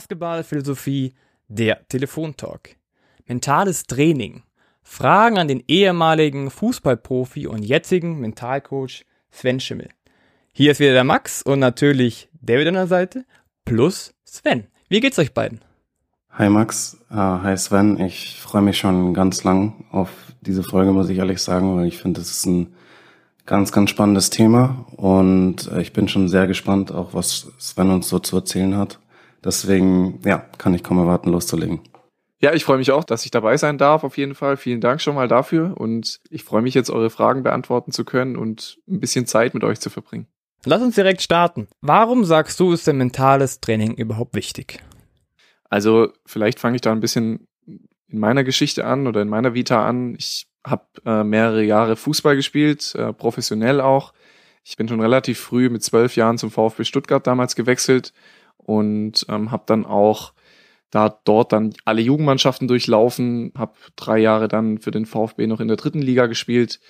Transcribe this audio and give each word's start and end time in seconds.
Basketballphilosophie, 0.00 1.12
der 1.48 1.86
Telefontalk. 1.88 2.76
Mentales 3.26 3.82
Training. 3.82 4.44
Fragen 4.82 5.36
an 5.36 5.46
den 5.46 5.62
ehemaligen 5.68 6.50
Fußballprofi 6.50 7.46
und 7.46 7.62
jetzigen 7.62 8.18
Mentalcoach 8.18 9.04
Sven 9.30 9.60
Schimmel. 9.60 9.90
Hier 10.54 10.70
ist 10.70 10.80
wieder 10.80 10.94
der 10.94 11.04
Max 11.04 11.42
und 11.42 11.58
natürlich 11.58 12.30
David 12.40 12.68
an 12.68 12.74
der 12.74 12.86
Seite 12.86 13.26
plus 13.66 14.14
Sven. 14.24 14.68
Wie 14.88 15.00
geht's 15.00 15.18
euch 15.18 15.34
beiden? 15.34 15.60
Hi 16.30 16.48
Max, 16.48 16.96
uh, 17.10 17.42
hi 17.42 17.54
Sven. 17.58 18.00
Ich 18.00 18.40
freue 18.40 18.62
mich 18.62 18.78
schon 18.78 19.12
ganz 19.12 19.44
lang 19.44 19.84
auf 19.90 20.08
diese 20.40 20.62
Folge, 20.62 20.92
muss 20.92 21.10
ich 21.10 21.18
ehrlich 21.18 21.42
sagen, 21.42 21.76
weil 21.76 21.86
ich 21.88 21.98
finde, 21.98 22.22
es 22.22 22.30
ist 22.30 22.46
ein 22.46 22.72
ganz, 23.44 23.70
ganz 23.70 23.90
spannendes 23.90 24.30
Thema 24.30 24.86
und 24.96 25.70
äh, 25.70 25.82
ich 25.82 25.92
bin 25.92 26.08
schon 26.08 26.28
sehr 26.28 26.46
gespannt, 26.46 26.90
auch 26.90 27.12
was 27.12 27.52
Sven 27.58 27.90
uns 27.90 28.08
so 28.08 28.18
zu 28.18 28.36
erzählen 28.36 28.78
hat. 28.78 28.98
Deswegen, 29.44 30.20
ja, 30.24 30.38
kann 30.58 30.74
ich 30.74 30.82
kaum 30.82 30.98
erwarten, 30.98 31.30
loszulegen. 31.30 31.80
Ja, 32.42 32.54
ich 32.54 32.64
freue 32.64 32.78
mich 32.78 32.90
auch, 32.90 33.04
dass 33.04 33.24
ich 33.26 33.30
dabei 33.30 33.58
sein 33.58 33.76
darf, 33.76 34.02
auf 34.02 34.16
jeden 34.16 34.34
Fall. 34.34 34.56
Vielen 34.56 34.80
Dank 34.80 35.02
schon 35.02 35.14
mal 35.14 35.28
dafür 35.28 35.78
und 35.78 36.20
ich 36.30 36.42
freue 36.42 36.62
mich 36.62 36.74
jetzt, 36.74 36.90
eure 36.90 37.10
Fragen 37.10 37.42
beantworten 37.42 37.92
zu 37.92 38.04
können 38.04 38.36
und 38.36 38.78
ein 38.88 38.98
bisschen 38.98 39.26
Zeit 39.26 39.52
mit 39.52 39.62
euch 39.62 39.78
zu 39.78 39.90
verbringen. 39.90 40.26
Lass 40.64 40.82
uns 40.82 40.94
direkt 40.94 41.22
starten. 41.22 41.68
Warum 41.80 42.24
sagst 42.24 42.58
du, 42.60 42.72
ist 42.72 42.86
denn 42.86 42.96
mentales 42.96 43.60
Training 43.60 43.94
überhaupt 43.94 44.34
wichtig? 44.34 44.82
Also, 45.68 46.12
vielleicht 46.26 46.58
fange 46.58 46.76
ich 46.76 46.82
da 46.82 46.92
ein 46.92 47.00
bisschen 47.00 47.46
in 47.66 48.18
meiner 48.18 48.42
Geschichte 48.42 48.84
an 48.84 49.06
oder 49.06 49.22
in 49.22 49.28
meiner 49.28 49.54
Vita 49.54 49.86
an. 49.86 50.14
Ich 50.18 50.46
habe 50.66 50.86
äh, 51.06 51.24
mehrere 51.24 51.62
Jahre 51.62 51.96
Fußball 51.96 52.36
gespielt, 52.36 52.94
äh, 52.94 53.12
professionell 53.12 53.80
auch. 53.80 54.12
Ich 54.64 54.76
bin 54.76 54.88
schon 54.88 55.00
relativ 55.00 55.38
früh 55.38 55.68
mit 55.70 55.82
zwölf 55.82 56.16
Jahren 56.16 56.38
zum 56.38 56.50
VfB 56.50 56.84
Stuttgart 56.84 57.26
damals 57.26 57.54
gewechselt 57.54 58.12
und 58.64 59.26
ähm, 59.28 59.50
habe 59.50 59.64
dann 59.66 59.84
auch 59.84 60.32
da 60.90 61.08
dort 61.24 61.52
dann 61.52 61.72
alle 61.84 62.00
Jugendmannschaften 62.02 62.66
durchlaufen, 62.66 63.52
habe 63.56 63.74
drei 63.96 64.18
Jahre 64.18 64.48
dann 64.48 64.78
für 64.78 64.90
den 64.90 65.06
VfB 65.06 65.46
noch 65.46 65.60
in 65.60 65.68
der 65.68 65.76
dritten 65.76 66.02
Liga 66.02 66.26
gespielt 66.26 66.80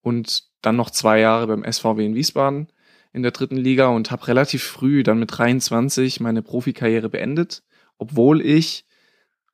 und 0.00 0.44
dann 0.62 0.76
noch 0.76 0.90
zwei 0.90 1.20
Jahre 1.20 1.46
beim 1.48 1.70
SVW 1.70 2.04
in 2.04 2.14
Wiesbaden 2.14 2.68
in 3.12 3.22
der 3.22 3.32
dritten 3.32 3.56
Liga 3.56 3.88
und 3.88 4.10
habe 4.10 4.28
relativ 4.28 4.62
früh 4.62 5.02
dann 5.02 5.18
mit 5.18 5.36
23 5.36 6.20
meine 6.20 6.42
Profikarriere 6.42 7.08
beendet, 7.08 7.62
obwohl 7.96 8.40
ich 8.40 8.86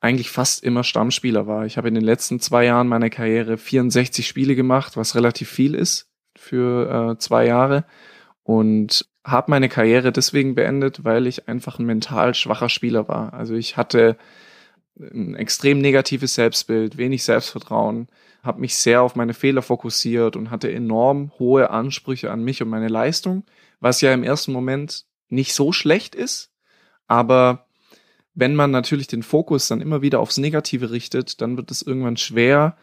eigentlich 0.01 0.31
fast 0.31 0.63
immer 0.63 0.85
Stammspieler 0.85 1.47
war. 1.47 1.65
Ich 1.65 1.79
habe 1.79 1.89
in 1.89 1.95
den 1.95 2.05
letzten 2.05 2.41
zwei 2.41 2.67
Jahren 2.67 2.89
meiner 2.89 3.09
Karriere 3.09 3.57
64 3.57 4.27
Spiele 4.27 4.55
gemacht, 4.55 4.99
was 4.99 5.15
relativ 5.15 5.49
viel 5.49 5.75
ist 5.75 6.11
für 6.37 7.15
äh, 7.15 7.19
zwei 7.19 7.47
Jahre 7.47 7.87
und 8.43 9.07
habe 9.25 9.51
meine 9.51 9.69
Karriere 9.69 10.13
deswegen 10.13 10.55
beendet, 10.55 11.05
weil 11.05 11.27
ich 11.27 11.49
einfach 11.49 11.79
ein 11.79 11.87
mental 11.87 12.35
schwacher 12.35 12.69
Spieler 12.69 13.09
war. 13.09 13.33
Also 13.33 13.55
ich 13.55 13.77
hatte 13.77 14.17
ein 14.97 15.35
extrem 15.35 15.81
negatives 15.81 16.35
Selbstbild, 16.35 16.97
wenig 16.99 17.25
Selbstvertrauen, 17.25 18.09
habe 18.43 18.61
mich 18.61 18.77
sehr 18.77 19.03
auf 19.03 19.17
meine 19.17 19.35
Fehler 19.35 19.63
fokussiert 19.63 20.37
und 20.37 20.51
hatte 20.51 20.71
enorm 20.71 21.33
hohe 21.39 21.71
Ansprüche 21.71 22.31
an 22.31 22.45
mich 22.45 22.63
und 22.63 22.69
meine 22.69 22.89
Leistung, 22.89 23.45
was 23.81 24.03
ja 24.03 24.13
im 24.13 24.23
ersten 24.23 24.53
Moment 24.53 25.05
nicht 25.31 25.55
so 25.55 25.73
schlecht 25.73 26.15
ist, 26.15 26.53
aber 27.07 27.67
wenn 28.35 28.55
man 28.55 28.71
natürlich 28.71 29.07
den 29.07 29.23
Fokus 29.23 29.69
dann 29.69 29.81
immer 29.81 30.03
wieder 30.03 30.21
aufs 30.21 30.39
Negative 30.39 30.91
richtet, 30.91 31.41
dann 31.41 31.57
wird 31.57 31.71
es 31.71 31.83
irgendwann 31.83 32.17
schwer, 32.17 32.77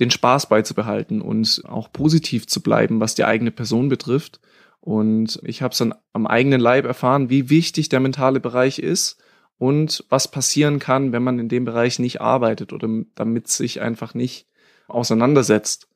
den 0.00 0.10
Spaß 0.10 0.48
beizubehalten 0.48 1.22
und 1.22 1.62
auch 1.66 1.92
positiv 1.92 2.46
zu 2.46 2.62
bleiben, 2.62 3.00
was 3.00 3.14
die 3.14 3.24
eigene 3.24 3.50
Person 3.50 3.88
betrifft. 3.88 4.40
Und 4.88 5.38
ich 5.42 5.60
habe 5.60 5.72
es 5.72 5.78
dann 5.78 5.92
am 6.14 6.26
eigenen 6.26 6.62
Leib 6.62 6.86
erfahren, 6.86 7.28
wie 7.28 7.50
wichtig 7.50 7.90
der 7.90 8.00
mentale 8.00 8.40
Bereich 8.40 8.78
ist 8.78 9.22
und 9.58 10.02
was 10.08 10.30
passieren 10.30 10.78
kann, 10.78 11.12
wenn 11.12 11.22
man 11.22 11.38
in 11.38 11.50
dem 11.50 11.66
Bereich 11.66 11.98
nicht 11.98 12.22
arbeitet 12.22 12.72
oder 12.72 12.88
damit 13.14 13.48
sich 13.48 13.82
einfach 13.82 14.14
nicht 14.14 14.46
auseinandersetzt. 14.86 15.90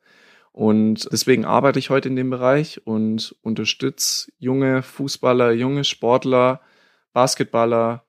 Und 0.51 1.11
deswegen 1.11 1.43
arbeite 1.43 1.79
ich 1.79 1.89
heute 1.89 2.07
in 2.07 2.15
dem 2.15 2.29
Bereich 2.29 2.85
und 2.85 3.35
unterstütze 3.41 4.31
junge 4.37 4.83
Fußballer, 4.83 5.53
junge 5.53 5.85
Sportler, 5.85 6.61
Basketballer 7.13 8.03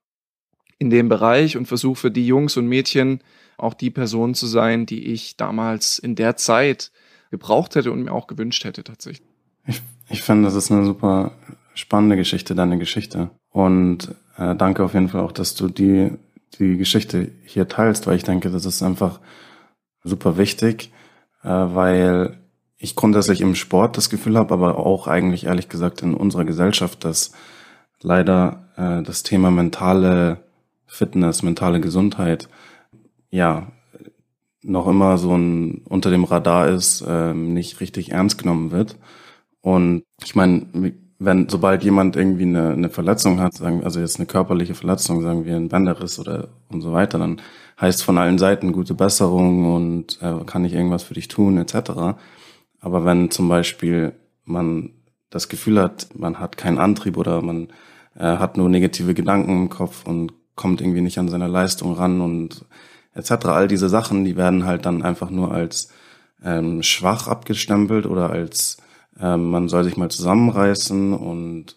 in 0.79 0.91
dem 0.91 1.09
Bereich 1.09 1.57
und 1.57 1.65
versuche 1.65 1.97
für 1.99 2.11
die 2.11 2.27
Jungs 2.27 2.59
und 2.59 2.67
Mädchen 2.67 3.25
auch 3.57 3.73
die 3.73 3.91
Person 3.91 4.35
zu 4.35 4.47
sein, 4.47 4.85
die 4.85 5.07
ich 5.07 5.39
damals 5.39 5.99
in 5.99 6.15
der 6.15 6.37
Zeit 6.37 6.93
gebraucht 7.31 7.75
hätte 7.75 7.91
und 7.91 8.03
mir 8.03 8.13
auch 8.13 8.27
gewünscht 8.27 8.65
hätte 8.65 8.85
tatsächlich. 8.85 9.27
Ich, 9.67 9.81
ich 10.09 10.23
finde, 10.23 10.45
das 10.45 10.55
ist 10.55 10.71
eine 10.71 10.85
super 10.85 11.33
spannende 11.75 12.17
Geschichte, 12.17 12.55
deine 12.55 12.79
Geschichte. 12.79 13.31
Und 13.51 14.15
äh, 14.37 14.55
danke 14.55 14.85
auf 14.85 14.95
jeden 14.95 15.09
Fall 15.09 15.21
auch, 15.21 15.33
dass 15.33 15.55
du 15.55 15.69
die, 15.69 16.13
die 16.59 16.77
Geschichte 16.77 17.31
hier 17.45 17.69
teilst, 17.69 18.07
weil 18.07 18.17
ich 18.17 18.25
denke, 18.25 18.51
das 18.51 18.65
ist 18.65 18.83
einfach 18.83 19.21
super 20.03 20.37
wichtig, 20.37 20.93
äh, 21.43 21.49
weil 21.49 22.39
ich 22.77 22.97
grundsätzlich 22.97 23.41
im 23.41 23.55
Sport 23.55 23.97
das 23.97 24.11
Gefühl 24.11 24.37
habe, 24.37 24.53
aber 24.53 24.79
auch 24.79 25.09
eigentlich 25.09 25.47
ehrlich 25.47 25.69
gesagt 25.69 26.03
in 26.03 26.15
unserer 26.15 26.45
Gesellschaft, 26.45 27.05
dass 27.05 27.33
leider 28.01 28.69
äh, 28.77 29.03
das 29.03 29.23
Thema 29.23 29.51
mentale 29.51 30.39
Fitness, 30.87 31.43
mentale 31.43 31.81
Gesundheit, 31.81 32.49
ja, 33.31 33.69
noch 34.63 34.87
immer 34.87 35.19
so 35.19 35.37
ein 35.37 35.83
unter 35.89 36.11
dem 36.11 36.25
Radar 36.25 36.69
ist, 36.69 37.03
äh, 37.03 37.35
nicht 37.35 37.81
richtig 37.81 38.13
ernst 38.13 38.39
genommen 38.39 38.71
wird. 38.71 38.97
Und 39.65 40.05
ich 40.23 40.35
meine, 40.35 40.67
wenn 41.19 41.49
sobald 41.49 41.83
jemand 41.85 42.17
irgendwie 42.17 42.43
eine, 42.43 42.73
eine 42.73 42.91
Verletzung 42.91 43.41
hat, 43.41 43.55
sagen, 43.55 43.83
also 43.83 43.99
jetzt 43.99 44.19
eine 44.19 44.27
körperliche 44.27 44.75
Verletzung, 44.75 45.23
sagen 45.23 45.47
wir 45.47 45.57
ein 45.57 45.71
Bänderriss 45.71 46.19
oder 46.19 46.49
und 46.69 46.83
so 46.83 46.93
weiter, 46.93 47.19
dann 47.19 47.41
heißt 47.81 48.05
von 48.05 48.19
allen 48.19 48.37
Seiten 48.37 48.73
gute 48.73 48.93
Besserung 48.93 49.75
und 49.75 50.19
äh, 50.21 50.45
kann 50.45 50.67
ich 50.67 50.75
irgendwas 50.75 51.03
für 51.03 51.15
dich 51.15 51.29
tun 51.29 51.57
etc. 51.57 51.93
Aber 52.79 53.07
wenn 53.07 53.31
zum 53.31 53.49
Beispiel 53.49 54.13
man 54.45 54.91
das 55.31 55.49
Gefühl 55.49 55.81
hat, 55.81 56.09
man 56.15 56.39
hat 56.39 56.59
keinen 56.59 56.77
Antrieb 56.77 57.17
oder 57.17 57.41
man 57.41 57.69
äh, 58.17 58.37
hat 58.37 58.59
nur 58.59 58.69
negative 58.69 59.15
Gedanken 59.15 59.63
im 59.63 59.71
Kopf 59.71 60.07
und 60.07 60.35
kommt 60.57 60.83
irgendwie 60.83 61.01
nicht 61.01 61.17
an 61.17 61.31
seine 61.31 61.49
Leistung 61.49 61.95
ran 61.95 62.21
und 62.21 62.67
etc. 63.15 63.47
All 63.47 63.67
diese 63.67 63.89
Sachen, 63.89 64.27
die 64.27 64.37
werden 64.37 64.67
halt 64.67 64.85
dann 64.85 65.01
einfach 65.01 65.31
nur 65.31 65.53
als 65.53 65.89
ähm, 66.45 66.83
schwach 66.83 67.29
abgestempelt 67.29 68.05
oder 68.05 68.29
als 68.29 68.77
ähm, 69.21 69.51
man 69.51 69.69
soll 69.69 69.85
sich 69.85 69.97
mal 69.97 70.11
zusammenreißen 70.11 71.13
und 71.13 71.77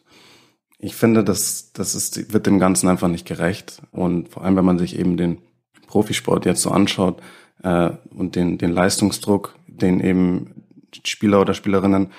ich 0.79 0.95
finde, 0.95 1.23
das, 1.23 1.71
das 1.73 1.95
ist, 1.95 2.33
wird 2.33 2.45
dem 2.45 2.59
Ganzen 2.59 2.87
einfach 2.87 3.07
nicht 3.07 3.27
gerecht. 3.27 3.81
Und 3.91 4.29
vor 4.29 4.43
allem, 4.43 4.55
wenn 4.55 4.65
man 4.65 4.77
sich 4.77 4.97
eben 4.97 5.17
den 5.17 5.39
Profisport 5.87 6.45
jetzt 6.45 6.61
so 6.61 6.69
anschaut 6.69 7.19
äh, 7.63 7.89
und 8.15 8.35
den, 8.35 8.57
den 8.57 8.71
Leistungsdruck, 8.71 9.55
den 9.67 9.99
eben 9.99 10.63
Spieler 11.03 11.41
oder 11.41 11.53
Spielerinnen 11.53 12.11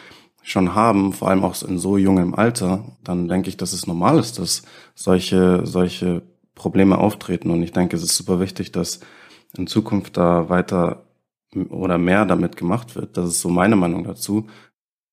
schon 0.42 0.74
haben, 0.74 1.12
vor 1.12 1.28
allem 1.28 1.44
auch 1.44 1.60
in 1.62 1.78
so 1.78 1.98
jungem 1.98 2.34
Alter, 2.34 2.84
dann 3.04 3.28
denke 3.28 3.48
ich, 3.48 3.56
dass 3.56 3.72
es 3.72 3.86
normal 3.86 4.18
ist, 4.18 4.38
dass 4.38 4.62
solche, 4.94 5.64
solche 5.66 6.22
Probleme 6.54 6.98
auftreten. 6.98 7.50
Und 7.50 7.62
ich 7.62 7.72
denke, 7.72 7.96
es 7.96 8.02
ist 8.02 8.16
super 8.16 8.40
wichtig, 8.40 8.72
dass 8.72 9.00
in 9.56 9.66
Zukunft 9.66 10.16
da 10.16 10.48
weiter 10.48 11.04
oder 11.70 11.98
mehr 11.98 12.24
damit 12.24 12.56
gemacht 12.56 12.96
wird. 12.96 13.16
Das 13.16 13.28
ist 13.28 13.40
so 13.40 13.48
meine 13.48 13.76
Meinung 13.76 14.04
dazu. 14.04 14.46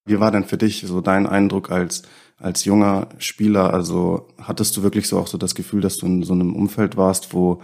Wie 0.06 0.20
war 0.20 0.32
denn 0.32 0.44
für 0.44 0.58
dich 0.58 0.84
so 0.86 1.02
dein 1.02 1.26
Eindruck 1.26 1.72
als, 1.72 2.04
als 2.38 2.66
junger 2.66 3.10
Spieler? 3.18 3.74
Also 3.74 4.28
hattest 4.42 4.78
du 4.78 4.84
wirklich 4.84 5.08
so 5.08 5.20
auch 5.20 5.28
so 5.28 5.38
das 5.38 5.56
Gefühl, 5.56 5.82
dass 5.82 5.98
du 5.98 6.06
in 6.06 6.24
so 6.24 6.34
einem 6.34 6.56
Umfeld 6.56 6.96
warst, 6.96 7.34
wo 7.34 7.62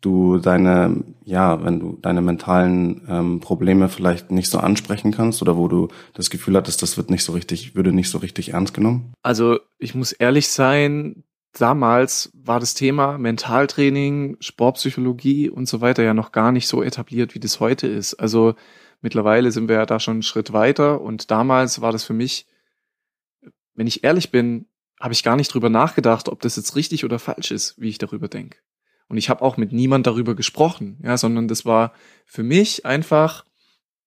du 0.00 0.38
deine, 0.38 1.04
ja, 1.24 1.62
wenn 1.62 1.78
du 1.78 1.98
deine 2.00 2.22
mentalen 2.22 3.02
ähm, 3.08 3.40
Probleme 3.40 3.88
vielleicht 3.88 4.30
nicht 4.30 4.50
so 4.50 4.58
ansprechen 4.58 5.12
kannst 5.12 5.42
oder 5.42 5.56
wo 5.56 5.68
du 5.68 5.88
das 6.14 6.30
Gefühl 6.30 6.56
hattest, 6.56 6.82
das 6.82 6.96
wird 6.96 7.10
nicht 7.10 7.22
so 7.22 7.32
richtig, 7.32 7.74
würde 7.74 7.92
nicht 7.92 8.10
so 8.10 8.18
richtig 8.18 8.52
ernst 8.52 8.74
genommen? 8.74 9.12
Also 9.22 9.60
ich 9.78 9.94
muss 9.94 10.12
ehrlich 10.12 10.48
sein, 10.48 11.22
damals 11.52 12.30
war 12.34 12.60
das 12.60 12.74
Thema 12.74 13.18
Mentaltraining, 13.18 14.36
Sportpsychologie 14.40 15.50
und 15.50 15.68
so 15.68 15.80
weiter 15.80 16.02
ja 16.02 16.14
noch 16.14 16.32
gar 16.32 16.50
nicht 16.50 16.66
so 16.66 16.82
etabliert, 16.82 17.34
wie 17.34 17.40
das 17.40 17.60
heute 17.60 17.86
ist. 17.86 18.14
Also 18.14 18.54
Mittlerweile 19.00 19.50
sind 19.50 19.68
wir 19.68 19.76
ja 19.76 19.86
da 19.86 19.98
schon 19.98 20.14
einen 20.14 20.22
Schritt 20.22 20.52
weiter 20.52 21.00
und 21.00 21.30
damals 21.30 21.80
war 21.80 21.92
das 21.92 22.04
für 22.04 22.12
mich, 22.12 22.46
wenn 23.74 23.86
ich 23.86 24.04
ehrlich 24.04 24.30
bin, 24.30 24.66
habe 25.00 25.14
ich 25.14 25.22
gar 25.22 25.36
nicht 25.36 25.52
drüber 25.52 25.70
nachgedacht, 25.70 26.28
ob 26.28 26.40
das 26.42 26.56
jetzt 26.56 26.76
richtig 26.76 27.04
oder 27.04 27.18
falsch 27.18 27.50
ist, 27.50 27.80
wie 27.80 27.88
ich 27.88 27.98
darüber 27.98 28.28
denke. 28.28 28.58
Und 29.08 29.16
ich 29.16 29.30
habe 29.30 29.42
auch 29.42 29.56
mit 29.56 29.72
niemand 29.72 30.06
darüber 30.06 30.34
gesprochen, 30.34 30.98
ja, 31.02 31.16
sondern 31.16 31.48
das 31.48 31.64
war 31.64 31.94
für 32.26 32.42
mich 32.42 32.84
einfach 32.84 33.44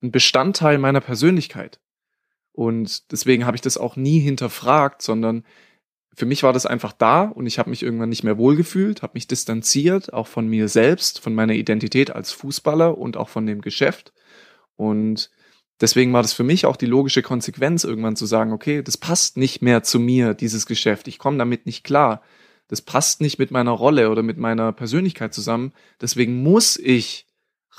ein 0.02 0.12
Bestandteil 0.12 0.78
meiner 0.78 1.02
Persönlichkeit. 1.02 1.80
Und 2.52 3.12
deswegen 3.12 3.46
habe 3.46 3.58
ich 3.58 3.62
das 3.62 3.78
auch 3.78 3.96
nie 3.96 4.20
hinterfragt, 4.20 5.02
sondern 5.02 5.44
für 6.16 6.28
mich 6.28 6.44
war 6.44 6.54
das 6.54 6.68
einfach 6.68 6.94
da 6.94 7.24
und 7.24 7.48
ich 7.48 7.58
habe 7.58 7.72
mich 7.72 7.82
irgendwann 7.82 8.10
nicht 8.10 8.24
mehr 8.24 8.38
wohlgefühlt, 8.38 9.02
habe 9.02 9.16
mich 9.16 9.26
distanziert, 9.26 10.14
auch 10.14 10.28
von 10.28 10.48
mir 10.48 10.68
selbst, 10.68 11.20
von 11.20 11.34
meiner 11.34 11.54
Identität 11.54 12.12
als 12.12 12.32
Fußballer 12.32 12.98
und 12.98 13.18
auch 13.18 13.30
von 13.30 13.48
dem 13.48 13.62
Geschäft 13.62 14.14
und 14.76 15.30
deswegen 15.82 16.14
war 16.14 16.22
das 16.22 16.34
für 16.34 16.44
mich 16.44 16.66
auch 16.66 16.76
die 16.76 16.86
logische 16.86 17.22
Konsequenz, 17.22 17.84
irgendwann 17.84 18.16
zu 18.16 18.26
sagen, 18.26 18.52
okay, 18.52 18.82
das 18.82 18.98
passt 18.98 19.38
nicht 19.38 19.62
mehr 19.62 19.84
zu 19.84 20.00
mir, 20.00 20.34
dieses 20.34 20.66
Geschäft. 20.66 21.08
Ich 21.08 21.20
komme 21.20 21.38
damit 21.38 21.66
nicht 21.66 21.84
klar. 21.84 22.22
das 22.68 22.82
passt 22.82 23.22
nicht 23.22 23.38
mit 23.40 23.52
meiner 23.52 23.72
Rolle 23.72 24.10
oder 24.10 24.24
mit 24.24 24.38
meiner 24.38 24.72
Persönlichkeit 24.72 25.34
zusammen. 25.34 25.74
Deswegen 26.02 26.42
muss 26.42 26.78
ich 26.78 27.28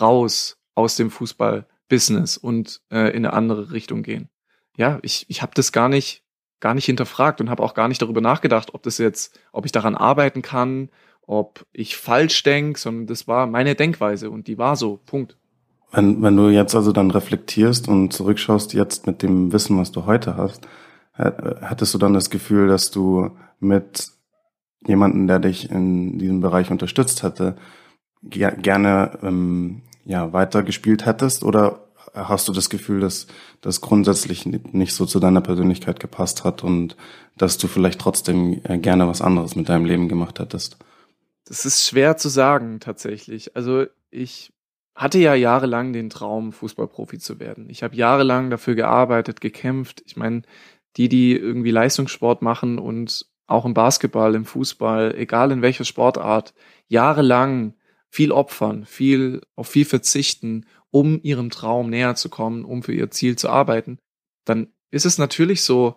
raus 0.01 0.59
aus 0.75 0.97
dem 0.97 1.11
Fußball-Business 1.11 2.37
und 2.37 2.81
äh, 2.91 3.09
in 3.11 3.25
eine 3.25 3.33
andere 3.33 3.73
Richtung 3.73 4.03
gehen. 4.03 4.29
Ja, 4.77 4.99
ich, 5.03 5.27
ich 5.29 5.43
habe 5.43 5.53
das 5.55 5.73
gar 5.73 5.89
nicht 5.89 6.25
gar 6.65 6.73
nicht 6.73 6.87
hinterfragt 6.87 7.43
und 7.43 7.51
habe 7.51 7.63
auch 7.63 7.75
gar 7.75 7.89
nicht 7.89 8.01
darüber 8.01 8.23
nachgedacht, 8.23 8.73
ob 8.73 8.83
das 8.85 8.97
jetzt, 8.97 9.39
ob 9.53 9.67
ich 9.67 9.73
daran 9.73 9.95
arbeiten 9.95 10.41
kann, 10.41 10.89
ob 11.21 11.67
ich 11.73 11.95
falsch 11.95 12.43
denke, 12.43 12.81
sondern 12.81 13.07
das 13.07 13.29
war 13.29 13.47
meine 13.47 13.75
Denkweise 13.75 14.31
und 14.31 14.47
die 14.47 14.57
war 14.57 14.75
so. 14.75 14.99
Punkt. 15.05 15.37
Wenn, 15.95 16.23
wenn 16.23 16.37
du 16.37 16.49
jetzt 16.49 16.75
also 16.75 16.93
dann 16.93 17.11
reflektierst 17.11 17.89
und 17.89 18.13
zurückschaust 18.13 18.75
jetzt 18.75 19.07
mit 19.07 19.23
dem 19.23 19.53
Wissen, 19.53 19.79
was 19.79 19.93
du 19.93 20.07
heute 20.07 20.37
hast, 20.37 20.67
hattest 21.17 21.95
du 21.95 21.99
dann 21.99 22.15
das 22.15 22.31
Gefühl, 22.31 22.67
dass 22.67 22.91
du 22.91 23.31
mit 23.61 24.11
jemanden, 24.87 25.27
der 25.27 25.39
dich 25.39 25.71
in 25.71 26.19
diesem 26.19 26.41
Bereich 26.41 26.71
unterstützt 26.71 27.23
hätte, 27.23 27.57
ger 28.23 28.53
gerne 28.53 29.19
ähm, 29.23 29.83
ja 30.05 30.33
weiter 30.33 30.63
gespielt 30.63 31.07
hättest 31.07 31.45
oder 31.45 31.85
hast 32.15 32.49
du 32.49 32.53
das 32.53 32.71
Gefühl, 32.71 33.01
dass 33.01 33.27
das 33.61 33.81
grundsätzlich 33.81 34.47
nicht 34.47 34.95
so 34.95 35.07
zu 35.07 35.21
deiner 35.21 35.41
Persönlichkeit 35.41 36.01
gepasst 36.01 36.45
hat 36.45 36.63
und 36.63 36.97
dass 37.37 37.59
du 37.59 37.67
vielleicht 37.67 38.01
trotzdem 38.01 38.61
äh, 38.65 38.79
gerne 38.79 39.09
was 39.09 39.21
anderes 39.21 39.57
mit 39.57 39.69
deinem 39.69 39.85
Leben 39.85 40.09
gemacht 40.09 40.39
hättest? 40.39 40.79
Das 41.47 41.67
ist 41.67 41.87
schwer 41.87 42.17
zu 42.17 42.29
sagen 42.29 42.81
tatsächlich. 42.81 43.57
Also 43.57 43.87
ich 44.11 44.54
hatte 44.95 45.19
ja 45.19 45.35
jahrelang 45.35 45.93
den 45.93 46.11
Traum, 46.11 46.53
Fußballprofi 46.53 47.19
zu 47.19 47.41
werden. 47.41 47.69
Ich 47.69 47.83
habe 47.83 47.97
jahrelang 47.97 48.51
dafür 48.51 48.75
gearbeitet, 48.75 49.41
gekämpft. 49.41 50.03
Ich 50.07 50.17
meine, 50.17 50.43
die, 50.97 51.09
die 51.09 51.37
irgendwie 51.37 51.73
Leistungssport 51.73 52.43
machen 52.43 52.79
und 52.79 53.27
auch 53.47 53.65
im 53.65 53.75
Basketball, 53.75 54.35
im 54.35 54.45
Fußball, 54.45 55.15
egal 55.17 55.51
in 55.51 55.63
welcher 55.63 55.85
Sportart, 55.85 56.55
jahrelang 56.89 57.75
viel 58.09 58.31
opfern, 58.31 58.87
viel 58.87 59.43
auf 59.57 59.69
viel 59.69 59.85
verzichten, 59.85 60.67
um 60.91 61.21
ihrem 61.23 61.51
Traum 61.51 61.91
näher 61.91 62.15
zu 62.15 62.29
kommen, 62.29 62.65
um 62.65 62.85
für 62.85 62.95
ihr 62.95 63.11
Ziel 63.11 63.37
zu 63.37 63.49
arbeiten, 63.49 63.99
dann 64.45 64.69
ist 64.93 65.07
es 65.07 65.19
natürlich 65.19 65.63
so, 65.63 65.97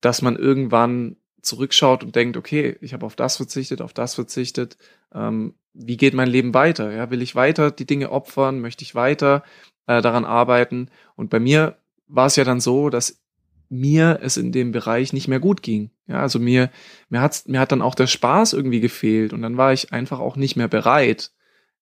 dass 0.00 0.22
man 0.22 0.36
irgendwann 0.36 1.16
zurückschaut 1.42 2.04
und 2.04 2.14
denkt, 2.14 2.36
okay, 2.36 2.76
ich 2.80 2.92
habe 2.92 3.04
auf 3.04 3.16
das 3.16 3.36
verzichtet, 3.36 3.80
auf 3.82 3.92
das 3.92 4.14
verzichtet. 4.14 4.76
Ähm, 5.12 5.54
wie 5.78 5.96
geht 5.96 6.14
mein 6.14 6.28
Leben 6.28 6.54
weiter? 6.54 6.92
Ja, 6.92 7.10
will 7.10 7.22
ich 7.22 7.34
weiter 7.34 7.70
die 7.70 7.86
Dinge 7.86 8.10
opfern? 8.10 8.60
Möchte 8.60 8.82
ich 8.82 8.94
weiter 8.94 9.44
äh, 9.86 10.02
daran 10.02 10.24
arbeiten? 10.24 10.90
Und 11.14 11.30
bei 11.30 11.38
mir 11.38 11.78
war 12.08 12.26
es 12.26 12.36
ja 12.36 12.44
dann 12.44 12.60
so, 12.60 12.90
dass 12.90 13.22
mir 13.68 14.18
es 14.22 14.36
in 14.36 14.50
dem 14.50 14.72
Bereich 14.72 15.12
nicht 15.12 15.28
mehr 15.28 15.40
gut 15.40 15.62
ging. 15.62 15.90
Ja, 16.06 16.20
also 16.20 16.38
mir, 16.38 16.70
mir 17.10 17.20
hat, 17.20 17.44
mir 17.46 17.60
hat 17.60 17.70
dann 17.70 17.82
auch 17.82 17.94
der 17.94 18.06
Spaß 18.06 18.54
irgendwie 18.54 18.80
gefehlt 18.80 19.32
und 19.32 19.42
dann 19.42 19.56
war 19.56 19.72
ich 19.72 19.92
einfach 19.92 20.20
auch 20.20 20.36
nicht 20.36 20.56
mehr 20.56 20.68
bereit, 20.68 21.32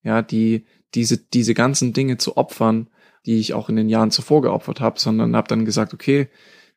ja, 0.03 0.21
die, 0.23 0.67
diese, 0.95 1.19
diese 1.19 1.55
ganzen 1.55 1.93
Dinge 1.93 2.19
zu 2.19 2.37
opfern, 2.37 2.89
die 3.25 3.39
ich 3.39 3.55
auch 3.55 3.69
in 3.69 3.77
den 3.77 3.89
Jahren 3.89 4.11
zuvor 4.11 4.43
geopfert 4.43 4.81
habe, 4.81 4.99
sondern 4.99 5.37
habe 5.37 5.49
dann 5.49 5.65
gesagt, 5.65 5.95
okay, 5.95 6.29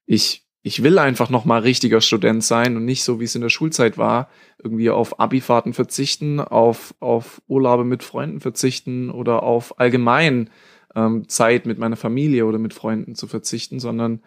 ich, 0.06 0.48
ich 0.62 0.84
will 0.84 1.00
einfach 1.00 1.30
noch 1.30 1.46
mal 1.46 1.62
richtiger 1.62 2.02
Student 2.02 2.44
sein 2.44 2.76
und 2.76 2.86
nicht 2.86 3.04
so, 3.04 3.20
wie 3.20 3.24
es 3.24 3.36
in 3.36 3.42
der 3.42 3.50
Schulzeit 3.50 3.98
war, 3.98 4.30
irgendwie 4.62 4.90
auf 4.90 5.20
Abifahrten 5.20 5.74
verzichten, 5.74 6.40
auf, 6.40 6.94
auf 7.00 7.42
Urlaube 7.48 7.86
mit 7.86 8.04
Freunden 8.04 8.42
verzichten 8.42 9.10
oder 9.10 9.44
auf 9.44 9.80
allgemein 9.80 10.50
ähm, 10.96 11.30
Zeit 11.30 11.66
mit 11.66 11.78
meiner 11.78 11.96
Familie 11.96 12.46
oder 12.46 12.60
mit 12.60 12.74
Freunden 12.74 13.16
zu 13.16 13.28
verzichten, 13.28 13.80
sondern 13.80 14.22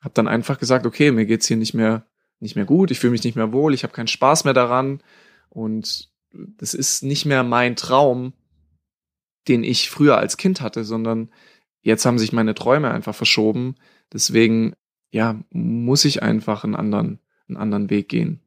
habe 0.00 0.14
dann 0.14 0.28
einfach 0.28 0.58
gesagt, 0.58 0.86
okay, 0.86 1.10
mir 1.10 1.26
geht's 1.26 1.46
hier 1.46 1.56
nicht 1.56 1.74
mehr 1.74 2.06
nicht 2.40 2.56
mehr 2.56 2.64
gut, 2.64 2.90
ich 2.90 2.98
fühle 2.98 3.12
mich 3.12 3.24
nicht 3.24 3.36
mehr 3.36 3.52
wohl, 3.52 3.74
ich 3.74 3.82
habe 3.82 3.92
keinen 3.92 4.08
Spaß 4.08 4.44
mehr 4.44 4.54
daran 4.54 5.02
und 5.48 6.10
das 6.32 6.74
ist 6.74 7.02
nicht 7.02 7.24
mehr 7.24 7.42
mein 7.42 7.76
Traum, 7.76 8.34
den 9.48 9.64
ich 9.64 9.90
früher 9.90 10.18
als 10.18 10.36
Kind 10.36 10.60
hatte, 10.60 10.84
sondern 10.84 11.30
jetzt 11.80 12.04
haben 12.04 12.18
sich 12.18 12.32
meine 12.32 12.54
Träume 12.54 12.90
einfach 12.90 13.14
verschoben. 13.14 13.76
Deswegen, 14.12 14.74
ja, 15.16 15.40
muss 15.48 16.04
ich 16.04 16.22
einfach 16.22 16.62
einen 16.62 16.74
anderen, 16.74 17.20
einen 17.48 17.56
anderen 17.56 17.88
Weg 17.88 18.10
gehen. 18.10 18.42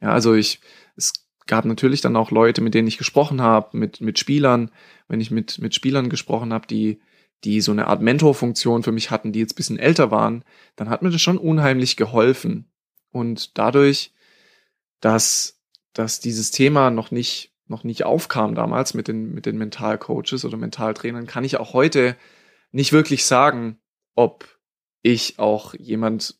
Ja, 0.00 0.12
also 0.12 0.32
ich, 0.32 0.60
es 0.96 1.12
gab 1.46 1.66
natürlich 1.66 2.00
dann 2.00 2.16
auch 2.16 2.30
Leute, 2.30 2.62
mit 2.62 2.72
denen 2.72 2.88
ich 2.88 2.96
gesprochen 2.96 3.42
habe, 3.42 3.76
mit, 3.76 4.00
mit 4.00 4.18
Spielern, 4.18 4.70
wenn 5.06 5.20
ich 5.20 5.30
mit, 5.30 5.58
mit 5.58 5.74
Spielern 5.74 6.08
gesprochen 6.08 6.54
habe, 6.54 6.66
die, 6.66 7.02
die 7.44 7.60
so 7.60 7.72
eine 7.72 7.88
Art 7.88 8.00
Mentorfunktion 8.00 8.82
für 8.82 8.90
mich 8.90 9.10
hatten, 9.10 9.32
die 9.32 9.40
jetzt 9.40 9.54
bisschen 9.54 9.78
älter 9.78 10.10
waren, 10.10 10.44
dann 10.76 10.88
hat 10.88 11.02
mir 11.02 11.10
das 11.10 11.20
schon 11.20 11.36
unheimlich 11.36 11.98
geholfen. 11.98 12.70
Und 13.10 13.58
dadurch, 13.58 14.14
dass, 15.00 15.60
dass 15.92 16.20
dieses 16.20 16.50
Thema 16.50 16.90
noch 16.90 17.10
nicht 17.10 17.52
noch 17.70 17.84
nicht 17.84 18.04
aufkam 18.04 18.54
damals 18.54 18.94
mit 18.94 19.08
den, 19.08 19.34
mit 19.34 19.44
den 19.44 19.58
Mentalcoaches 19.58 20.46
oder 20.46 20.56
Mentaltrainern, 20.56 21.26
kann 21.26 21.44
ich 21.44 21.58
auch 21.58 21.74
heute 21.74 22.16
nicht 22.72 22.94
wirklich 22.94 23.26
sagen, 23.26 23.78
ob 24.14 24.57
ich 25.12 25.38
auch 25.38 25.74
jemand, 25.74 26.36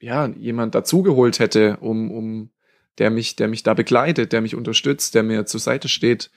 ja, 0.00 0.26
jemand 0.26 0.74
dazugeholt 0.74 1.38
hätte, 1.38 1.78
um, 1.78 2.10
um, 2.10 2.50
der 2.98 3.10
mich, 3.10 3.36
der 3.36 3.48
mich 3.48 3.62
da 3.62 3.74
begleitet, 3.74 4.32
der 4.32 4.40
mich 4.40 4.54
unterstützt, 4.54 5.14
der 5.14 5.22
mir 5.22 5.46
zur 5.46 5.60
Seite 5.60 5.88
steht. 5.88 6.30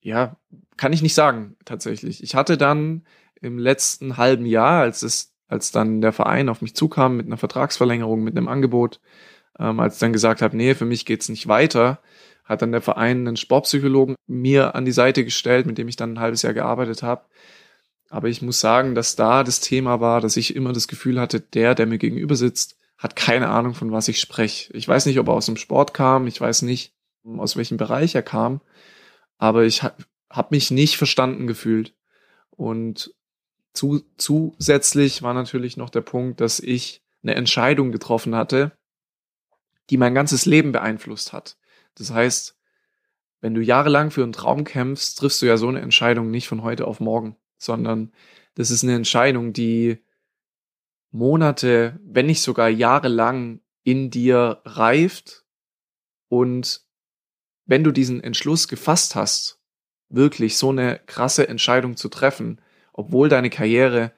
Ja, 0.00 0.36
kann 0.76 0.92
ich 0.92 1.02
nicht 1.02 1.14
sagen, 1.14 1.56
tatsächlich. 1.64 2.22
Ich 2.22 2.34
hatte 2.34 2.56
dann 2.56 3.04
im 3.40 3.58
letzten 3.58 4.16
halben 4.16 4.46
Jahr, 4.46 4.80
als 4.80 5.02
es, 5.02 5.34
als 5.46 5.72
dann 5.72 6.00
der 6.00 6.12
Verein 6.12 6.48
auf 6.48 6.62
mich 6.62 6.74
zukam 6.74 7.16
mit 7.16 7.26
einer 7.26 7.36
Vertragsverlängerung, 7.36 8.22
mit 8.22 8.36
einem 8.36 8.48
Angebot, 8.48 9.00
ähm, 9.58 9.78
als 9.78 9.98
dann 9.98 10.12
gesagt 10.12 10.42
habe, 10.42 10.56
nee, 10.56 10.74
für 10.74 10.86
mich 10.86 11.04
geht's 11.04 11.28
nicht 11.28 11.48
weiter, 11.48 12.00
hat 12.44 12.62
dann 12.62 12.72
der 12.72 12.80
Verein 12.80 13.28
einen 13.28 13.36
Sportpsychologen 13.36 14.16
mir 14.26 14.74
an 14.74 14.84
die 14.84 14.92
Seite 14.92 15.24
gestellt, 15.24 15.66
mit 15.66 15.78
dem 15.78 15.88
ich 15.88 15.96
dann 15.96 16.14
ein 16.14 16.20
halbes 16.20 16.42
Jahr 16.42 16.54
gearbeitet 16.54 17.02
habe. 17.02 17.24
Aber 18.10 18.28
ich 18.28 18.42
muss 18.42 18.60
sagen, 18.60 18.96
dass 18.96 19.14
da 19.14 19.44
das 19.44 19.60
Thema 19.60 20.00
war, 20.00 20.20
dass 20.20 20.36
ich 20.36 20.56
immer 20.56 20.72
das 20.72 20.88
Gefühl 20.88 21.20
hatte, 21.20 21.40
der, 21.40 21.76
der 21.76 21.86
mir 21.86 21.98
gegenüber 21.98 22.34
sitzt, 22.34 22.76
hat 22.98 23.14
keine 23.16 23.48
Ahnung, 23.48 23.74
von 23.74 23.92
was 23.92 24.08
ich 24.08 24.20
spreche. 24.20 24.72
Ich 24.74 24.86
weiß 24.86 25.06
nicht, 25.06 25.18
ob 25.20 25.28
er 25.28 25.34
aus 25.34 25.46
dem 25.46 25.56
Sport 25.56 25.94
kam, 25.94 26.26
ich 26.26 26.38
weiß 26.40 26.62
nicht, 26.62 26.92
aus 27.24 27.56
welchem 27.56 27.76
Bereich 27.76 28.14
er 28.16 28.22
kam, 28.22 28.60
aber 29.38 29.64
ich 29.64 29.84
habe 29.84 30.04
hab 30.28 30.50
mich 30.50 30.72
nicht 30.72 30.96
verstanden 30.96 31.46
gefühlt. 31.46 31.94
Und 32.50 33.14
zu, 33.72 34.02
zusätzlich 34.16 35.22
war 35.22 35.32
natürlich 35.32 35.76
noch 35.76 35.90
der 35.90 36.02
Punkt, 36.02 36.40
dass 36.40 36.58
ich 36.58 37.02
eine 37.22 37.36
Entscheidung 37.36 37.92
getroffen 37.92 38.34
hatte, 38.34 38.72
die 39.88 39.96
mein 39.96 40.14
ganzes 40.14 40.46
Leben 40.46 40.72
beeinflusst 40.72 41.32
hat. 41.32 41.56
Das 41.94 42.10
heißt, 42.10 42.56
wenn 43.40 43.54
du 43.54 43.60
jahrelang 43.60 44.10
für 44.10 44.24
einen 44.24 44.32
Traum 44.32 44.64
kämpfst, 44.64 45.18
triffst 45.18 45.40
du 45.42 45.46
ja 45.46 45.56
so 45.56 45.68
eine 45.68 45.80
Entscheidung 45.80 46.30
nicht 46.30 46.48
von 46.48 46.62
heute 46.62 46.86
auf 46.86 46.98
morgen, 47.00 47.36
sondern 47.60 48.12
das 48.54 48.70
ist 48.70 48.82
eine 48.82 48.94
Entscheidung, 48.94 49.52
die 49.52 49.98
Monate, 51.10 51.98
wenn 52.04 52.26
nicht 52.26 52.42
sogar 52.42 52.68
jahrelang 52.68 53.60
in 53.82 54.10
dir 54.10 54.60
reift. 54.64 55.44
Und 56.28 56.84
wenn 57.66 57.84
du 57.84 57.90
diesen 57.90 58.22
Entschluss 58.22 58.68
gefasst 58.68 59.14
hast, 59.14 59.60
wirklich 60.08 60.56
so 60.56 60.70
eine 60.70 61.00
krasse 61.06 61.48
Entscheidung 61.48 61.96
zu 61.96 62.08
treffen, 62.08 62.60
obwohl 62.92 63.28
deine 63.28 63.50
Karriere 63.50 64.12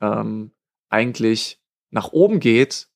ähm, 0.00 0.52
eigentlich 0.88 1.60
nach 1.90 2.12
oben 2.12 2.40
geht, 2.40 2.88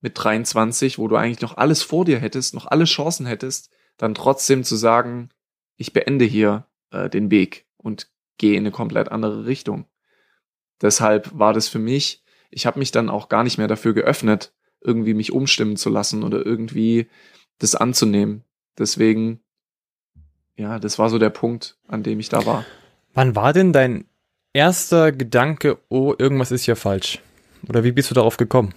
mit 0.00 0.22
23, 0.22 0.98
wo 0.98 1.08
du 1.08 1.16
eigentlich 1.16 1.40
noch 1.40 1.56
alles 1.56 1.82
vor 1.82 2.04
dir 2.04 2.18
hättest, 2.18 2.54
noch 2.54 2.66
alle 2.66 2.84
Chancen 2.84 3.24
hättest, 3.24 3.70
dann 3.96 4.14
trotzdem 4.14 4.62
zu 4.62 4.76
sagen, 4.76 5.30
ich 5.76 5.94
beende 5.94 6.26
hier 6.26 6.66
äh, 6.90 7.08
den 7.08 7.30
Weg 7.30 7.66
und 7.78 8.13
gehe 8.38 8.54
in 8.54 8.60
eine 8.60 8.70
komplett 8.70 9.10
andere 9.10 9.46
Richtung. 9.46 9.86
Deshalb 10.80 11.30
war 11.38 11.52
das 11.52 11.68
für 11.68 11.78
mich, 11.78 12.22
ich 12.50 12.66
habe 12.66 12.78
mich 12.78 12.90
dann 12.90 13.08
auch 13.08 13.28
gar 13.28 13.44
nicht 13.44 13.58
mehr 13.58 13.68
dafür 13.68 13.94
geöffnet, 13.94 14.52
irgendwie 14.80 15.14
mich 15.14 15.32
umstimmen 15.32 15.76
zu 15.76 15.90
lassen 15.90 16.22
oder 16.22 16.44
irgendwie 16.44 17.08
das 17.58 17.74
anzunehmen. 17.74 18.44
Deswegen, 18.78 19.40
ja, 20.56 20.78
das 20.78 20.98
war 20.98 21.08
so 21.08 21.18
der 21.18 21.30
Punkt, 21.30 21.78
an 21.88 22.02
dem 22.02 22.20
ich 22.20 22.28
da 22.28 22.44
war. 22.44 22.64
Wann 23.14 23.36
war 23.36 23.52
denn 23.52 23.72
dein 23.72 24.06
erster 24.52 25.12
Gedanke, 25.12 25.78
oh, 25.88 26.14
irgendwas 26.18 26.50
ist 26.50 26.64
hier 26.64 26.76
falsch? 26.76 27.20
Oder 27.68 27.84
wie 27.84 27.92
bist 27.92 28.10
du 28.10 28.14
darauf 28.14 28.36
gekommen? 28.36 28.74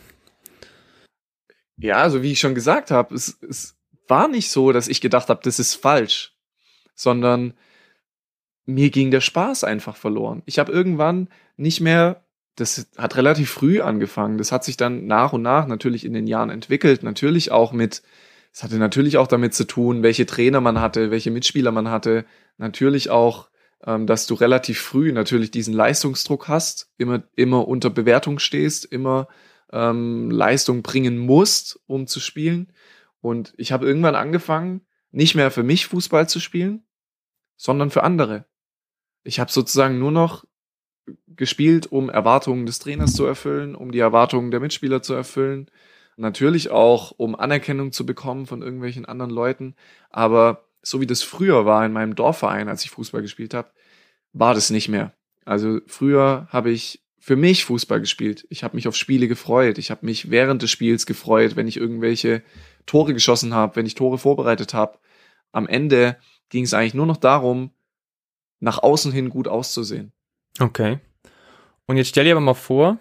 Ja, 1.77 1.97
also 1.97 2.23
wie 2.23 2.31
ich 2.31 2.39
schon 2.39 2.55
gesagt 2.55 2.89
habe, 2.91 3.13
es, 3.13 3.37
es 3.47 3.77
war 4.07 4.27
nicht 4.27 4.49
so, 4.49 4.71
dass 4.71 4.87
ich 4.87 5.01
gedacht 5.01 5.29
habe, 5.29 5.41
das 5.43 5.59
ist 5.59 5.75
falsch, 5.75 6.35
sondern 6.95 7.53
mir 8.67 8.91
ging 8.91 9.09
der 9.09 9.21
Spaß 9.21 9.63
einfach 9.63 9.95
verloren. 9.95 10.43
Ich 10.45 10.59
habe 10.59 10.71
irgendwann 10.71 11.29
nicht 11.55 11.81
mehr, 11.81 12.25
das 12.55 12.87
hat 12.97 13.15
relativ 13.15 13.49
früh 13.49 13.81
angefangen, 13.81 14.37
das 14.37 14.51
hat 14.51 14.63
sich 14.63 14.77
dann 14.77 15.07
nach 15.07 15.33
und 15.33 15.41
nach 15.41 15.67
natürlich 15.67 16.05
in 16.05 16.13
den 16.13 16.27
Jahren 16.27 16.49
entwickelt, 16.49 17.01
natürlich 17.01 17.51
auch 17.51 17.71
mit, 17.71 18.03
es 18.51 18.63
hatte 18.63 18.77
natürlich 18.77 19.17
auch 19.17 19.27
damit 19.27 19.53
zu 19.53 19.65
tun, 19.65 20.03
welche 20.03 20.25
Trainer 20.25 20.59
man 20.59 20.81
hatte, 20.81 21.11
welche 21.11 21.31
Mitspieler 21.31 21.71
man 21.71 21.89
hatte, 21.89 22.25
natürlich 22.57 23.09
auch, 23.09 23.49
ähm, 23.85 24.05
dass 24.05 24.27
du 24.27 24.33
relativ 24.33 24.81
früh 24.81 25.13
natürlich 25.13 25.49
diesen 25.49 25.73
Leistungsdruck 25.73 26.49
hast, 26.49 26.91
immer, 26.97 27.23
immer 27.35 27.67
unter 27.67 27.89
Bewertung 27.89 28.37
stehst, 28.37 28.83
immer 28.83 29.29
ähm, 29.71 30.29
Leistung 30.29 30.81
bringen 30.81 31.17
musst, 31.17 31.79
um 31.87 32.05
zu 32.05 32.19
spielen. 32.19 32.73
Und 33.21 33.53
ich 33.57 33.71
habe 33.71 33.85
irgendwann 33.85 34.15
angefangen, 34.15 34.81
nicht 35.11 35.35
mehr 35.35 35.51
für 35.51 35.63
mich 35.63 35.87
Fußball 35.87 36.27
zu 36.27 36.41
spielen, 36.41 36.83
sondern 37.55 37.91
für 37.91 38.03
andere. 38.03 38.45
Ich 39.27 39.41
habe 39.41 39.51
sozusagen 39.51 39.99
nur 39.99 40.11
noch 40.11 40.45
gespielt, 41.27 41.91
um 41.91 42.09
Erwartungen 42.09 42.65
des 42.65 42.79
Trainers 42.79 43.13
zu 43.13 43.25
erfüllen, 43.25 43.75
um 43.75 43.91
die 43.91 43.99
Erwartungen 43.99 44.51
der 44.51 44.61
Mitspieler 44.61 45.01
zu 45.01 45.13
erfüllen. 45.13 45.69
Natürlich 46.15 46.69
auch, 46.69 47.11
um 47.17 47.35
Anerkennung 47.35 47.91
zu 47.91 48.05
bekommen 48.05 48.45
von 48.45 48.61
irgendwelchen 48.61 49.05
anderen 49.05 49.31
Leuten. 49.31 49.75
Aber 50.09 50.63
so 50.81 51.01
wie 51.01 51.05
das 51.05 51.23
früher 51.23 51.65
war 51.65 51.85
in 51.85 51.91
meinem 51.91 52.15
Dorfverein, 52.15 52.69
als 52.69 52.85
ich 52.85 52.91
Fußball 52.91 53.21
gespielt 53.21 53.53
habe, 53.53 53.69
war 54.31 54.53
das 54.53 54.69
nicht 54.69 54.87
mehr. 54.87 55.13
Also 55.43 55.81
früher 55.87 56.47
habe 56.49 56.71
ich 56.71 57.03
für 57.19 57.35
mich 57.35 57.65
Fußball 57.65 57.99
gespielt. 57.99 58.47
Ich 58.49 58.63
habe 58.63 58.77
mich 58.77 58.87
auf 58.87 58.95
Spiele 58.95 59.27
gefreut. 59.27 59.77
Ich 59.77 59.91
habe 59.91 60.05
mich 60.05 60.31
während 60.31 60.61
des 60.61 60.71
Spiels 60.71 61.05
gefreut, 61.05 61.57
wenn 61.57 61.67
ich 61.67 61.75
irgendwelche 61.75 62.43
Tore 62.85 63.13
geschossen 63.13 63.53
habe, 63.53 63.75
wenn 63.75 63.85
ich 63.85 63.95
Tore 63.95 64.19
vorbereitet 64.19 64.73
habe. 64.73 64.99
Am 65.51 65.67
Ende 65.67 66.15
ging 66.47 66.63
es 66.63 66.73
eigentlich 66.73 66.93
nur 66.93 67.05
noch 67.05 67.17
darum, 67.17 67.71
nach 68.59 68.79
außen 68.79 69.11
hin 69.11 69.29
gut 69.29 69.47
auszusehen. 69.47 70.11
Okay. 70.59 70.99
Und 71.85 71.97
jetzt 71.97 72.09
stell 72.09 72.25
dir 72.25 72.31
aber 72.31 72.41
mal 72.41 72.53
vor, 72.53 72.99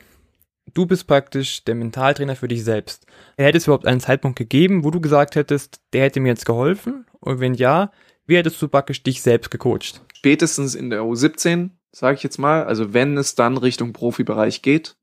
du 0.75 0.87
bist 0.87 1.07
praktisch 1.07 1.65
der 1.65 1.75
Mentaltrainer 1.75 2.37
für 2.37 2.49
dich 2.49 2.65
selbst. 2.65 3.07
Hätte 3.37 3.59
es 3.59 3.67
überhaupt 3.67 3.87
einen 3.87 4.01
Zeitpunkt 4.01 4.39
gegeben, 4.39 4.85
wo 4.85 4.91
du 4.91 5.01
gesagt 5.01 5.35
hättest, 5.35 5.81
der 5.93 6.05
hätte 6.05 6.21
mir 6.21 6.29
jetzt 6.29 6.47
geholfen? 6.47 7.07
Und 7.21 7.41
wenn 7.41 7.55
ja, 7.55 7.91
wie 8.27 8.37
hättest 8.37 8.61
du 8.61 8.69
praktisch 8.69 9.03
dich 9.03 9.23
selbst 9.23 9.51
gecoacht? 9.51 10.03
Spätestens 10.15 10.75
in 10.75 10.91
der 10.91 11.03
U17, 11.03 11.71
sage 11.93 12.17
ich 12.17 12.23
jetzt 12.23 12.39
mal, 12.39 12.65
also 12.65 12.93
wenn 12.93 13.17
es 13.17 13.35
dann 13.35 13.57
Richtung 13.57 13.93
Profibereich 13.93 14.63
geht, 14.63 14.97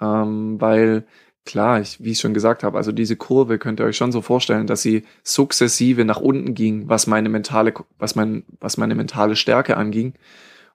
ähm, 0.00 0.60
weil 0.60 1.06
klar, 1.44 1.80
ich, 1.80 2.02
wie 2.02 2.12
ich 2.12 2.20
schon 2.20 2.34
gesagt 2.34 2.62
habe, 2.62 2.76
also 2.76 2.92
diese 2.92 3.16
Kurve 3.16 3.58
könnt 3.58 3.80
ihr 3.80 3.86
euch 3.86 3.96
schon 3.96 4.12
so 4.12 4.22
vorstellen, 4.22 4.66
dass 4.66 4.82
sie 4.82 5.04
sukzessive 5.22 6.04
nach 6.04 6.20
unten 6.20 6.54
ging, 6.54 6.88
was 6.88 7.06
meine 7.06 7.28
mentale, 7.28 7.72
was 7.98 8.14
mein, 8.14 8.44
was 8.60 8.76
meine 8.76 8.94
mentale 8.94 9.36
Stärke 9.36 9.76
anging. 9.76 10.14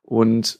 Und 0.02 0.60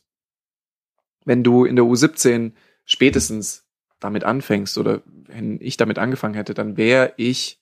wenn 1.26 1.44
du 1.44 1.66
in 1.66 1.76
der 1.76 1.86
U17 1.86 2.54
spätestens 2.86 3.66
damit 4.00 4.24
anfängst 4.24 4.78
oder 4.78 5.02
wenn 5.06 5.60
ich 5.60 5.78
damit 5.78 5.98
angefangen 5.98 6.36
hätte, 6.36 6.54
dann 6.54 6.78
wäre 6.78 7.14
ich, 7.18 7.60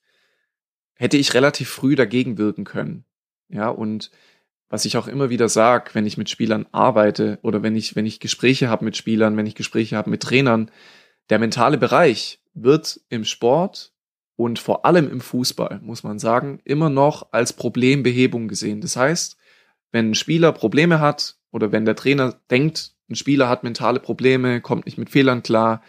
hätte 0.96 1.18
ich 1.18 1.34
relativ 1.34 1.70
früh 1.70 1.96
dagegen 1.96 2.38
wirken 2.38 2.66
können. 2.66 3.06
Ja, 3.50 3.70
und 3.70 4.12
was 4.70 4.86
ich 4.86 4.98
auch 4.98 5.08
immer 5.08 5.30
wieder 5.30 5.50
sage, 5.50 5.92
wenn 5.94 6.06
ich 6.06 6.18
mit 6.18 6.30
Spielern 6.30 6.66
arbeite 6.72 7.40
oder 7.44 7.62
wenn 7.62 7.76
ich, 7.76 7.96
wenn 7.96 8.06
ich 8.06 8.20
Gespräche 8.20 8.70
habe 8.70 8.84
mit 8.84 8.98
Spielern, 8.98 9.38
wenn 9.38 9.46
ich 9.46 9.56
Gespräche 9.56 9.96
habe 9.96 10.10
mit 10.10 10.24
Trainern, 10.24 10.72
der 11.30 11.40
mentale 11.40 11.78
Bereich 11.78 12.40
wird 12.54 13.02
im 13.10 13.26
Sport 13.26 13.94
und 14.36 14.60
vor 14.60 14.86
allem 14.86 15.10
im 15.10 15.22
Fußball, 15.22 15.80
muss 15.84 16.04
man 16.04 16.20
sagen, 16.20 16.60
immer 16.64 16.90
noch 16.90 17.32
als 17.32 17.54
Problembehebung 17.54 18.48
gesehen. 18.48 18.82
Das 18.82 18.96
heißt, 18.96 19.38
wenn 19.92 20.12
ein 20.12 20.16
Spieler 20.16 20.52
Probleme 20.52 21.00
hat 21.00 21.38
oder 21.52 21.72
wenn 21.72 21.86
der 21.86 21.96
Trainer 21.96 22.40
denkt, 22.50 22.96
ein 23.10 23.16
Spieler 23.16 23.48
hat 23.48 23.64
mentale 23.64 24.00
Probleme, 24.00 24.62
kommt 24.62 24.86
nicht 24.86 24.98
mit 24.98 25.10
Fehlern 25.10 25.44
klar, 25.44 25.84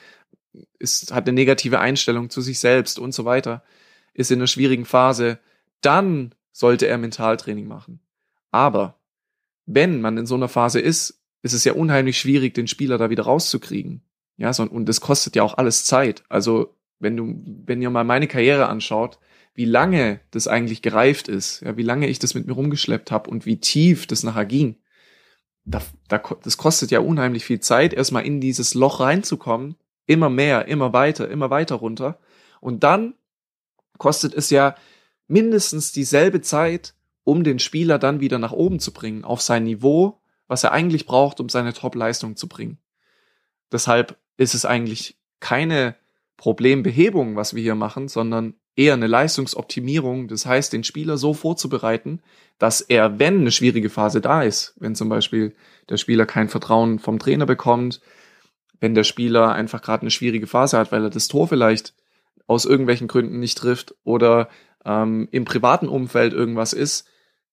ist, 0.79 1.13
hat 1.13 1.27
eine 1.27 1.35
negative 1.35 1.81
Einstellung 1.81 2.31
zu 2.31 2.41
sich 2.41 2.59
selbst 2.61 2.99
und 2.99 3.13
so 3.13 3.25
weiter, 3.25 3.65
ist 4.13 4.31
in 4.31 4.39
einer 4.39 4.47
schwierigen 4.47 4.85
Phase, 4.85 5.39
dann 5.81 6.35
sollte 6.53 6.87
er 6.87 6.99
Mentaltraining 6.99 7.67
machen. 7.67 8.01
Aber 8.51 8.99
wenn 9.67 10.01
man 10.01 10.19
in 10.19 10.27
so 10.27 10.35
einer 10.35 10.49
Phase 10.49 10.81
ist, 10.81 11.21
ist 11.43 11.55
es 11.55 11.65
ja 11.65 11.73
unheimlich 11.73 12.19
schwierig, 12.19 12.55
den 12.55 12.69
Spieler 12.69 12.99
da 12.99 13.11
wieder 13.11 13.25
rauszukriegen. 13.25 14.03
Ja, 14.37 14.53
so, 14.53 14.65
und 14.65 14.89
das 14.89 15.01
kostet 15.01 15.37
ja 15.37 15.43
auch 15.43 15.59
alles 15.59 15.85
Zeit. 15.85 16.25
Also, 16.29 16.75
wenn 16.99 17.17
du, 17.17 17.43
wenn 17.67 17.83
ihr 17.83 17.91
mal 17.91 18.05
meine 18.05 18.27
Karriere 18.27 18.69
anschaut, 18.69 19.19
wie 19.55 19.65
lange 19.65 20.21
das 20.33 20.49
eigentlich 20.49 20.83
gereift 20.83 21.29
ist, 21.29 21.61
ja, 21.61 21.77
wie 21.77 21.83
lange 21.83 22.09
ich 22.09 22.19
das 22.19 22.35
mit 22.35 22.47
mir 22.47 22.55
rumgeschleppt 22.55 23.11
habe 23.11 23.31
und 23.31 23.47
wie 23.47 23.61
tief 23.61 24.07
das 24.07 24.25
nachher 24.25 24.47
ging, 24.47 24.77
da, 25.65 25.81
da, 26.09 26.21
das 26.43 26.57
kostet 26.57 26.91
ja 26.91 27.01
unheimlich 27.01 27.45
viel 27.45 27.61
Zeit, 27.61 27.95
erstmal 27.95 28.27
in 28.27 28.41
dieses 28.41 28.75
Loch 28.75 29.01
reinzukommen, 29.01 29.77
immer 30.07 30.29
mehr, 30.29 30.67
immer 30.67 30.93
weiter, 30.93 31.29
immer 31.29 31.51
weiter 31.51 31.77
runter. 31.77 32.19
Und 32.61 32.85
dann 32.85 33.15
kostet 33.99 34.35
es 34.35 34.51
ja 34.51 34.75
mindestens 35.27 35.93
dieselbe 35.93 36.41
Zeit, 36.41 36.95
um 37.23 37.45
den 37.45 37.59
Spieler 37.59 37.99
dann 37.99 38.21
wieder 38.21 38.39
nach 38.39 38.53
oben 38.53 38.81
zu 38.81 38.93
bringen, 38.93 39.25
auf 39.25 39.41
sein 39.41 39.65
Niveau, 39.65 40.21
was 40.47 40.65
er 40.65 40.73
eigentlich 40.73 41.07
braucht, 41.07 41.41
um 41.41 41.49
seine 41.49 41.73
Top-Leistung 41.73 42.37
zu 42.37 42.49
bringen. 42.49 42.79
Deshalb 43.73 44.19
ist 44.37 44.55
es 44.55 44.65
eigentlich 44.65 45.17
keine 45.41 45.97
Problembehebung, 46.37 47.37
was 47.37 47.55
wir 47.55 47.63
hier 47.63 47.75
machen, 47.75 48.09
sondern 48.09 48.55
eher 48.77 48.95
eine 48.95 49.07
Leistungsoptimierung. 49.07 50.29
Das 50.29 50.47
heißt, 50.47 50.73
den 50.73 50.85
Spieler 50.85 51.17
so 51.17 51.35
vorzubereiten, 51.35 52.21
dass 52.59 52.81
er, 52.81 53.19
wenn 53.19 53.41
eine 53.41 53.53
schwierige 53.53 53.91
Phase 53.91 54.21
da 54.21 54.43
ist, 54.43 54.75
wenn 54.79 54.95
zum 54.95 55.09
Beispiel 55.09 55.55
der 55.89 55.97
Spieler 55.97 56.27
kein 56.27 56.49
Vertrauen 56.49 56.99
vom 56.99 57.19
Trainer 57.19 57.47
bekommt, 57.47 58.01
wenn 58.81 58.95
der 58.95 59.05
Spieler 59.05 59.53
einfach 59.53 59.83
gerade 59.83 60.03
eine 60.03 60.11
schwierige 60.11 60.47
Phase 60.47 60.79
hat, 60.79 60.93
weil 60.93 61.05
er 61.05 61.11
das 61.11 61.29
Tor 61.29 61.49
vielleicht 61.49 61.95
aus 62.47 62.65
irgendwelchen 62.65 63.09
Gründen 63.09 63.39
nicht 63.39 63.57
trifft 63.57 63.95
oder 64.05 64.49
ähm, 64.85 65.29
im 65.31 65.45
privaten 65.45 65.89
Umfeld 65.89 66.33
irgendwas 66.33 66.73
ist, 66.73 67.09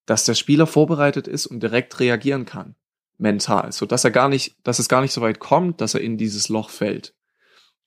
dass 0.06 0.26
der 0.26 0.34
Spieler 0.34 0.68
vorbereitet 0.68 1.28
ist 1.28 1.46
und 1.46 1.62
direkt 1.62 2.00
reagieren 2.00 2.46
kann 2.46 2.76
mental, 3.22 3.72
so 3.72 3.86
dass 3.86 4.04
er 4.04 4.12
gar 4.12 4.28
nicht, 4.28 4.56
dass 4.64 4.80
es 4.80 4.90
gar 4.90 5.02
nicht 5.02 5.14
so 5.14 5.22
weit 5.22 5.40
kommt, 5.40 5.80
dass 5.80 5.94
er 5.94 6.02
in 6.02 6.18
dieses 6.18 6.50
Loch 6.50 6.70
fällt. 6.70 7.14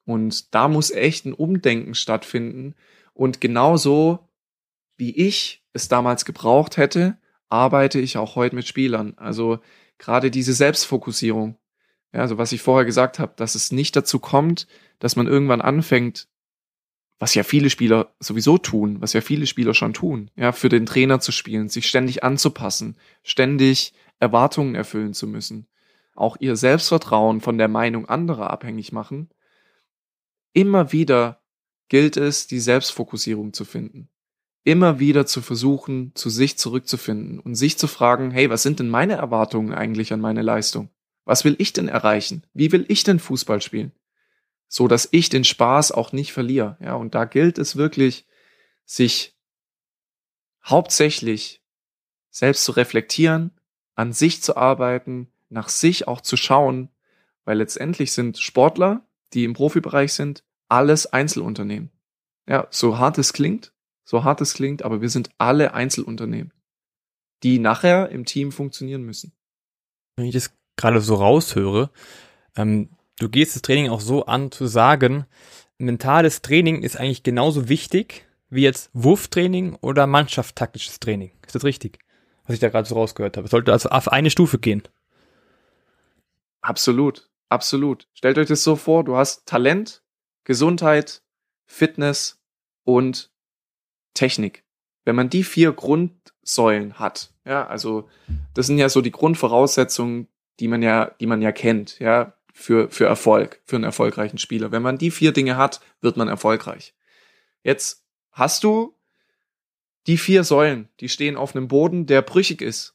Und 0.04 0.54
da 0.54 0.68
muss 0.68 0.90
echt 0.90 1.26
ein 1.26 1.32
Umdenken 1.32 1.94
stattfinden. 1.94 2.74
Und 3.12 3.40
genauso 3.40 4.28
wie 4.96 5.16
ich 5.16 5.64
es 5.72 5.88
damals 5.88 6.24
gebraucht 6.24 6.76
hätte, 6.76 7.18
arbeite 7.48 8.00
ich 8.00 8.16
auch 8.16 8.36
heute 8.36 8.54
mit 8.54 8.66
Spielern. 8.66 9.14
Also 9.16 9.60
gerade 9.98 10.30
diese 10.30 10.52
Selbstfokussierung. 10.52 11.56
Ja, 12.12 12.20
also 12.20 12.38
was 12.38 12.52
ich 12.52 12.62
vorher 12.62 12.84
gesagt 12.84 13.18
habe, 13.18 13.32
dass 13.36 13.54
es 13.54 13.72
nicht 13.72 13.96
dazu 13.96 14.18
kommt, 14.18 14.68
dass 14.98 15.16
man 15.16 15.26
irgendwann 15.26 15.60
anfängt, 15.60 16.28
was 17.18 17.34
ja 17.34 17.42
viele 17.42 17.70
Spieler 17.70 18.14
sowieso 18.20 18.58
tun, 18.58 19.00
was 19.00 19.12
ja 19.14 19.20
viele 19.20 19.46
Spieler 19.46 19.74
schon 19.74 19.94
tun, 19.94 20.30
ja, 20.36 20.52
für 20.52 20.68
den 20.68 20.84
Trainer 20.86 21.20
zu 21.20 21.32
spielen, 21.32 21.68
sich 21.68 21.88
ständig 21.88 22.22
anzupassen, 22.22 22.96
ständig 23.22 23.94
Erwartungen 24.20 24.74
erfüllen 24.74 25.14
zu 25.14 25.26
müssen, 25.26 25.66
auch 26.14 26.36
ihr 26.38 26.56
Selbstvertrauen 26.56 27.40
von 27.40 27.58
der 27.58 27.68
Meinung 27.68 28.08
anderer 28.08 28.50
abhängig 28.50 28.92
machen, 28.92 29.30
immer 30.52 30.92
wieder 30.92 31.42
gilt 31.88 32.16
es, 32.16 32.46
die 32.46 32.60
Selbstfokussierung 32.60 33.52
zu 33.52 33.64
finden. 33.64 34.08
Immer 34.62 34.98
wieder 34.98 35.26
zu 35.26 35.42
versuchen, 35.42 36.12
zu 36.14 36.30
sich 36.30 36.56
zurückzufinden 36.56 37.38
und 37.38 37.54
sich 37.54 37.76
zu 37.76 37.86
fragen, 37.86 38.30
hey, 38.30 38.48
was 38.48 38.62
sind 38.62 38.80
denn 38.80 38.88
meine 38.88 39.14
Erwartungen 39.14 39.74
eigentlich 39.74 40.12
an 40.12 40.20
meine 40.20 40.40
Leistung? 40.40 40.88
Was 41.26 41.44
will 41.44 41.54
ich 41.58 41.72
denn 41.72 41.88
erreichen? 41.88 42.46
Wie 42.54 42.72
will 42.72 42.86
ich 42.88 43.04
denn 43.04 43.18
Fußball 43.18 43.60
spielen? 43.60 43.92
So 44.68 44.88
dass 44.88 45.08
ich 45.10 45.28
den 45.28 45.44
Spaß 45.44 45.92
auch 45.92 46.12
nicht 46.12 46.32
verliere. 46.32 46.78
Ja, 46.80 46.94
und 46.94 47.14
da 47.14 47.26
gilt 47.26 47.58
es 47.58 47.76
wirklich, 47.76 48.26
sich 48.86 49.36
hauptsächlich 50.64 51.62
selbst 52.30 52.64
zu 52.64 52.72
reflektieren, 52.72 53.52
an 53.94 54.12
sich 54.12 54.42
zu 54.42 54.56
arbeiten, 54.56 55.28
nach 55.48 55.68
sich 55.68 56.08
auch 56.08 56.20
zu 56.20 56.36
schauen, 56.36 56.88
weil 57.44 57.58
letztendlich 57.58 58.12
sind 58.12 58.38
Sportler, 58.38 59.06
die 59.32 59.44
im 59.44 59.54
Profibereich 59.54 60.12
sind, 60.12 60.44
alles 60.68 61.06
Einzelunternehmen. 61.06 61.90
Ja, 62.48 62.66
so 62.70 62.98
hart 62.98 63.18
es 63.18 63.32
klingt, 63.32 63.72
so 64.04 64.24
hart 64.24 64.40
es 64.40 64.54
klingt, 64.54 64.82
aber 64.82 65.00
wir 65.00 65.08
sind 65.08 65.30
alle 65.38 65.74
Einzelunternehmen, 65.74 66.52
die 67.42 67.58
nachher 67.58 68.10
im 68.10 68.24
Team 68.24 68.52
funktionieren 68.52 69.02
müssen. 69.02 69.32
Wenn 70.16 70.26
ich 70.26 70.34
das 70.34 70.52
gerade 70.76 71.00
so 71.00 71.14
raushöre, 71.14 71.90
ähm, 72.56 72.90
du 73.18 73.28
gehst 73.28 73.54
das 73.54 73.62
Training 73.62 73.90
auch 73.90 74.00
so 74.00 74.26
an 74.26 74.50
zu 74.50 74.66
sagen, 74.66 75.26
mentales 75.78 76.42
Training 76.42 76.82
ist 76.82 76.96
eigentlich 76.96 77.22
genauso 77.22 77.68
wichtig 77.68 78.26
wie 78.50 78.62
jetzt 78.62 78.90
Wurftraining 78.92 79.76
oder 79.80 80.06
mannschaftstaktisches 80.06 81.00
Training. 81.00 81.32
Ist 81.46 81.54
das 81.54 81.64
richtig? 81.64 81.98
Was 82.46 82.54
ich 82.54 82.60
da 82.60 82.68
gerade 82.68 82.88
so 82.88 82.94
rausgehört 82.94 83.36
habe. 83.36 83.46
Es 83.46 83.50
sollte 83.50 83.72
also 83.72 83.88
auf 83.88 84.08
eine 84.08 84.30
Stufe 84.30 84.58
gehen. 84.58 84.82
Absolut, 86.60 87.28
absolut. 87.48 88.08
Stellt 88.14 88.38
euch 88.38 88.48
das 88.48 88.64
so 88.64 88.76
vor, 88.76 89.04
du 89.04 89.16
hast 89.16 89.46
Talent, 89.46 90.02
Gesundheit, 90.44 91.22
Fitness 91.66 92.40
und 92.84 93.30
Technik. 94.14 94.64
Wenn 95.04 95.16
man 95.16 95.28
die 95.28 95.44
vier 95.44 95.72
Grundsäulen 95.72 96.98
hat, 96.98 97.32
ja, 97.44 97.66
also 97.66 98.08
das 98.54 98.66
sind 98.66 98.78
ja 98.78 98.88
so 98.88 99.00
die 99.00 99.10
Grundvoraussetzungen, 99.10 100.28
die 100.60 100.68
man 100.68 100.82
ja, 100.82 101.10
die 101.20 101.26
man 101.26 101.42
ja 101.42 101.52
kennt, 101.52 101.98
ja, 101.98 102.34
für, 102.54 102.88
für 102.88 103.04
Erfolg, 103.06 103.60
für 103.64 103.76
einen 103.76 103.84
erfolgreichen 103.84 104.38
Spieler. 104.38 104.70
Wenn 104.70 104.82
man 104.82 104.96
die 104.96 105.10
vier 105.10 105.32
Dinge 105.32 105.56
hat, 105.56 105.80
wird 106.00 106.16
man 106.16 106.28
erfolgreich. 106.28 106.94
Jetzt 107.62 108.04
hast 108.30 108.64
du 108.64 108.93
die 110.06 110.18
vier 110.18 110.44
Säulen, 110.44 110.88
die 111.00 111.08
stehen 111.08 111.36
auf 111.36 111.54
einem 111.56 111.68
Boden, 111.68 112.06
der 112.06 112.22
brüchig 112.22 112.60
ist. 112.60 112.94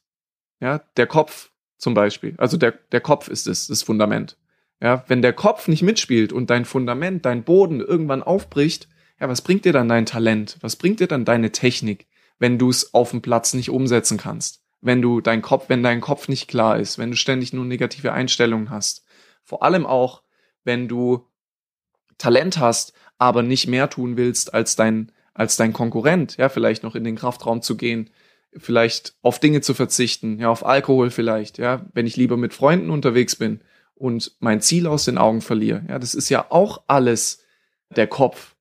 Ja, 0.60 0.78
der 0.96 1.06
Kopf 1.06 1.50
zum 1.78 1.94
Beispiel. 1.94 2.34
Also 2.36 2.56
der, 2.56 2.72
der 2.92 3.00
Kopf 3.00 3.28
ist 3.28 3.46
das, 3.46 3.66
das 3.66 3.82
Fundament. 3.82 4.36
Ja, 4.80 5.04
wenn 5.08 5.22
der 5.22 5.32
Kopf 5.32 5.68
nicht 5.68 5.82
mitspielt 5.82 6.32
und 6.32 6.50
dein 6.50 6.64
Fundament, 6.64 7.26
dein 7.26 7.44
Boden 7.44 7.80
irgendwann 7.80 8.22
aufbricht, 8.22 8.88
Ja, 9.20 9.28
was 9.28 9.42
bringt 9.42 9.64
dir 9.66 9.72
dann 9.72 9.88
dein 9.88 10.06
Talent? 10.06 10.56
Was 10.62 10.76
bringt 10.76 11.00
dir 11.00 11.06
dann 11.06 11.26
deine 11.26 11.52
Technik, 11.52 12.06
wenn 12.38 12.58
du 12.58 12.70
es 12.70 12.94
auf 12.94 13.10
dem 13.10 13.20
Platz 13.20 13.52
nicht 13.52 13.68
umsetzen 13.68 14.16
kannst? 14.16 14.62
Wenn 14.80 15.02
du 15.02 15.20
dein 15.20 15.42
Kopf, 15.42 15.68
wenn 15.68 15.82
dein 15.82 16.00
Kopf 16.00 16.28
nicht 16.28 16.48
klar 16.48 16.78
ist, 16.78 16.96
wenn 16.96 17.10
du 17.10 17.16
ständig 17.16 17.52
nur 17.52 17.66
negative 17.66 18.12
Einstellungen 18.12 18.70
hast. 18.70 19.04
Vor 19.44 19.62
allem 19.62 19.84
auch, 19.84 20.22
wenn 20.64 20.88
du 20.88 21.26
Talent 22.16 22.58
hast, 22.58 22.94
aber 23.18 23.42
nicht 23.42 23.66
mehr 23.66 23.90
tun 23.90 24.16
willst 24.16 24.54
als 24.54 24.76
dein, 24.76 25.12
als 25.40 25.56
dein 25.56 25.72
Konkurrent, 25.72 26.36
ja, 26.36 26.50
vielleicht 26.50 26.82
noch 26.82 26.94
in 26.94 27.02
den 27.02 27.16
Kraftraum 27.16 27.62
zu 27.62 27.78
gehen, 27.78 28.10
vielleicht 28.58 29.14
auf 29.22 29.40
Dinge 29.40 29.62
zu 29.62 29.72
verzichten, 29.72 30.38
ja, 30.38 30.50
auf 30.50 30.66
Alkohol 30.66 31.08
vielleicht, 31.08 31.56
ja, 31.56 31.86
wenn 31.94 32.06
ich 32.06 32.18
lieber 32.18 32.36
mit 32.36 32.52
Freunden 32.52 32.90
unterwegs 32.90 33.36
bin 33.36 33.62
und 33.94 34.36
mein 34.40 34.60
Ziel 34.60 34.86
aus 34.86 35.06
den 35.06 35.16
Augen 35.16 35.40
verliere. 35.40 35.82
Ja, 35.88 35.98
das 35.98 36.12
ist 36.12 36.28
ja 36.28 36.44
auch 36.50 36.82
alles 36.88 37.42
der 37.88 38.06
Kopf. 38.06 38.54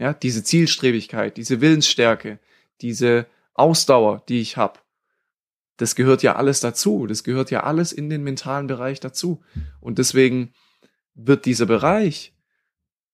Ja, 0.00 0.12
diese 0.12 0.42
Zielstrebigkeit, 0.42 1.36
diese 1.36 1.60
Willensstärke, 1.60 2.40
diese 2.80 3.26
Ausdauer, 3.54 4.24
die 4.28 4.40
ich 4.40 4.56
habe. 4.56 4.80
Das 5.76 5.94
gehört 5.94 6.24
ja 6.24 6.34
alles 6.34 6.58
dazu. 6.58 7.06
Das 7.06 7.22
gehört 7.22 7.52
ja 7.52 7.62
alles 7.62 7.92
in 7.92 8.10
den 8.10 8.24
mentalen 8.24 8.66
Bereich 8.66 8.98
dazu. 8.98 9.40
Und 9.80 9.98
deswegen 9.98 10.52
wird 11.14 11.46
dieser 11.46 11.66
Bereich 11.66 12.34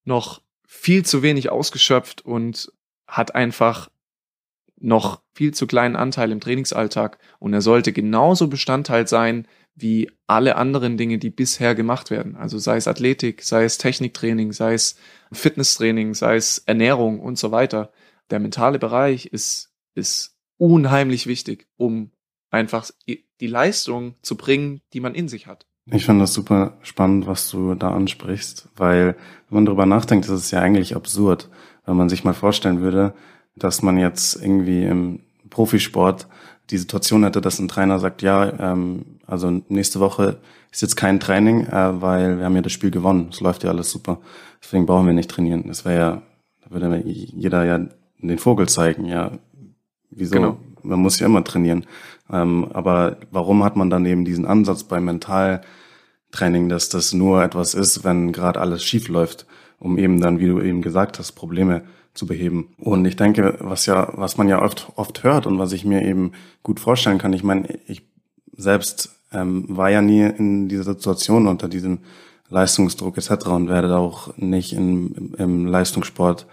noch 0.05 0.41
viel 0.67 1.05
zu 1.05 1.23
wenig 1.23 1.51
ausgeschöpft 1.51 2.25
und 2.25 2.73
hat 3.07 3.35
einfach 3.35 3.89
noch 4.81 5.23
viel 5.33 5.55
zu 5.55 5.67
kleinen 5.67 5.97
Anteil 5.97 6.31
im 6.31 6.41
Trainingsalltag. 6.41 7.19
Und 7.39 7.53
er 7.55 7.63
sollte 7.63 7.93
genauso 7.93 8.49
Bestandteil 8.49 9.09
sein 9.09 9.47
wie 9.75 10.11
alle 10.27 10.57
anderen 10.57 10.97
Dinge, 10.97 11.19
die 11.19 11.31
bisher 11.31 11.75
gemacht 11.75 12.11
werden. 12.11 12.37
Also 12.37 12.59
sei 12.59 12.77
es 12.77 12.87
Athletik, 12.87 13.43
sei 13.43 13.65
es 13.65 13.79
Techniktraining, 13.79 14.53
sei 14.53 14.75
es 14.75 14.97
Fitnesstraining, 15.33 16.15
sei 16.15 16.37
es 16.37 16.59
Ernährung 16.59 17.19
und 17.21 17.39
so 17.39 17.51
weiter. 17.51 17.93
Der 18.31 18.39
mentale 18.39 18.79
Bereich 18.79 19.27
ist, 19.27 19.73
ist 19.95 20.37
unheimlich 20.59 21.27
wichtig, 21.27 21.67
um 21.77 22.11
einfach 22.51 22.89
die 23.09 23.47
Leistung 23.47 24.15
zu 24.23 24.37
bringen, 24.37 24.81
die 24.93 25.01
man 25.01 25.15
in 25.15 25.29
sich 25.29 25.49
hat. 25.49 25.67
Ich 25.91 26.07
finde 26.07 26.23
das 26.23 26.33
super 26.33 26.79
spannend, 26.83 27.27
was 27.27 27.51
du 27.51 27.75
da 27.75 27.91
ansprichst, 27.91 28.71
weil 28.77 29.17
wenn 29.49 29.57
man 29.57 29.67
darüber 29.67 29.85
nachdenkt, 29.85 30.25
ist 30.27 30.31
es 30.31 30.51
ja 30.51 30.61
eigentlich 30.61 30.97
absurd, 30.97 31.51
wenn 31.87 31.97
man 31.97 32.09
sich 32.09 32.25
mal 32.25 32.35
vorstellen 32.35 32.81
würde, 32.81 33.15
dass 33.57 33.83
man 33.83 33.99
jetzt 33.99 34.41
irgendwie 34.43 34.85
im 34.85 35.21
Profisport 35.51 36.27
die 36.71 36.79
Situation 36.79 37.25
hätte, 37.25 37.41
dass 37.41 37.59
ein 37.59 37.69
Trainer 37.69 37.99
sagt, 37.99 38.23
ja, 38.23 38.53
ähm, 38.59 39.05
also 39.27 39.63
nächste 39.69 40.01
Woche 40.01 40.39
ist 40.73 40.83
jetzt 40.83 40.97
kein 40.97 41.21
Training, 41.21 41.67
äh, 41.67 42.01
weil 42.01 42.39
wir 42.39 42.47
haben 42.47 42.57
ja 42.57 42.63
das 42.63 42.73
Spiel 42.73 42.91
gewonnen. 42.91 43.29
Es 43.31 43.41
läuft 43.41 43.65
ja 43.65 43.71
alles 43.71 43.91
super. 43.91 44.19
Deswegen 44.63 44.87
brauchen 44.87 45.07
wir 45.07 45.13
nicht 45.13 45.31
trainieren. 45.31 45.65
Das 45.69 45.85
wäre 45.85 45.99
ja, 45.99 46.23
da 46.63 46.71
würde 46.71 47.03
jeder 47.05 47.65
ja 47.65 47.81
den 48.19 48.39
Vogel 48.39 48.69
zeigen, 48.69 49.05
ja. 49.05 49.33
Wieso? 50.11 50.35
Genau. 50.35 50.57
Man 50.83 51.01
muss 51.01 51.19
ja 51.19 51.27
immer 51.27 51.45
trainieren. 51.45 51.87
Ähm, 52.31 52.67
aber 52.73 53.19
warum 53.31 53.63
hat 53.65 53.77
man 53.77 53.91
dann 53.91 54.07
eben 54.07 54.25
diesen 54.25 54.47
Ansatz 54.47 54.85
beim 54.85 55.05
Mentaltraining, 55.05 56.69
dass 56.69 56.89
das 56.89 57.13
nur 57.13 57.43
etwas 57.43 57.75
ist, 57.75 58.05
wenn 58.05 58.33
gerade 58.33 58.61
alles 58.61 58.85
schief 58.85 59.09
läuft, 59.09 59.47
um 59.79 59.99
eben 59.99 60.21
dann, 60.21 60.39
wie 60.39 60.49
du 60.49 60.61
eben 60.61 60.83
gesagt 60.83 61.19
hast, 61.19 61.33
Probleme 61.33 61.83
zu 62.15 62.27
beheben. 62.27 62.69
Und 62.79 63.05
ich 63.05 63.17
denke, 63.17 63.57
was 63.61 63.87
ja, 63.87 64.13
was 64.15 64.37
man 64.37 64.49
ja 64.49 64.63
oft, 64.63 64.93
oft 64.97 65.25
hört 65.25 65.47
und 65.47 65.59
was 65.59 65.73
ich 65.73 65.85
mir 65.85 66.03
eben 66.03 66.33
gut 66.63 66.81
vorstellen 66.81 67.19
kann, 67.19 67.33
ich 67.33 67.43
meine, 67.43 67.79
ich 67.87 68.03
selbst 68.57 69.17
ähm, 69.33 69.65
war 69.69 69.91
ja 69.91 70.01
nie 70.01 70.23
in 70.23 70.69
dieser 70.69 70.85
Situation 70.95 71.49
unter 71.49 71.69
diesem 71.69 71.99
Leistungsdruck 72.49 73.17
etc. 73.17 73.47
und 73.47 73.69
werde 73.69 73.97
auch 73.97 74.37
nicht 74.37 74.73
in, 74.73 75.35
im 75.39 75.67
Leistungssport 75.67 76.47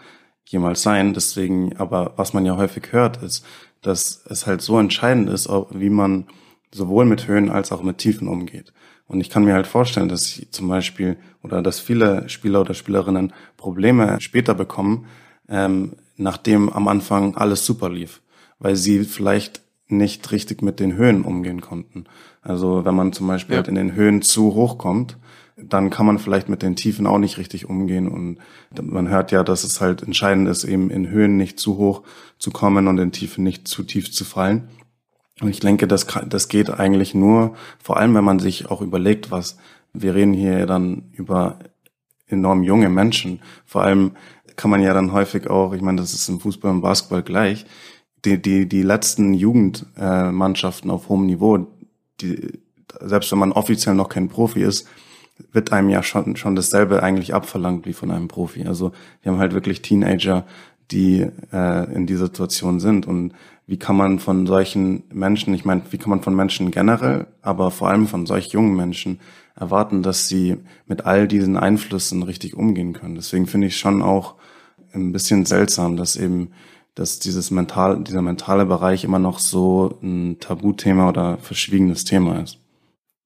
jemals 0.46 0.82
sein. 0.82 1.14
Deswegen, 1.14 1.78
aber 1.78 2.14
was 2.16 2.34
man 2.34 2.46
ja 2.46 2.58
häufig 2.58 2.92
hört, 2.92 3.22
ist, 3.22 3.46
dass 3.82 4.24
es 4.28 4.48
halt 4.48 4.62
so 4.62 4.80
entscheidend 4.80 5.30
ist, 5.30 5.48
wie 5.72 5.90
man 5.90 6.26
sowohl 6.74 7.06
mit 7.06 7.28
Höhen 7.28 7.50
als 7.50 7.72
auch 7.72 7.84
mit 7.84 7.98
Tiefen 7.98 8.28
umgeht. 8.28 8.74
Und 9.12 9.20
ich 9.20 9.30
kann 9.30 9.44
mir 9.44 9.54
halt 9.54 9.68
vorstellen, 9.68 10.08
dass 10.08 10.38
ich 10.38 10.52
zum 10.52 10.70
Beispiel 10.70 11.18
oder 11.44 11.62
dass 11.62 11.82
viele 11.82 12.30
Spieler 12.30 12.62
oder 12.62 12.74
Spielerinnen 12.74 13.34
Probleme 13.58 14.18
später 14.22 14.54
bekommen, 14.54 15.06
ähm, 15.50 15.94
nachdem 16.16 16.70
am 16.70 16.88
Anfang 16.88 17.36
alles 17.36 17.66
super 17.66 17.90
lief, 17.90 18.22
weil 18.60 18.78
sie 18.78 19.04
vielleicht 19.04 19.62
nicht 19.90 20.32
richtig 20.32 20.62
mit 20.62 20.80
den 20.80 20.96
Höhen 20.96 21.24
umgehen 21.24 21.60
konnten. 21.60 22.06
Also 22.42 22.86
wenn 22.86 22.96
man 22.96 23.12
zum 23.12 23.28
Beispiel 23.28 23.56
ja. 23.56 23.58
halt 23.58 23.68
in 23.68 23.76
den 23.76 23.96
Höhen 23.96 24.22
zu 24.22 24.56
hoch 24.56 24.78
kommt, 24.78 25.18
dann 25.58 25.90
kann 25.90 26.06
man 26.06 26.18
vielleicht 26.18 26.48
mit 26.48 26.62
den 26.62 26.78
Tiefen 26.78 27.06
auch 27.06 27.18
nicht 27.18 27.38
richtig 27.38 27.70
umgehen. 27.70 28.08
Und 28.08 28.40
man 28.82 29.10
hört 29.10 29.34
ja, 29.34 29.44
dass 29.44 29.66
es 29.66 29.82
halt 29.82 30.04
entscheidend 30.04 30.48
ist, 30.48 30.64
eben 30.64 30.90
in 30.90 31.10
Höhen 31.10 31.36
nicht 31.36 31.60
zu 31.60 31.78
hoch 31.78 32.04
zu 32.40 32.52
kommen 32.52 32.88
und 32.88 32.98
in 32.98 33.12
Tiefen 33.12 33.44
nicht 33.44 33.68
zu 33.68 33.84
tief 33.84 34.10
zu 34.10 34.24
fallen. 34.24 34.70
Und 35.42 35.50
ich 35.50 35.60
denke, 35.60 35.88
das, 35.88 36.08
das 36.28 36.48
geht 36.48 36.70
eigentlich 36.70 37.14
nur, 37.14 37.56
vor 37.84 37.98
allem 37.98 38.14
wenn 38.16 38.24
man 38.24 38.40
sich 38.40 38.70
auch 38.70 38.82
überlegt, 38.82 39.32
was 39.32 39.58
wir 39.94 40.16
reden 40.16 40.34
hier 40.34 40.66
dann 40.66 41.10
über 41.14 41.60
enorm 42.28 42.64
junge 42.64 42.90
Menschen. 42.90 43.42
Vor 43.66 43.84
allem 43.84 44.12
kann 44.56 44.72
man 44.72 44.82
ja 44.82 44.94
dann 44.94 45.12
häufig 45.12 45.50
auch, 45.50 45.74
ich 45.74 45.82
meine, 45.82 46.00
das 46.00 46.14
ist 46.14 46.30
im 46.30 46.40
Fußball 46.40 46.72
und 46.72 46.82
Basketball 46.82 47.24
gleich, 47.24 47.66
die, 48.24 48.42
die, 48.42 48.70
die 48.70 48.84
letzten 48.84 49.34
Jugendmannschaften 49.34 50.92
auf 50.92 51.10
hohem 51.10 51.26
Niveau, 51.26 51.68
die, 52.22 52.60
selbst 53.00 53.32
wenn 53.32 53.40
man 53.40 53.52
offiziell 53.52 53.96
noch 53.96 54.10
kein 54.10 54.30
Profi 54.30 54.62
ist, 54.62 54.88
wird 55.52 55.74
einem 55.74 55.90
ja 55.90 56.04
schon, 56.04 56.36
schon 56.36 56.56
dasselbe 56.56 57.02
eigentlich 57.02 57.34
abverlangt 57.34 57.88
wie 57.88 57.94
von 57.94 58.12
einem 58.12 58.28
Profi. 58.28 58.68
Also 58.68 58.92
wir 59.22 59.32
haben 59.32 59.40
halt 59.40 59.54
wirklich 59.54 59.82
Teenager, 59.82 60.46
die 60.92 61.26
äh, 61.52 61.94
in 61.94 62.06
dieser 62.06 62.26
Situation 62.26 62.80
sind. 62.80 63.08
Und 63.08 63.34
wie 63.72 63.80
kann 63.80 63.96
man 63.96 64.20
von 64.20 64.46
solchen 64.48 65.04
Menschen, 65.14 65.54
ich 65.54 65.64
meine, 65.64 65.82
wie 65.92 65.98
kann 65.98 66.10
man 66.10 66.22
von 66.22 66.36
Menschen 66.36 66.72
generell, 66.72 67.28
aber 67.42 67.72
vor 67.72 67.88
allem 67.88 68.06
von 68.06 68.26
solch 68.26 68.48
jungen 68.48 68.76
Menschen 68.76 69.22
erwarten, 69.56 70.04
dass 70.04 70.28
sie 70.28 70.58
mit 70.88 71.06
all 71.06 71.26
diesen 71.26 71.56
Einflüssen 71.56 72.22
richtig 72.22 72.58
umgehen 72.58 72.92
können. 72.92 73.16
Deswegen 73.16 73.48
finde 73.48 73.68
ich 73.68 73.78
schon 73.78 74.02
auch 74.02 74.36
ein 74.92 75.14
bisschen 75.14 75.46
seltsam, 75.46 75.96
dass 75.96 76.18
eben 76.18 76.52
dass 76.96 77.20
dieses 77.20 77.50
mental, 77.50 78.04
dieser 78.04 78.22
mentale 78.22 78.66
Bereich 78.66 79.06
immer 79.06 79.20
noch 79.20 79.40
so 79.40 79.98
ein 80.04 80.42
Tabuthema 80.42 81.08
oder 81.08 81.38
verschwiegenes 81.38 82.04
Thema 82.04 82.42
ist. 82.42 82.60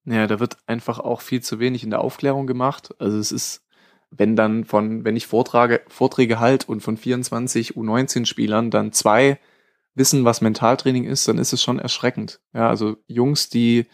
Ja, 0.06 0.28
da 0.28 0.40
wird 0.40 0.58
einfach 0.68 1.00
auch 1.00 1.22
viel 1.22 1.42
zu 1.42 1.60
wenig 1.60 1.84
in 1.84 1.90
der 1.90 2.02
Aufklärung 2.02 2.46
gemacht. 2.46 2.94
Also 3.00 3.18
es 3.18 3.32
ist, 3.32 3.64
wenn 4.12 4.36
dann 4.36 4.64
von, 4.64 5.06
wenn 5.06 5.16
ich 5.16 5.26
Vortrage, 5.26 5.82
Vorträge 5.88 6.40
halt 6.40 6.70
und 6.70 6.82
von 6.82 6.98
24 6.98 7.74
U19 7.74 8.28
Spielern 8.28 8.70
dann 8.70 8.92
zwei 8.92 9.40
wissen, 9.96 10.26
was 10.26 10.42
Mentaltraining 10.42 11.06
ist, 11.06 11.28
dann 11.28 11.38
ist 11.38 11.54
es 11.54 11.64
schon 11.64 11.80
erschreckend. 11.80 12.42
Ja, 12.54 12.70
also 12.70 12.98
Jungs, 13.08 13.50
die 13.50 13.86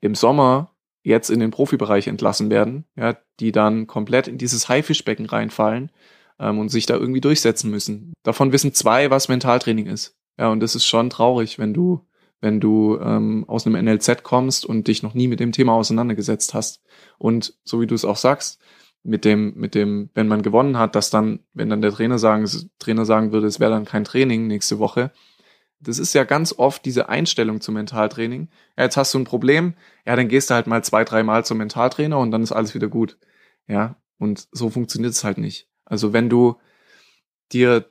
im 0.00 0.14
Sommer 0.14 0.74
jetzt 1.02 1.30
in 1.30 1.40
den 1.40 1.50
Profibereich 1.50 2.06
entlassen 2.06 2.50
werden, 2.50 2.84
ja, 2.96 3.16
die 3.40 3.52
dann 3.52 3.86
komplett 3.86 4.28
in 4.28 4.38
dieses 4.38 4.68
Haifischbecken 4.68 5.26
reinfallen 5.26 5.90
ähm, 6.38 6.58
und 6.58 6.68
sich 6.68 6.86
da 6.86 6.94
irgendwie 6.94 7.20
durchsetzen 7.20 7.70
müssen. 7.70 8.12
Davon 8.22 8.52
wissen 8.52 8.74
zwei, 8.74 9.10
was 9.10 9.28
Mentaltraining 9.28 9.86
ist. 9.86 10.16
Ja, 10.38 10.48
und 10.48 10.60
das 10.60 10.74
ist 10.74 10.86
schon 10.86 11.10
traurig, 11.10 11.58
wenn 11.58 11.74
du, 11.74 12.06
wenn 12.40 12.60
du 12.60 12.98
ähm, 13.00 13.44
aus 13.48 13.66
einem 13.66 13.82
NLZ 13.84 14.22
kommst 14.22 14.66
und 14.66 14.86
dich 14.86 15.02
noch 15.02 15.14
nie 15.14 15.28
mit 15.28 15.40
dem 15.40 15.52
Thema 15.52 15.72
auseinandergesetzt 15.72 16.54
hast. 16.54 16.82
Und 17.18 17.54
so 17.64 17.80
wie 17.80 17.86
du 17.86 17.94
es 17.94 18.04
auch 18.04 18.16
sagst, 18.16 18.60
mit 19.02 19.24
dem, 19.24 19.54
mit 19.56 19.74
dem, 19.74 20.10
wenn 20.14 20.28
man 20.28 20.42
gewonnen 20.42 20.78
hat, 20.78 20.94
dass 20.94 21.10
dann, 21.10 21.40
wenn 21.54 21.70
dann 21.70 21.82
der 21.82 21.92
Trainer 21.92 22.18
sagen, 22.18 22.48
Trainer 22.78 23.04
sagen 23.04 23.32
würde, 23.32 23.46
es 23.46 23.58
wäre 23.58 23.70
dann 23.70 23.84
kein 23.84 24.04
Training 24.04 24.46
nächste 24.46 24.78
Woche, 24.78 25.12
das 25.80 25.98
ist 25.98 26.12
ja 26.14 26.24
ganz 26.24 26.52
oft 26.52 26.84
diese 26.84 27.08
Einstellung 27.08 27.60
zum 27.60 27.74
Mentaltraining. 27.74 28.48
Ja, 28.76 28.84
jetzt 28.84 28.96
hast 28.96 29.14
du 29.14 29.18
ein 29.18 29.24
Problem, 29.24 29.74
ja, 30.06 30.16
dann 30.16 30.28
gehst 30.28 30.50
du 30.50 30.54
halt 30.54 30.66
mal 30.66 30.82
zwei, 30.82 31.04
drei 31.04 31.22
Mal 31.22 31.44
zum 31.44 31.58
Mentaltrainer 31.58 32.18
und 32.18 32.30
dann 32.30 32.42
ist 32.42 32.52
alles 32.52 32.74
wieder 32.74 32.88
gut. 32.88 33.18
Ja, 33.66 33.96
und 34.18 34.48
so 34.52 34.70
funktioniert 34.70 35.12
es 35.12 35.24
halt 35.24 35.38
nicht. 35.38 35.68
Also 35.84 36.12
wenn 36.12 36.28
du 36.28 36.56
dir 37.52 37.90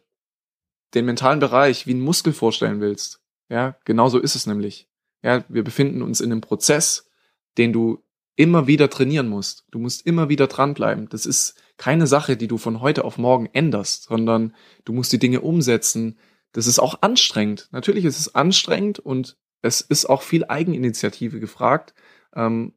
den 0.94 1.06
mentalen 1.06 1.40
Bereich 1.40 1.88
wie 1.88 1.94
ein 1.94 2.02
Muskel 2.02 2.34
vorstellen 2.34 2.82
willst, 2.82 3.22
ja, 3.50 3.78
genauso 3.86 4.20
ist 4.20 4.36
es 4.36 4.46
nämlich. 4.46 4.90
Ja, 5.24 5.44
wir 5.48 5.64
befinden 5.64 6.02
uns 6.02 6.22
in 6.22 6.32
einem 6.32 6.42
Prozess, 6.42 7.10
den 7.58 7.74
du 7.74 8.04
immer 8.36 8.68
wieder 8.68 8.90
trainieren 8.90 9.28
musst. 9.28 9.66
Du 9.72 9.80
musst 9.80 10.06
immer 10.06 10.30
wieder 10.30 10.48
dranbleiben. 10.48 11.10
Das 11.10 11.26
ist 11.26 11.56
keine 11.78 12.06
Sache, 12.06 12.38
die 12.38 12.48
du 12.48 12.58
von 12.58 12.82
heute 12.82 13.04
auf 13.04 13.18
morgen 13.18 13.48
änderst, 13.52 14.04
sondern 14.04 14.54
du 14.86 14.94
musst 14.94 15.12
die 15.12 15.20
Dinge 15.20 15.42
umsetzen. 15.42 16.18
Das 16.52 16.68
ist 16.68 16.80
auch 16.80 17.02
anstrengend. 17.02 17.70
Natürlich 17.72 18.06
ist 18.06 18.20
es 18.20 18.36
anstrengend 18.36 19.00
und 19.00 19.38
es 19.62 19.82
ist 19.82 20.06
auch 20.06 20.22
viel 20.22 20.46
Eigeninitiative 20.46 21.40
gefragt. 21.40 21.94
Ähm, 22.36 22.74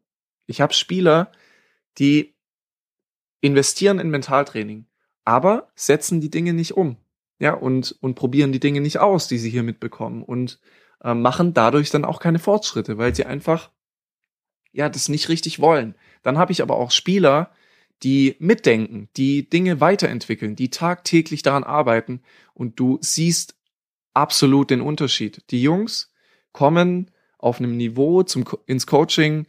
ich 0.46 0.60
habe 0.60 0.74
Spieler, 0.74 1.32
die 1.98 2.34
investieren 3.40 3.98
in 3.98 4.10
Mentaltraining 4.10 4.86
aber 5.24 5.70
setzen 5.74 6.20
die 6.20 6.30
Dinge 6.30 6.52
nicht 6.52 6.76
um. 6.76 6.96
Ja, 7.38 7.54
und, 7.54 7.96
und 8.00 8.16
probieren 8.16 8.52
die 8.52 8.60
Dinge 8.60 8.80
nicht 8.80 8.98
aus, 8.98 9.28
die 9.28 9.38
sie 9.38 9.48
hier 9.48 9.62
mitbekommen 9.62 10.22
und 10.22 10.58
äh, 11.02 11.14
machen 11.14 11.54
dadurch 11.54 11.90
dann 11.90 12.04
auch 12.04 12.20
keine 12.20 12.38
Fortschritte, 12.38 12.98
weil 12.98 13.14
sie 13.14 13.24
einfach, 13.24 13.70
ja, 14.72 14.88
das 14.88 15.08
nicht 15.08 15.28
richtig 15.28 15.60
wollen. 15.60 15.94
Dann 16.22 16.36
habe 16.36 16.52
ich 16.52 16.62
aber 16.62 16.76
auch 16.76 16.90
Spieler, 16.90 17.50
die 18.02 18.36
mitdenken, 18.40 19.08
die 19.16 19.48
Dinge 19.48 19.80
weiterentwickeln, 19.80 20.56
die 20.56 20.70
tagtäglich 20.70 21.42
daran 21.42 21.64
arbeiten 21.64 22.22
und 22.54 22.78
du 22.80 22.98
siehst 23.00 23.56
absolut 24.14 24.70
den 24.70 24.80
Unterschied. 24.80 25.44
Die 25.50 25.62
Jungs 25.62 26.12
kommen 26.52 27.10
auf 27.38 27.58
einem 27.58 27.76
Niveau 27.76 28.22
zum, 28.22 28.44
ins 28.66 28.86
Coaching, 28.86 29.46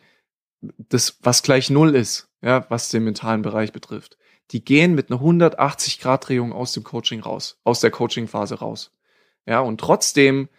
das, 0.61 1.17
was 1.21 1.43
gleich 1.43 1.69
Null 1.69 1.95
ist, 1.95 2.29
ja, 2.41 2.65
was 2.69 2.89
den 2.89 3.03
mentalen 3.03 3.41
Bereich 3.41 3.71
betrifft. 3.71 4.17
Die 4.51 4.63
gehen 4.63 4.95
mit 4.95 5.09
einer 5.09 5.19
180 5.19 5.99
Grad 5.99 6.27
Drehung 6.27 6.53
aus 6.53 6.73
dem 6.73 6.83
Coaching 6.83 7.21
raus, 7.21 7.59
aus 7.63 7.79
der 7.79 7.91
Coaching 7.91 8.27
Phase 8.27 8.55
raus. 8.55 8.91
Ja, 9.45 9.59
und 9.61 9.79
trotzdem 9.79 10.49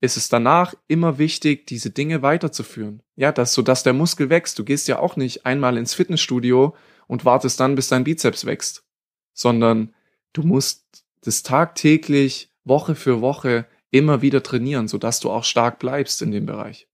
ist 0.00 0.16
es 0.16 0.28
danach 0.28 0.74
immer 0.86 1.18
wichtig, 1.18 1.66
diese 1.66 1.90
Dinge 1.90 2.22
weiterzuführen. 2.22 3.02
Ja, 3.16 3.32
dass 3.32 3.82
der 3.82 3.92
Muskel 3.92 4.28
wächst. 4.28 4.58
Du 4.58 4.64
gehst 4.64 4.88
ja 4.88 4.98
auch 4.98 5.16
nicht 5.16 5.46
einmal 5.46 5.78
ins 5.78 5.94
Fitnessstudio 5.94 6.74
und 7.06 7.24
wartest 7.24 7.60
dann, 7.60 7.74
bis 7.74 7.88
dein 7.88 8.04
Bizeps 8.04 8.44
wächst, 8.44 8.84
sondern 9.32 9.94
du 10.32 10.42
musst 10.42 11.04
das 11.22 11.42
tagtäglich, 11.42 12.50
Woche 12.64 12.94
für 12.94 13.20
Woche 13.20 13.66
immer 13.90 14.22
wieder 14.22 14.42
trainieren, 14.42 14.88
sodass 14.88 15.20
du 15.20 15.30
auch 15.30 15.44
stark 15.44 15.78
bleibst 15.78 16.22
in 16.22 16.32
dem 16.32 16.46
Bereich. 16.46 16.88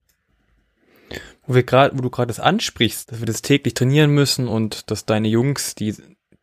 Wo 1.46 1.54
wir 1.54 1.62
gerade, 1.62 1.96
wo 1.96 2.02
du 2.02 2.10
gerade 2.10 2.28
das 2.28 2.40
ansprichst, 2.40 3.10
dass 3.10 3.20
wir 3.20 3.26
das 3.26 3.42
täglich 3.42 3.74
trainieren 3.74 4.10
müssen 4.10 4.48
und 4.48 4.90
dass 4.90 5.06
deine 5.06 5.28
Jungs, 5.28 5.74
die 5.74 5.94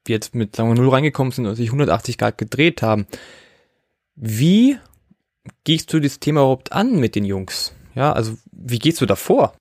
jetzt 0.08 0.36
mit 0.36 0.56
sagen 0.56 0.70
wir, 0.70 0.76
null 0.76 0.90
reingekommen 0.90 1.32
sind 1.32 1.46
und 1.46 1.56
sich 1.56 1.68
180 1.68 2.18
Grad 2.18 2.38
gedreht 2.38 2.82
haben, 2.82 3.06
wie 4.16 4.78
gehst 5.64 5.94
du 5.94 6.00
das 6.00 6.20
Thema 6.20 6.42
überhaupt 6.42 6.72
an 6.72 7.00
mit 7.00 7.16
den 7.16 7.24
Jungs? 7.24 7.74
Ja, 7.96 8.12
also 8.14 8.38
wie 8.52 8.80
gehst 8.80 9.00
du 9.02 9.06
davor? 9.06 9.56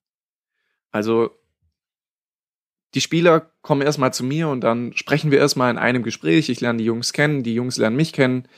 Also 0.91 1.31
die 2.95 3.01
Spieler 3.01 3.53
kommen 3.61 3.83
erstmal 3.83 4.15
zu 4.15 4.25
mir 4.25 4.49
und 4.49 4.63
dann 4.63 4.95
sprechen 4.95 5.31
wir 5.31 5.39
erstmal 5.39 5.71
in 5.71 5.79
einem 5.79 6.03
Gespräch. 6.03 6.49
Ich 6.49 6.61
lerne 6.61 6.79
die 6.79 6.85
Jungs 6.85 7.13
kennen, 7.13 7.43
die 7.43 7.55
Jungs 7.55 7.77
lernen 7.77 7.97
mich 7.97 8.13
kennen. 8.13 8.49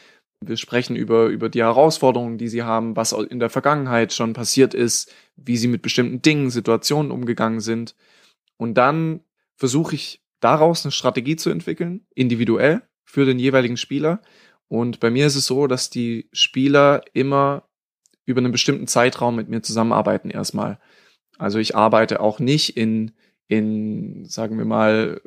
Wir 0.41 0.57
sprechen 0.57 0.97
über, 0.97 1.27
über 1.27 1.49
die 1.49 1.63
Herausforderungen, 1.63 2.39
die 2.39 2.49
sie 2.49 2.63
haben, 2.63 2.97
was 2.97 3.13
in 3.13 3.41
der 3.41 3.51
Vergangenheit 3.51 4.13
schon 4.13 4.33
passiert 4.33 4.73
ist, 4.73 5.13
wie 5.37 5.57
sie 5.57 5.69
mit 5.69 5.83
bestimmten 5.83 6.23
Dingen, 6.23 6.51
Situationen 6.51 7.11
umgegangen 7.11 7.61
sind. 7.61 7.97
Und 8.57 8.75
dann 8.75 9.21
versuche 9.57 9.95
ich 9.95 10.23
daraus 10.41 10.85
eine 10.85 10.93
Strategie 10.93 11.37
zu 11.37 11.51
entwickeln, 11.51 12.07
individuell 12.15 12.83
für 13.05 13.25
den 13.25 13.39
jeweiligen 13.39 13.77
Spieler. 13.77 14.23
Und 14.69 15.01
bei 15.01 15.11
mir 15.11 15.27
ist 15.27 15.37
es 15.37 15.47
so, 15.47 15.67
dass 15.67 15.91
die 15.91 16.29
Spieler 16.33 17.03
immer 17.13 17.65
über 18.25 18.39
einen 18.39 18.53
bestimmten 18.53 18.87
Zeitraum 18.87 19.35
mit 19.37 19.49
mir 19.49 19.63
zusammenarbeiten 19.63 20.31
erstmal. 20.31 20.79
Also 21.39 21.59
ich 21.59 21.75
arbeite 21.75 22.21
auch 22.21 22.39
nicht 22.39 22.77
in, 22.77 23.13
in, 23.49 24.27
sagen 24.27 24.59
wir 24.59 24.67
mal, 24.67 25.23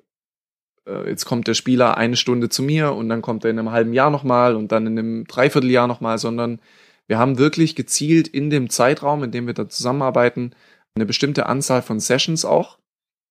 jetzt 0.85 1.25
kommt 1.25 1.47
der 1.47 1.53
Spieler 1.53 1.97
eine 1.97 2.15
Stunde 2.15 2.49
zu 2.49 2.63
mir 2.63 2.93
und 2.93 3.07
dann 3.09 3.21
kommt 3.21 3.43
er 3.43 3.51
in 3.51 3.59
einem 3.59 3.71
halben 3.71 3.93
Jahr 3.93 4.09
nochmal 4.09 4.55
und 4.55 4.71
dann 4.71 4.87
in 4.87 4.97
einem 4.97 5.25
Dreivierteljahr 5.25 5.87
nochmal, 5.87 6.17
sondern 6.17 6.59
wir 7.07 7.17
haben 7.17 7.37
wirklich 7.37 7.75
gezielt 7.75 8.27
in 8.27 8.49
dem 8.49 8.69
Zeitraum, 8.69 9.23
in 9.23 9.31
dem 9.31 9.47
wir 9.47 9.53
da 9.53 9.67
zusammenarbeiten, 9.67 10.55
eine 10.95 11.05
bestimmte 11.05 11.45
Anzahl 11.45 11.81
von 11.81 11.99
Sessions 11.99 12.45
auch, 12.45 12.77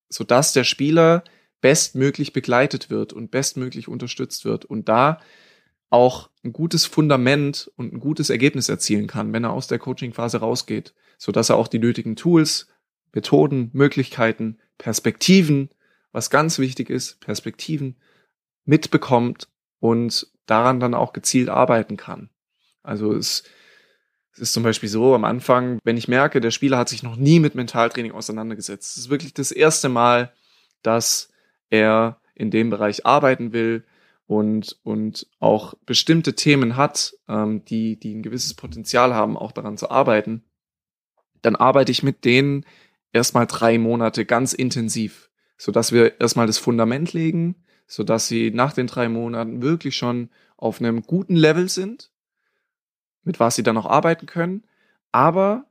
sodass 0.08 0.52
der 0.52 0.64
Spieler 0.64 1.24
bestmöglich 1.60 2.32
begleitet 2.32 2.90
wird 2.90 3.12
und 3.12 3.30
bestmöglich 3.30 3.88
unterstützt 3.88 4.44
wird. 4.44 4.64
Und 4.64 4.88
da 4.88 5.20
auch 5.90 6.30
ein 6.44 6.52
gutes 6.52 6.86
Fundament 6.86 7.70
und 7.76 7.92
ein 7.92 8.00
gutes 8.00 8.30
Ergebnis 8.30 8.68
erzielen 8.68 9.06
kann, 9.06 9.32
wenn 9.32 9.44
er 9.44 9.52
aus 9.52 9.66
der 9.66 9.78
Coaching-Phase 9.78 10.38
rausgeht, 10.38 10.94
so 11.18 11.32
dass 11.32 11.50
er 11.50 11.56
auch 11.56 11.68
die 11.68 11.80
nötigen 11.80 12.16
Tools, 12.16 12.68
Methoden, 13.12 13.70
Möglichkeiten, 13.72 14.58
Perspektiven, 14.78 15.70
was 16.12 16.30
ganz 16.30 16.58
wichtig 16.58 16.90
ist, 16.90 17.20
Perspektiven 17.20 17.96
mitbekommt 18.64 19.48
und 19.78 20.26
daran 20.46 20.80
dann 20.80 20.94
auch 20.94 21.12
gezielt 21.12 21.48
arbeiten 21.48 21.96
kann. 21.96 22.30
Also 22.82 23.12
es, 23.12 23.44
es 24.32 24.40
ist 24.40 24.52
zum 24.52 24.62
Beispiel 24.62 24.88
so 24.88 25.14
am 25.14 25.24
Anfang, 25.24 25.78
wenn 25.84 25.96
ich 25.96 26.08
merke, 26.08 26.40
der 26.40 26.50
Spieler 26.50 26.78
hat 26.78 26.88
sich 26.88 27.02
noch 27.02 27.16
nie 27.16 27.40
mit 27.40 27.54
Mentaltraining 27.54 28.12
auseinandergesetzt. 28.12 28.92
Es 28.92 29.04
ist 29.04 29.10
wirklich 29.10 29.34
das 29.34 29.52
erste 29.52 29.88
Mal, 29.88 30.32
dass 30.82 31.32
er 31.68 32.20
in 32.34 32.50
dem 32.50 32.70
Bereich 32.70 33.06
arbeiten 33.06 33.52
will, 33.52 33.84
und, 34.30 34.78
und 34.84 35.26
auch 35.40 35.74
bestimmte 35.86 36.36
Themen 36.36 36.76
hat, 36.76 37.14
ähm, 37.26 37.64
die, 37.64 37.98
die 37.98 38.14
ein 38.14 38.22
gewisses 38.22 38.54
Potenzial 38.54 39.12
haben, 39.12 39.36
auch 39.36 39.50
daran 39.50 39.76
zu 39.76 39.90
arbeiten, 39.90 40.44
dann 41.42 41.56
arbeite 41.56 41.90
ich 41.90 42.04
mit 42.04 42.24
denen 42.24 42.64
erstmal 43.12 43.48
drei 43.48 43.76
Monate 43.76 44.24
ganz 44.24 44.52
intensiv, 44.52 45.29
so 45.60 45.72
dass 45.72 45.92
wir 45.92 46.18
erstmal 46.18 46.46
das 46.46 46.56
Fundament 46.56 47.12
legen, 47.12 47.54
so 47.86 48.02
dass 48.02 48.28
sie 48.28 48.50
nach 48.50 48.72
den 48.72 48.86
drei 48.86 49.10
Monaten 49.10 49.60
wirklich 49.60 49.94
schon 49.94 50.30
auf 50.56 50.80
einem 50.80 51.02
guten 51.02 51.36
Level 51.36 51.68
sind, 51.68 52.10
mit 53.24 53.40
was 53.40 53.56
sie 53.56 53.62
dann 53.62 53.76
auch 53.76 53.84
arbeiten 53.84 54.24
können, 54.24 54.64
aber 55.12 55.66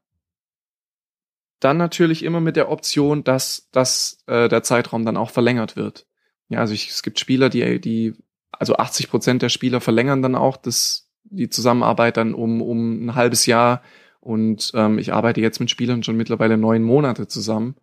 dann 1.60 1.78
natürlich 1.78 2.23
immer 2.23 2.39
mit 2.39 2.56
der 2.56 2.69
Option, 2.69 3.23
dass, 3.23 3.67
dass 3.71 4.19
äh, 4.28 4.47
der 4.47 4.62
Zeitraum 4.62 5.06
dann 5.06 5.17
auch 5.17 5.32
verlängert 5.32 5.75
wird. 5.75 6.06
Ja, 6.49 6.60
also 6.60 6.75
ich, 6.75 6.89
es 6.89 7.02
gibt 7.02 7.19
Spieler, 7.19 7.49
die, 7.49 7.82
die 7.82 8.13
also 8.52 8.75
80 8.75 9.10
Prozent 9.10 9.41
der 9.41 9.49
Spieler 9.49 9.82
verlängern 9.82 10.21
dann 10.21 10.36
auch 10.36 10.56
das, 10.58 11.10
die 11.23 11.49
Zusammenarbeit 11.49 12.15
dann 12.17 12.36
um, 12.36 12.62
um 12.62 13.08
ein 13.08 13.15
halbes 13.15 13.47
Jahr. 13.47 13.82
Und 14.19 14.71
ähm, 14.75 14.99
ich 14.99 15.13
arbeite 15.13 15.41
jetzt 15.41 15.60
mit 15.60 15.71
Spielern 15.71 16.04
schon 16.04 16.15
mittlerweile 16.15 16.58
neun 16.58 16.84
Monate 16.84 17.28
zusammen. 17.28 17.75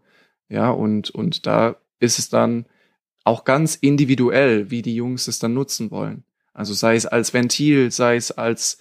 Ja, 0.49 0.71
und, 0.71 1.11
und 1.11 1.47
da 1.47 1.77
ist 2.01 2.19
es 2.19 2.29
dann 2.29 2.67
auch 3.25 3.45
ganz 3.45 3.75
individuell, 3.75 4.71
wie 4.71 4.83
die 4.83 4.95
Jungs 4.95 5.27
es 5.29 5.39
dann 5.39 5.55
nutzen 5.55 5.91
wollen. 5.91 6.25
Also 6.55 6.75
sei 6.75 6.95
es 6.95 7.07
als 7.07 7.35
Ventil, 7.35 7.91
sei 7.91 8.17
es 8.17 8.31
als, 8.31 8.79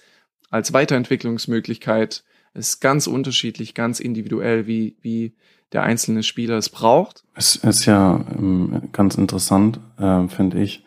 als 0.50 0.72
Weiterentwicklungsmöglichkeit. 0.72 2.24
Es 2.54 2.68
ist 2.68 2.80
ganz 2.80 3.06
unterschiedlich, 3.06 3.74
ganz 3.74 4.00
individuell, 4.00 4.66
wie, 4.66 4.96
wie 5.02 5.34
der 5.72 5.82
einzelne 5.82 6.22
Spieler 6.22 6.56
es 6.56 6.68
braucht. 6.68 7.24
Es 7.34 7.56
ist 7.56 7.84
ja 7.86 8.24
ähm, 8.38 8.82
ganz 8.92 9.16
interessant, 9.16 9.80
äh, 9.98 10.28
finde 10.28 10.62
ich, 10.62 10.84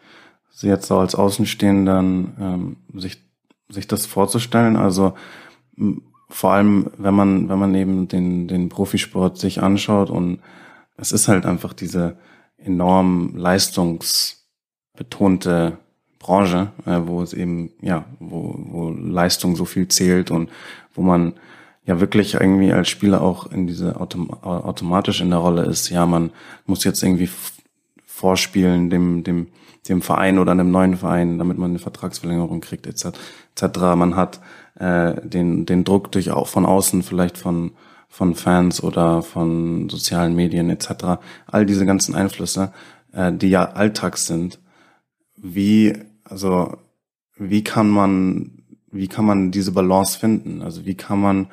jetzt 0.62 0.88
so 0.88 0.98
als 0.98 1.16
Außenstehenden 1.16 2.34
ähm, 2.40 2.78
sich, 3.00 3.22
sich 3.70 3.88
das 3.88 4.06
vorzustellen. 4.06 4.76
Also 4.76 5.14
vor 6.30 6.54
allem, 6.54 6.92
wenn 6.98 7.14
man, 7.14 7.50
wenn 7.50 7.60
man 7.60 7.76
eben 7.76 8.08
den, 8.08 8.48
den 8.48 8.70
Profisport 8.70 9.38
sich 9.38 9.62
anschaut 9.62 10.10
und 10.10 10.40
es 11.00 11.12
ist 11.12 11.28
halt 11.28 11.46
einfach 11.46 11.74
diese 11.74 12.18
enorm 12.58 13.36
leistungsbetonte 13.36 15.78
Branche, 16.20 16.72
äh, 16.86 17.00
wo 17.06 17.22
es 17.22 17.34
eben, 17.34 17.72
ja, 17.82 18.06
wo, 18.20 18.56
wo 18.58 18.90
Leistung 18.90 19.56
so 19.56 19.66
viel 19.66 19.88
zählt 19.88 20.32
und 20.32 20.50
wo 20.94 21.02
man 21.02 21.34
ja 21.86 22.00
wirklich 22.00 22.36
irgendwie 22.36 22.74
als 22.74 22.90
Spieler 22.90 23.22
auch 23.22 23.52
in 23.52 23.66
diese 23.66 24.00
Autom 24.00 24.32
automatisch 24.44 25.22
in 25.22 25.30
der 25.30 25.40
Rolle 25.40 25.64
ist. 25.64 25.90
Ja, 25.90 26.06
man 26.06 26.32
muss 26.66 26.84
jetzt 26.84 27.02
irgendwie 27.02 27.30
vorspielen, 28.06 28.90
dem, 28.90 29.24
dem, 29.24 29.48
dem 29.88 30.02
Verein 30.02 30.38
oder 30.38 30.52
einem 30.52 30.72
neuen 30.72 30.98
Verein, 30.98 31.40
damit 31.40 31.58
man 31.58 31.72
eine 31.72 31.80
Vertragsverlängerung 31.80 32.60
kriegt, 32.60 32.86
etc. 32.86 33.18
Man 33.96 34.16
hat 34.16 34.42
äh, 34.76 35.16
den, 35.26 35.66
den 35.66 35.86
Druck 35.86 36.12
durch 36.12 36.32
auch 36.32 36.48
von 36.48 36.66
außen, 36.66 37.02
vielleicht 37.02 37.38
von, 37.38 37.72
von 38.10 38.36
Fans 38.36 38.84
oder 38.84 39.22
von 39.22 39.90
sozialen 39.90 40.36
Medien 40.36 40.70
etc. 40.70 41.22
All 41.48 41.66
diese 41.66 41.86
ganzen 41.86 42.16
Einflüsse, 42.16 42.74
äh, 43.14 43.32
die 43.32 43.50
ja 43.50 43.72
Alltags 43.72 44.28
sind. 44.28 44.60
Wie, 45.38 45.94
also, 46.26 46.78
wie 47.38 47.64
kann 47.64 47.90
man, 47.90 48.64
wie 48.92 49.08
kann 49.08 49.26
man 49.26 49.52
diese 49.52 49.72
Balance 49.72 50.20
finden? 50.20 50.62
Also 50.62 50.86
wie 50.86 50.96
kann 50.96 51.22
man 51.22 51.48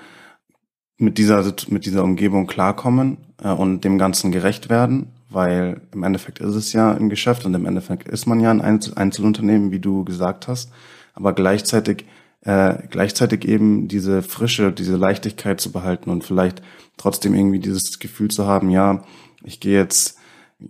mit 0.96 1.18
dieser, 1.18 1.44
mit 1.68 1.86
dieser 1.86 2.02
Umgebung 2.02 2.46
klarkommen 2.46 3.18
äh, 3.42 3.50
und 3.50 3.84
dem 3.84 3.98
Ganzen 3.98 4.32
gerecht 4.32 4.68
werden 4.68 5.12
weil 5.28 5.80
im 5.92 6.02
Endeffekt 6.02 6.38
ist 6.40 6.54
es 6.54 6.72
ja 6.72 6.92
ein 6.92 7.08
Geschäft 7.08 7.44
und 7.44 7.54
im 7.54 7.66
Endeffekt 7.66 8.08
ist 8.08 8.26
man 8.26 8.40
ja 8.40 8.50
ein 8.50 8.60
Einzel 8.60 8.94
Einzelunternehmen, 8.94 9.70
wie 9.70 9.80
du 9.80 10.04
gesagt 10.04 10.48
hast, 10.48 10.70
aber 11.14 11.32
gleichzeitig 11.32 12.04
äh, 12.46 12.86
gleichzeitig 12.90 13.44
eben 13.44 13.88
diese 13.88 14.22
Frische, 14.22 14.72
diese 14.72 14.96
Leichtigkeit 14.96 15.60
zu 15.60 15.72
behalten 15.72 16.10
und 16.10 16.24
vielleicht 16.24 16.62
trotzdem 16.96 17.34
irgendwie 17.34 17.58
dieses 17.58 17.98
Gefühl 17.98 18.30
zu 18.30 18.46
haben, 18.46 18.70
ja, 18.70 19.04
ich 19.42 19.60
gehe 19.60 19.76
jetzt, 19.76 20.18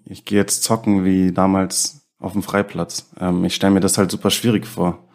ich 0.06 0.24
gehe 0.24 0.38
jetzt 0.38 0.62
zocken 0.62 1.04
wie 1.04 1.32
damals 1.32 2.08
auf 2.18 2.32
dem 2.32 2.42
Freiplatz. 2.42 3.10
Ähm, 3.20 3.44
ich 3.44 3.54
stelle 3.54 3.74
mir 3.74 3.80
das 3.80 3.98
halt 3.98 4.10
super 4.10 4.30
schwierig 4.30 4.66
vor. 4.66 5.06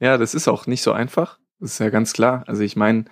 Ja, 0.00 0.16
das 0.16 0.34
ist 0.34 0.48
auch 0.48 0.66
nicht 0.66 0.82
so 0.82 0.92
einfach. 0.92 1.38
Das 1.58 1.72
ist 1.72 1.78
ja 1.78 1.90
ganz 1.90 2.14
klar. 2.14 2.42
Also 2.46 2.62
ich 2.62 2.74
meine, 2.74 3.04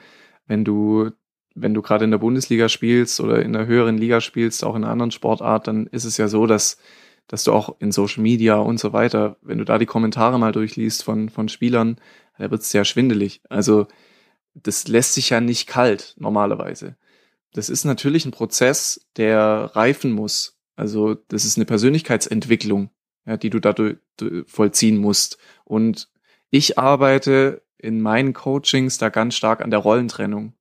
wenn 0.47 0.65
du 0.65 1.11
wenn 1.55 1.75
du 1.75 1.83
gerade 1.83 2.05
in 2.05 2.11
der 2.11 2.19
Bundesliga 2.19 2.69
spielst 2.69 3.21
oder 3.21 3.43
in 3.43 3.53
der 3.53 3.67
höheren 3.67 3.99
Liga 3.99 4.21
spielst, 4.21 4.65
auch 4.65 4.77
in 4.77 4.85
einer 4.85 4.93
anderen 4.93 5.11
Sportart, 5.11 5.67
dann 5.67 5.87
ist 5.89 6.05
es 6.05 6.17
ja 6.17 6.29
so, 6.29 6.47
dass, 6.47 6.79
dass 7.27 7.45
du 7.45 7.53
auch 7.53 7.77
in 7.81 7.93
Social 7.93 8.23
Media 8.23 8.57
und 8.57 8.79
so 8.79 8.93
weiter, 8.93 9.37
wenn 9.43 9.59
du 9.59 9.65
da 9.65 9.79
die 9.79 9.87
Kommentare 9.87 10.39
mal 10.39 10.53
durchliest 10.53 11.03
von, 11.03 11.29
von 11.29 11.49
Spielern, 11.49 11.97
da 12.39 12.51
wird 12.51 12.63
es 12.63 12.71
sehr 12.71 12.85
schwindelig. 12.85 13.41
Also 13.49 13.87
das 14.55 14.89
lässt 14.89 15.15
sich 15.15 15.31
ja 15.31 15.41
nicht 15.41 15.67
kalt 15.67 16.15
normalerweise. 16.19 16.97
Das 17.53 17.69
ist 17.69 17.85
natürlich 17.85 18.25
ein 18.25 18.31
Prozess, 18.31 19.07
der 19.17 19.71
reifen 19.75 20.13
muss. 20.13 20.59
Also 20.77 21.15
das 21.15 21.45
ist 21.45 21.57
eine 21.57 21.65
Persönlichkeitsentwicklung, 21.65 22.91
ja, 23.27 23.37
die 23.37 23.51
du 23.51 23.61
dadurch 23.61 23.97
vollziehen 24.47 24.99
musst. 24.99 25.39
Und 25.65 26.09
ich 26.51 26.79
arbeite 26.79 27.63
in 27.79 28.01
meinen 28.01 28.33
Coachings 28.33 28.99
da 28.99 29.09
ganz 29.09 29.35
stark 29.35 29.61
an 29.61 29.71
der 29.71 29.81
Rollentrennung. 29.81 30.55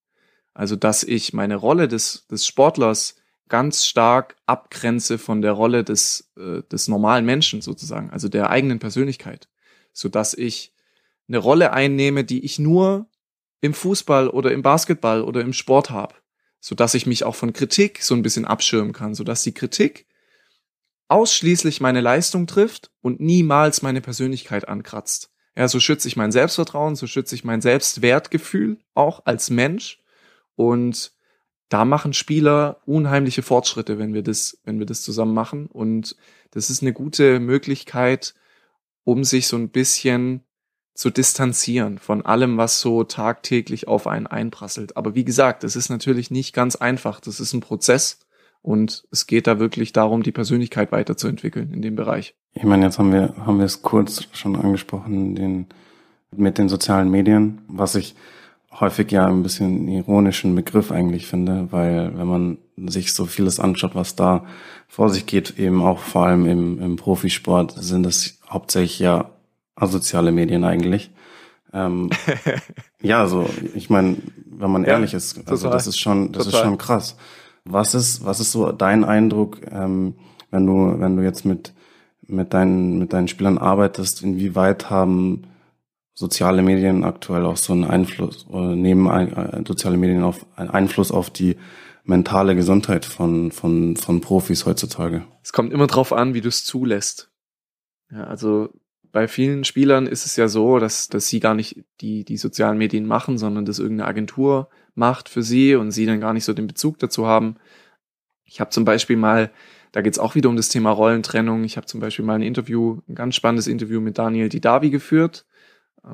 Also 0.54 0.76
dass 0.76 1.04
ich 1.04 1.34
meine 1.34 1.56
Rolle 1.56 1.88
des, 1.88 2.26
des 2.28 2.46
Sportlers 2.46 3.16
ganz 3.48 3.86
stark 3.86 4.36
abgrenze 4.46 5.18
von 5.18 5.42
der 5.42 5.54
Rolle 5.54 5.84
des, 5.84 6.32
äh, 6.38 6.64
des 6.64 6.88
normalen 6.88 7.26
Menschen 7.26 7.62
sozusagen, 7.62 8.10
also 8.10 8.28
der 8.28 8.50
eigenen 8.50 8.80
Persönlichkeit, 8.80 9.48
so 9.94 10.10
dass 10.10 10.34
ich 10.34 10.74
eine 11.28 11.38
Rolle 11.38 11.74
einnehme, 11.74 12.24
die 12.24 12.44
ich 12.44 12.60
nur 12.60 13.08
im 13.62 13.74
Fußball 13.74 14.30
oder 14.30 14.52
im 14.52 14.62
Basketball 14.62 15.22
oder 15.22 15.42
im 15.42 15.54
Sport 15.54 15.90
habe, 15.90 16.16
so 16.60 16.76
dass 16.76 16.94
ich 16.94 17.06
mich 17.06 17.24
auch 17.24 17.36
von 17.36 17.54
Kritik 17.54 18.04
so 18.04 18.16
ein 18.16 18.22
bisschen 18.22 18.46
abschirmen 18.46 18.94
kann, 18.94 19.14
so 19.14 19.24
dass 19.24 19.44
die 19.44 19.54
Kritik 19.54 20.08
ausschließlich 21.08 21.82
meine 21.82 22.02
Leistung 22.02 22.48
trifft 22.48 22.92
und 23.02 23.20
niemals 23.20 23.82
meine 23.82 24.02
Persönlichkeit 24.02 24.68
ankratzt. 24.68 25.32
Ja, 25.56 25.68
so 25.68 25.80
schütze 25.80 26.08
ich 26.08 26.16
mein 26.16 26.32
Selbstvertrauen, 26.32 26.96
so 26.96 27.08
schütze 27.08 27.34
ich 27.34 27.44
mein 27.44 27.62
Selbstwertgefühl 27.62 28.78
auch 28.94 29.26
als 29.26 29.50
Mensch 29.50 30.02
und 30.56 31.14
da 31.70 31.84
machen 31.84 32.14
Spieler 32.14 32.82
unheimliche 32.86 33.42
Fortschritte, 33.42 33.98
wenn 33.98 34.14
wir 34.14 34.24
das, 34.24 34.60
wenn 34.64 34.80
wir 34.80 34.86
das 34.86 35.02
zusammen 35.02 35.34
machen. 35.34 35.68
Und 35.68 36.16
das 36.52 36.70
ist 36.70 36.82
eine 36.82 36.94
gute 36.94 37.40
Möglichkeit, 37.40 38.36
um 39.04 39.24
sich 39.24 39.48
so 39.48 39.58
ein 39.58 39.70
bisschen 39.70 40.44
zu 40.98 41.12
distanzieren 41.12 42.00
von 42.00 42.26
allem, 42.26 42.58
was 42.58 42.82
so 42.82 43.04
tagtäglich 43.04 43.88
auf 43.88 44.08
einen 44.08 44.26
einprasselt. 44.26 44.98
Aber 44.98 45.14
wie 45.14 45.24
gesagt, 45.24 45.64
es 45.64 45.76
ist 45.76 45.90
natürlich 45.90 46.32
nicht 46.32 46.56
ganz 46.56 46.76
einfach. 46.76 47.20
Das 47.20 47.40
ist 47.40 47.54
ein 47.54 47.60
Prozess 47.60 48.20
und 48.64 49.08
es 49.12 49.28
geht 49.28 49.46
da 49.46 49.60
wirklich 49.60 49.94
darum, 49.94 50.24
die 50.24 50.32
Persönlichkeit 50.32 50.92
weiterzuentwickeln 50.92 51.72
in 51.72 51.84
dem 51.84 51.96
Bereich. 51.96 52.34
Ich 52.54 52.64
meine, 52.64 52.86
jetzt 52.86 52.98
haben 52.98 53.14
wir, 53.14 53.36
haben 53.46 53.60
wir 53.60 53.66
es 53.66 53.84
kurz 53.84 54.28
schon 54.32 54.56
angesprochen, 54.56 55.36
den, 55.36 55.68
mit 56.36 56.58
den 56.58 56.68
sozialen 56.68 57.12
Medien, 57.12 57.62
was 57.68 57.94
ich 57.94 58.16
häufig 58.72 59.12
ja 59.12 59.28
ein 59.28 59.44
bisschen 59.44 59.88
ironischen 59.88 60.56
Begriff 60.56 60.92
eigentlich 60.92 61.28
finde, 61.28 61.68
weil 61.70 62.18
wenn 62.18 62.28
man 62.28 62.58
sich 62.90 63.14
so 63.14 63.26
vieles 63.26 63.60
anschaut, 63.60 63.94
was 63.94 64.16
da 64.16 64.46
vor 64.88 65.12
sich 65.12 65.28
geht, 65.28 65.60
eben 65.60 65.84
auch 65.84 66.00
vor 66.00 66.26
allem 66.26 66.48
im, 66.48 66.82
im 66.82 66.96
Profisport, 66.96 67.76
sind 67.78 68.04
es 68.08 68.40
hauptsächlich 68.50 68.98
ja 68.98 69.30
asoziale 69.78 70.32
Medien 70.32 70.64
eigentlich. 70.64 71.12
Ähm, 71.74 72.10
ja, 73.02 73.28
so 73.28 73.48
ich 73.76 73.90
meine, 73.90 74.18
wenn 74.46 74.72
man 74.72 74.84
ja, 74.84 74.90
ehrlich 74.90 75.14
ist, 75.14 75.38
also 75.48 75.66
total, 75.66 75.72
das 75.72 75.88
ist 75.88 76.00
schon, 76.00 76.32
das 76.32 76.46
total. 76.46 76.60
ist 76.60 76.66
schon 76.66 76.78
krass. 76.78 77.18
Was 77.66 77.94
ist, 77.94 78.26
was 78.26 78.40
ist 78.40 78.52
so 78.52 78.72
dein 78.72 79.04
Eindruck, 79.04 79.60
ähm, 79.72 80.16
wenn 80.52 80.66
du, 80.66 81.00
wenn 81.00 81.18
du 81.18 81.24
jetzt 81.24 81.46
mit 81.46 81.74
mit 82.30 82.54
deinen 82.54 82.98
mit 83.00 83.14
deinen 83.14 83.28
Spielern 83.28 83.58
arbeitest? 83.58 84.24
Inwieweit 84.24 84.90
haben 84.90 85.44
soziale 86.14 86.62
Medien 86.62 87.04
aktuell 87.04 87.46
auch 87.46 87.58
so 87.58 87.74
einen 87.74 87.84
Einfluss 87.84 88.48
oder 88.48 88.76
nehmen 88.76 89.08
ein, 89.08 89.34
äh, 89.34 89.64
soziale 89.68 89.98
Medien 89.98 90.24
auf 90.24 90.46
einen 90.56 90.70
Einfluss 90.70 91.12
auf 91.12 91.30
die 91.30 91.58
mentale 92.04 92.56
Gesundheit 92.56 93.06
von 93.06 93.52
von 93.52 93.98
von 93.98 94.22
Profis 94.22 94.66
heutzutage? 94.66 95.26
Es 95.44 95.54
kommt 95.54 95.72
immer 95.74 95.88
drauf 95.88 96.14
an, 96.14 96.34
wie 96.34 96.42
du 96.42 96.48
es 96.48 96.66
zulässt. 96.66 97.30
Ja, 98.10 98.24
also 98.24 98.70
bei 99.18 99.28
vielen 99.28 99.64
Spielern 99.64 100.06
ist 100.06 100.28
es 100.28 100.36
ja 100.36 100.48
so, 100.48 100.78
dass, 100.78 101.08
dass 101.08 101.28
sie 101.28 101.40
gar 101.40 101.56
nicht 101.56 101.84
die, 102.02 102.24
die 102.24 102.38
sozialen 102.38 102.78
Medien 102.78 103.08
machen, 103.08 103.40
sondern 103.40 103.66
dass 103.66 103.80
irgendeine 103.80 104.08
Agentur 104.08 104.70
macht 104.94 105.28
für 105.28 105.42
sie 105.42 105.74
und 105.74 105.90
sie 105.90 106.06
dann 106.06 106.20
gar 106.20 106.34
nicht 106.34 106.46
so 106.46 106.54
den 106.54 106.68
Bezug 106.68 107.00
dazu 107.00 107.26
haben. 107.26 107.56
Ich 108.46 108.60
habe 108.60 108.70
zum 108.70 108.86
Beispiel 108.86 109.18
mal, 109.18 109.52
da 109.92 110.02
geht's 110.02 110.20
auch 110.20 110.36
wieder 110.36 110.50
um 110.50 110.56
das 110.56 110.70
Thema 110.70 110.92
Rollentrennung, 110.92 111.64
ich 111.64 111.78
habe 111.78 111.88
zum 111.88 112.00
Beispiel 112.00 112.26
mal 112.26 112.36
ein 112.36 112.44
Interview, 112.44 113.02
ein 113.10 113.16
ganz 113.16 113.34
spannendes 113.34 113.66
Interview 113.66 114.02
mit 114.02 114.20
Daniel 114.20 114.50
Didavi 114.50 114.92
geführt, 114.92 115.48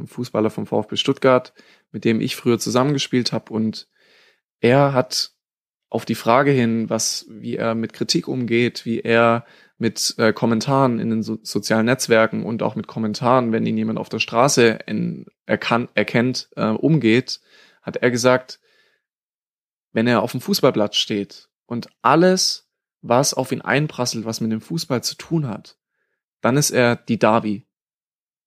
Fußballer 0.05 0.49
vom 0.49 0.65
VfB 0.65 0.95
Stuttgart, 0.95 1.53
mit 1.91 2.05
dem 2.05 2.21
ich 2.21 2.37
früher 2.37 2.57
zusammengespielt 2.57 3.33
habe 3.33 3.51
und 3.51 3.89
er 4.61 4.93
hat 4.93 5.33
auf 5.89 6.05
die 6.05 6.15
Frage 6.15 6.51
hin, 6.51 6.89
was, 6.89 7.25
wie 7.27 7.57
er 7.57 7.75
mit 7.75 7.91
Kritik 7.91 8.29
umgeht, 8.29 8.85
wie 8.85 9.01
er 9.01 9.45
mit 9.77 10.15
äh, 10.17 10.33
Kommentaren 10.33 10.99
in 10.99 11.09
den 11.09 11.23
so 11.23 11.39
sozialen 11.41 11.85
Netzwerken 11.85 12.45
und 12.45 12.63
auch 12.63 12.75
mit 12.75 12.87
Kommentaren, 12.87 13.51
wenn 13.51 13.65
ihn 13.65 13.77
jemand 13.77 13.99
auf 13.99 14.09
der 14.09 14.19
Straße 14.19 14.79
in, 14.87 15.25
erkan 15.45 15.89
erkennt, 15.93 16.49
äh, 16.55 16.67
umgeht, 16.67 17.41
hat 17.81 17.97
er 17.97 18.11
gesagt, 18.11 18.59
wenn 19.91 20.07
er 20.07 20.21
auf 20.21 20.31
dem 20.31 20.41
Fußballplatz 20.41 20.95
steht 20.95 21.49
und 21.65 21.89
alles, 22.01 22.69
was 23.01 23.33
auf 23.33 23.51
ihn 23.51 23.61
einprasselt, 23.61 24.25
was 24.25 24.41
mit 24.41 24.51
dem 24.51 24.61
Fußball 24.61 25.03
zu 25.03 25.15
tun 25.15 25.47
hat, 25.47 25.77
dann 26.41 26.57
ist 26.57 26.71
er 26.71 26.95
die 26.95 27.19
Davi. 27.19 27.65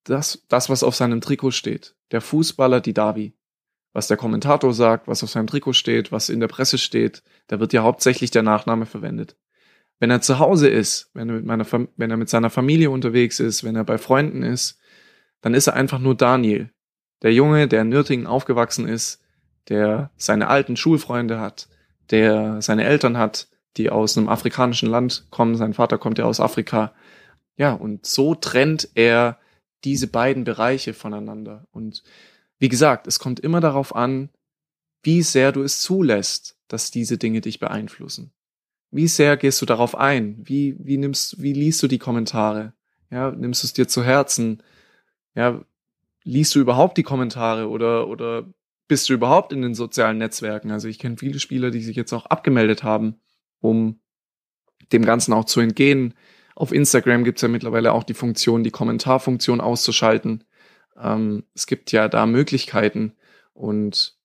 Das, 0.05 0.45
das, 0.49 0.69
was 0.71 0.83
auf 0.83 0.95
seinem 0.95 1.21
Trikot 1.21 1.51
steht. 1.51 1.97
Der 2.11 2.21
Fußballer 2.21 2.81
die 2.81 2.95
Davi. 2.95 3.37
Was 3.93 4.09
der 4.09 4.17
Kommentator 4.17 4.73
sagt, 4.75 5.09
was 5.09 5.25
auf 5.25 5.31
seinem 5.31 5.47
Trikot 5.47 5.73
steht, 5.73 6.13
was 6.13 6.29
in 6.29 6.41
der 6.41 6.49
Presse 6.49 6.79
steht, 6.79 7.23
da 7.47 7.61
wird 7.61 7.73
ja 7.73 7.83
hauptsächlich 7.83 8.31
der 8.31 8.43
Nachname 8.43 8.87
verwendet. 8.87 9.37
Wenn 9.99 10.11
er 10.11 10.21
zu 10.21 10.39
Hause 10.39 10.69
ist, 10.69 11.11
wenn 11.15 11.29
er 11.29 11.37
mit 11.37 11.47
meiner, 11.47 11.67
wenn 11.71 12.11
er 12.11 12.17
mit 12.17 12.29
seiner 12.29 12.51
Familie 12.51 12.91
unterwegs 12.91 13.41
ist, 13.41 13.65
wenn 13.65 13.77
er 13.77 13.85
bei 13.85 13.99
Freunden 13.99 14.43
ist, 14.43 14.79
dann 15.41 15.55
ist 15.55 15.67
er 15.67 15.75
einfach 15.75 15.99
nur 15.99 16.15
Daniel. 16.15 16.71
Der 17.23 17.33
Junge, 17.33 17.67
der 17.69 17.83
in 17.83 17.89
Nürtingen 17.89 18.27
aufgewachsen 18.27 18.87
ist, 18.87 19.23
der 19.69 20.11
seine 20.17 20.49
alten 20.49 20.77
Schulfreunde 20.77 21.41
hat, 21.41 21.69
der 22.11 22.61
seine 22.63 22.85
Eltern 22.85 23.17
hat, 23.17 23.49
die 23.77 23.91
aus 23.91 24.17
einem 24.17 24.29
afrikanischen 24.29 24.89
Land 24.89 25.27
kommen. 25.31 25.57
Sein 25.57 25.75
Vater 25.75 25.99
kommt 25.99 26.19
ja 26.19 26.25
aus 26.25 26.41
Afrika. 26.41 26.95
Ja, 27.57 27.73
und 27.73 28.07
so 28.07 28.35
trennt 28.35 28.91
er 28.95 29.39
diese 29.85 30.09
beiden 30.09 30.45
Bereiche 30.45 30.95
voneinander. 30.95 31.67
Und 31.71 32.03
wie 32.59 32.69
gesagt, 32.69 33.07
es 33.07 33.19
kommt 33.19 33.41
immer 33.41 33.61
darauf 33.61 33.95
an, 33.95 34.31
wie 35.03 35.23
sehr 35.23 35.53
du 35.53 35.63
es 35.63 35.81
zulässt, 35.81 36.59
dass 36.69 36.91
diese 36.91 37.19
Dinge 37.19 37.41
dich 37.41 37.61
beeinflussen. 37.61 38.33
Wie 38.91 39.09
sehr 39.09 39.37
gehst 39.37 39.61
du 39.61 39.67
darauf 39.67 39.95
ein? 39.97 40.37
Wie, 40.45 40.77
wie 40.79 40.97
nimmst, 40.97 41.43
wie 41.43 41.53
liest 41.53 41.83
du 41.83 41.89
die 41.89 41.99
Kommentare? 41.99 42.73
Ja, 43.11 43.31
nimmst 43.31 43.63
du 43.63 43.67
es 43.67 43.73
dir 43.73 43.89
zu 43.89 44.05
Herzen? 44.05 44.63
Ja, 45.35 45.61
liest 46.25 46.55
du 46.55 46.61
überhaupt 46.61 46.97
die 46.99 47.03
Kommentare 47.03 47.69
oder, 47.69 48.09
oder 48.09 48.47
bist 48.89 49.09
du 49.09 49.15
überhaupt 49.15 49.53
in 49.53 49.63
den 49.63 49.75
sozialen 49.75 50.19
Netzwerken? 50.19 50.71
Also 50.71 50.89
ich 50.89 50.99
kenne 50.99 51.17
viele 51.17 51.41
Spieler, 51.41 51.71
die 51.71 51.83
sich 51.83 51.97
jetzt 51.97 52.13
auch 52.13 52.27
abgemeldet 52.27 52.83
haben, 52.83 53.17
um 53.61 54.01
dem 54.93 55.05
Ganzen 55.05 55.33
auch 55.33 55.45
zu 55.45 55.61
entgehen. 55.61 56.15
Auf 56.55 56.73
Instagram 56.73 57.25
gibt's 57.25 57.43
ja 57.43 57.49
mittlerweile 57.49 57.93
auch 57.93 58.05
die 58.05 58.15
Funktion, 58.15 58.65
die 58.65 58.71
Kommentarfunktion 58.71 59.61
auszuschalten. 59.61 60.45
Ähm, 60.97 61.45
es 61.55 61.67
gibt 61.67 61.93
ja 61.93 62.09
da 62.09 62.27
Möglichkeiten 62.27 63.13
und 63.53 64.17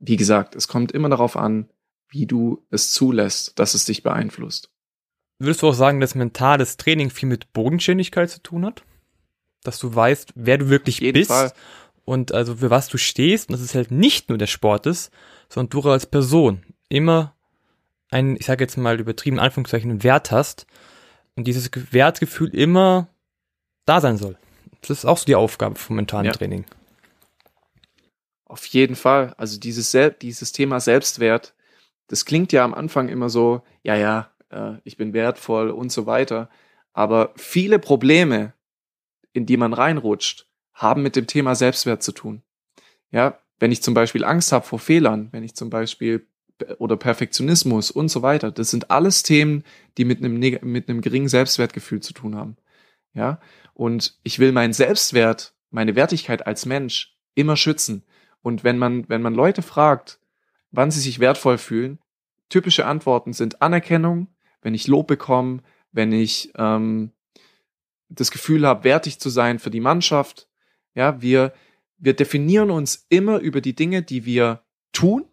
wie 0.00 0.16
gesagt, 0.16 0.54
es 0.54 0.68
kommt 0.68 0.92
immer 0.92 1.08
darauf 1.08 1.36
an, 1.36 1.70
wie 2.08 2.26
du 2.26 2.64
es 2.70 2.92
zulässt, 2.92 3.58
dass 3.58 3.74
es 3.74 3.84
dich 3.84 4.02
beeinflusst. 4.02 4.70
Würdest 5.38 5.62
du 5.62 5.68
auch 5.68 5.74
sagen, 5.74 6.00
dass 6.00 6.14
mentales 6.14 6.76
Training 6.76 7.10
viel 7.10 7.28
mit 7.28 7.52
Bodenständigkeit 7.52 8.30
zu 8.30 8.42
tun 8.42 8.66
hat? 8.66 8.82
Dass 9.62 9.78
du 9.78 9.94
weißt, 9.94 10.32
wer 10.34 10.58
du 10.58 10.68
wirklich 10.68 11.00
bist 11.00 11.30
Fall. 11.30 11.52
und 12.04 12.32
also 12.32 12.56
für 12.56 12.70
was 12.70 12.88
du 12.88 12.98
stehst 12.98 13.48
und 13.48 13.52
dass 13.52 13.60
es 13.60 13.74
halt 13.74 13.90
nicht 13.90 14.28
nur 14.28 14.38
der 14.38 14.46
Sport 14.46 14.86
ist, 14.86 15.12
sondern 15.48 15.70
du 15.70 15.88
als 15.90 16.06
Person 16.06 16.64
immer 16.88 17.34
einen, 18.10 18.36
ich 18.36 18.46
sage 18.46 18.64
jetzt 18.64 18.76
mal 18.76 18.98
übertrieben 18.98 19.38
Anführungszeichen, 19.38 20.02
Wert 20.02 20.30
hast 20.30 20.66
und 21.36 21.44
dieses 21.44 21.70
Wertgefühl 21.92 22.54
immer 22.54 23.08
da 23.84 24.00
sein 24.00 24.16
soll. 24.16 24.36
Das 24.80 24.90
ist 24.90 25.04
auch 25.04 25.18
so 25.18 25.24
die 25.24 25.34
Aufgabe 25.34 25.76
vom 25.76 25.96
mentalen 25.96 26.26
ja. 26.26 26.32
Training. 26.32 26.64
Auf 28.44 28.64
jeden 28.66 28.96
Fall. 28.96 29.34
Also 29.36 29.58
dieses, 29.60 29.96
dieses 30.20 30.52
Thema 30.52 30.80
Selbstwert 30.80 31.54
das 32.08 32.24
klingt 32.24 32.52
ja 32.52 32.64
am 32.64 32.74
Anfang 32.74 33.08
immer 33.08 33.28
so, 33.30 33.62
ja, 33.82 33.94
ja, 33.94 34.30
äh, 34.50 34.74
ich 34.84 34.96
bin 34.96 35.12
wertvoll 35.12 35.70
und 35.70 35.92
so 35.92 36.06
weiter. 36.06 36.50
Aber 36.92 37.32
viele 37.36 37.78
Probleme, 37.78 38.54
in 39.32 39.46
die 39.46 39.56
man 39.56 39.72
reinrutscht, 39.72 40.46
haben 40.72 41.02
mit 41.02 41.16
dem 41.16 41.26
Thema 41.26 41.54
Selbstwert 41.54 42.02
zu 42.02 42.12
tun. 42.12 42.42
Ja, 43.10 43.38
wenn 43.58 43.72
ich 43.72 43.82
zum 43.82 43.94
Beispiel 43.94 44.24
Angst 44.24 44.52
habe 44.52 44.66
vor 44.66 44.78
Fehlern, 44.78 45.28
wenn 45.32 45.42
ich 45.42 45.54
zum 45.54 45.70
Beispiel 45.70 46.26
oder 46.78 46.96
Perfektionismus 46.96 47.90
und 47.90 48.08
so 48.08 48.22
weiter, 48.22 48.50
das 48.50 48.70
sind 48.70 48.90
alles 48.90 49.22
Themen, 49.22 49.64
die 49.96 50.04
mit 50.04 50.18
einem, 50.18 50.38
mit 50.38 50.88
einem 50.88 51.00
geringen 51.00 51.28
Selbstwertgefühl 51.28 52.00
zu 52.00 52.12
tun 52.12 52.34
haben. 52.34 52.56
Ja, 53.14 53.40
und 53.74 54.18
ich 54.22 54.38
will 54.38 54.52
meinen 54.52 54.72
Selbstwert, 54.72 55.54
meine 55.70 55.96
Wertigkeit 55.96 56.46
als 56.46 56.66
Mensch 56.66 57.16
immer 57.34 57.56
schützen. 57.56 58.04
Und 58.42 58.64
wenn 58.64 58.78
man, 58.78 59.08
wenn 59.08 59.22
man 59.22 59.34
Leute 59.34 59.62
fragt, 59.62 60.20
wann 60.70 60.90
sie 60.90 61.00
sich 61.00 61.18
wertvoll 61.18 61.58
fühlen. 61.58 61.98
Typische 62.48 62.86
Antworten 62.86 63.32
sind 63.32 63.62
Anerkennung, 63.62 64.28
wenn 64.62 64.74
ich 64.74 64.86
Lob 64.88 65.06
bekomme, 65.06 65.62
wenn 65.92 66.12
ich 66.12 66.52
ähm, 66.56 67.12
das 68.08 68.30
Gefühl 68.30 68.66
habe, 68.66 68.84
wertig 68.84 69.20
zu 69.20 69.30
sein 69.30 69.58
für 69.58 69.70
die 69.70 69.80
Mannschaft. 69.80 70.48
Ja, 70.94 71.20
wir, 71.20 71.52
wir 71.98 72.14
definieren 72.14 72.70
uns 72.70 73.06
immer 73.08 73.38
über 73.38 73.60
die 73.60 73.74
Dinge, 73.74 74.02
die 74.02 74.24
wir 74.24 74.62
tun 74.92 75.26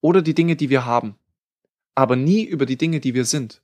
oder 0.00 0.22
die 0.22 0.34
Dinge, 0.34 0.56
die 0.56 0.70
wir 0.70 0.84
haben, 0.84 1.16
aber 1.94 2.16
nie 2.16 2.44
über 2.44 2.66
die 2.66 2.76
Dinge, 2.76 3.00
die 3.00 3.14
wir 3.14 3.24
sind. 3.24 3.62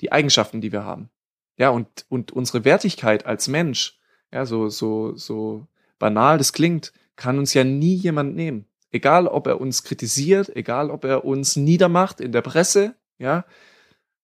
die 0.00 0.12
Eigenschaften, 0.12 0.60
die 0.60 0.72
wir 0.72 0.84
haben. 0.84 1.10
Ja, 1.56 1.70
und, 1.70 2.06
und 2.08 2.32
unsere 2.32 2.64
Wertigkeit 2.64 3.26
als 3.26 3.48
Mensch, 3.48 3.98
ja, 4.32 4.46
so, 4.46 4.68
so, 4.68 5.16
so 5.16 5.66
banal 5.98 6.38
das 6.38 6.52
klingt, 6.52 6.92
kann 7.16 7.38
uns 7.38 7.54
ja 7.54 7.64
nie 7.64 7.94
jemand 7.94 8.36
nehmen. 8.36 8.66
Egal, 8.90 9.26
ob 9.26 9.46
er 9.46 9.60
uns 9.60 9.82
kritisiert, 9.82 10.54
egal, 10.56 10.90
ob 10.90 11.04
er 11.04 11.24
uns 11.24 11.56
niedermacht 11.56 12.20
in 12.20 12.32
der 12.32 12.42
Presse, 12.42 12.94
ja, 13.18 13.44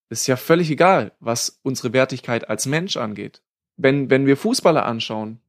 ist 0.09 0.27
ja 0.27 0.37
völlig 0.37 0.71
egal, 0.71 1.13
was 1.21 1.61
unsere 1.63 1.93
Wertigkeit 1.93 2.49
als 2.49 2.67
Mensch 2.67 2.97
angeht. 2.97 3.43
Wenn, 3.77 4.11
wenn 4.11 4.27
wir 4.27 4.37
Fußballer 4.37 4.87
anschauen, 4.87 5.41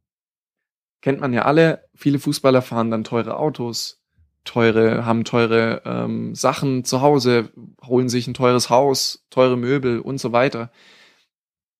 kennt 1.01 1.21
man 1.21 1.34
ja 1.34 1.43
alle, 1.43 1.88
viele 1.93 2.19
Fußballer 2.19 2.62
fahren 2.62 2.89
dann 2.89 3.04
teure 3.04 3.38
Autos, 3.38 4.01
teure, 4.43 5.06
haben 5.06 5.23
teure 5.23 5.82
ähm, 5.86 6.34
Sachen 6.36 6.84
zu 6.84 7.01
Hause, 7.01 7.51
holen 7.84 8.10
sich 8.10 8.28
ein 8.28 8.34
teures 8.34 8.69
Haus, 8.69 9.25
teure 9.30 9.58
Möbel 9.58 9.99
und 9.99 10.19
so 10.19 10.32
weiter. 10.32 10.71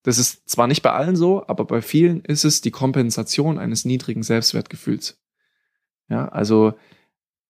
Das 0.04 0.20
ist 0.20 0.48
zwar 0.48 0.68
nicht 0.68 0.84
bei 0.84 0.92
allen 0.92 1.16
so, 1.16 1.48
aber 1.48 1.66
bei 1.66 1.82
vielen 1.82 2.22
ist 2.22 2.46
es 2.46 2.62
die 2.62 2.72
Kompensation 2.72 3.58
eines 3.58 3.86
niedrigen 3.86 4.22
Selbstwertgefühls. 4.22 5.20
Ja, 6.10 6.28
also 6.28 6.76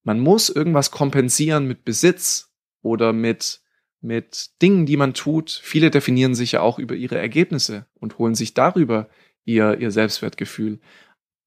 man 0.06 0.20
muss 0.20 0.50
irgendwas 0.50 0.92
kompensieren 0.92 1.66
mit 1.68 1.84
Besitz 1.84 2.54
oder 2.82 3.12
mit 3.12 3.62
mit 4.02 4.62
Dingen, 4.62 4.86
die 4.86 4.98
man 4.98 5.16
tut. 5.16 5.50
Viele 5.50 5.90
definieren 5.90 6.36
sich 6.36 6.54
ja 6.54 6.62
auch 6.62 6.78
über 6.78 6.94
ihre 6.94 7.18
Ergebnisse 7.18 7.88
und 7.96 8.20
holen 8.20 8.36
sich 8.36 8.54
darüber 8.54 9.10
ihr, 9.46 9.80
ihr 9.80 9.90
Selbstwertgefühl. 9.90 10.80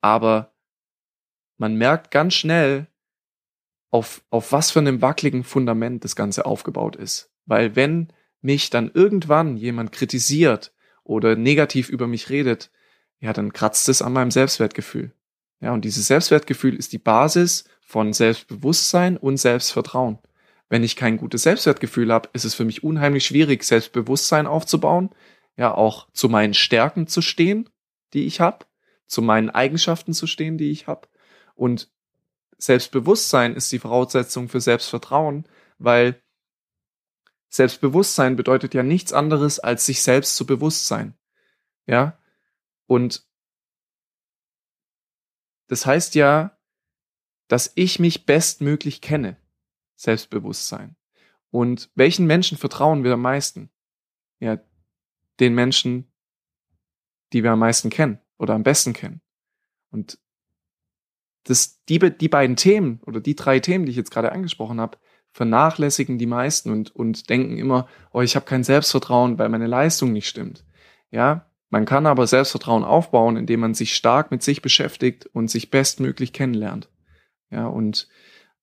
Aber 0.01 0.53
man 1.57 1.77
merkt 1.77 2.11
ganz 2.11 2.35
schnell, 2.35 2.89
auf, 3.91 4.23
auf 4.29 4.53
was 4.53 4.71
für 4.71 4.81
einem 4.81 5.01
wackeligen 5.01 5.45
Fundament 5.45 6.05
das 6.05 6.15
Ganze 6.15 6.45
aufgebaut 6.45 6.97
ist. 6.97 7.31
Weil 7.47 7.75
wenn 7.75 8.13
mich 8.43 8.69
dann 8.71 8.91
irgendwann 8.93 9.57
jemand 9.57 9.93
kritisiert 9.93 10.75
oder 11.05 11.37
negativ 11.37 11.89
über 11.89 12.07
mich 12.07 12.29
redet, 12.29 12.71
ja, 13.21 13.33
dann 13.33 13.53
kratzt 13.53 13.89
es 13.89 14.03
an 14.03 14.13
meinem 14.13 14.31
Selbstwertgefühl. 14.31 15.13
Ja, 15.61 15.73
und 15.73 15.85
dieses 15.85 16.07
Selbstwertgefühl 16.07 16.77
ist 16.77 16.93
die 16.93 16.99
Basis 16.99 17.65
von 17.89 18.13
Selbstbewusstsein 18.13 19.17
und 19.17 19.39
Selbstvertrauen. 19.39 20.19
Wenn 20.69 20.85
ich 20.85 20.95
kein 20.95 21.17
gutes 21.17 21.45
Selbstwertgefühl 21.45 22.13
habe, 22.13 22.29
ist 22.35 22.45
es 22.45 22.55
für 22.55 22.67
mich 22.67 22.85
unheimlich 22.85 23.25
schwierig, 23.25 23.65
Selbstbewusstsein 23.65 24.47
aufzubauen, 24.47 25.09
ja, 25.57 25.73
auch 25.73 26.07
zu 26.13 26.29
meinen 26.29 26.53
Stärken 26.53 27.07
zu 27.07 27.23
stehen, 27.23 27.71
die 28.13 28.27
ich 28.27 28.41
habe, 28.41 28.67
zu 29.07 29.23
meinen 29.23 29.49
Eigenschaften 29.49 30.13
zu 30.13 30.27
stehen, 30.27 30.59
die 30.59 30.71
ich 30.71 30.87
habe. 30.87 31.09
Und 31.55 31.91
Selbstbewusstsein 32.59 33.55
ist 33.55 33.73
die 33.73 33.79
Voraussetzung 33.79 34.51
für 34.51 34.61
Selbstvertrauen, 34.61 35.47
weil 35.79 36.21
Selbstbewusstsein 37.49 38.37
bedeutet 38.37 38.75
ja 38.75 38.83
nichts 38.83 39.15
anderes, 39.15 39.61
als 39.61 39.87
sich 39.87 40.03
selbst 40.03 40.37
zu 40.37 40.45
bewusst 40.45 40.89
sein. 40.89 41.15
Ja? 41.87 42.19
Und 42.87 43.27
das 45.69 45.87
heißt 45.87 46.17
ja, 46.17 46.58
dass 47.49 47.73
ich 47.75 47.99
mich 47.99 48.27
bestmöglich 48.27 49.01
kenne. 49.01 49.37
Selbstbewusstsein. 49.97 50.97
Und 51.51 51.91
welchen 51.95 52.27
Menschen 52.27 52.59
vertrauen 52.59 53.05
wir 53.05 53.15
am 53.15 53.23
meisten? 53.23 53.71
Ja, 54.39 54.59
den 55.41 55.55
Menschen, 55.55 56.13
die 57.33 57.43
wir 57.43 57.53
am 57.53 57.59
meisten 57.59 57.91
kennen 57.91 58.21
oder 58.39 58.55
am 58.55 58.63
besten 58.63 58.93
kennen. 58.93 59.21
Und 59.91 60.19
das, 61.45 61.83
die, 61.87 61.99
die 61.99 62.29
beiden 62.29 62.57
Themen 62.57 63.01
oder 63.07 63.21
die 63.21 63.35
drei 63.35 63.61
Themen, 63.61 63.87
die 63.87 63.91
ich 63.91 63.97
jetzt 63.97 64.11
gerade 64.11 64.33
angesprochen 64.33 64.81
habe, 64.81 64.99
vernachlässigen 65.33 66.19
die 66.19 66.27
meisten 66.27 66.71
und, 66.71 66.95
und 66.95 67.31
denken 67.31 67.59
immer, 67.59 67.89
oh, 68.13 68.21
ich 68.21 68.37
habe 68.37 68.47
kein 68.47 68.65
Selbstvertrauen, 68.65 69.39
weil 69.39 69.49
meine 69.49 69.67
Leistung 69.67 70.13
nicht 70.13 70.29
stimmt. 70.29 70.65
Ja, 71.11 71.47
man 71.71 71.85
kann 71.85 72.07
aber 72.07 72.27
Selbstvertrauen 72.27 72.85
aufbauen, 72.85 73.37
indem 73.37 73.61
man 73.61 73.75
sich 73.75 73.95
stark 73.95 74.31
mit 74.31 74.43
sich 74.43 74.63
beschäftigt 74.63 75.27
und 75.27 75.51
sich 75.51 75.71
bestmöglich 75.71 76.33
kennenlernt. 76.33 76.89
Ja, 77.51 77.67
und 77.67 78.09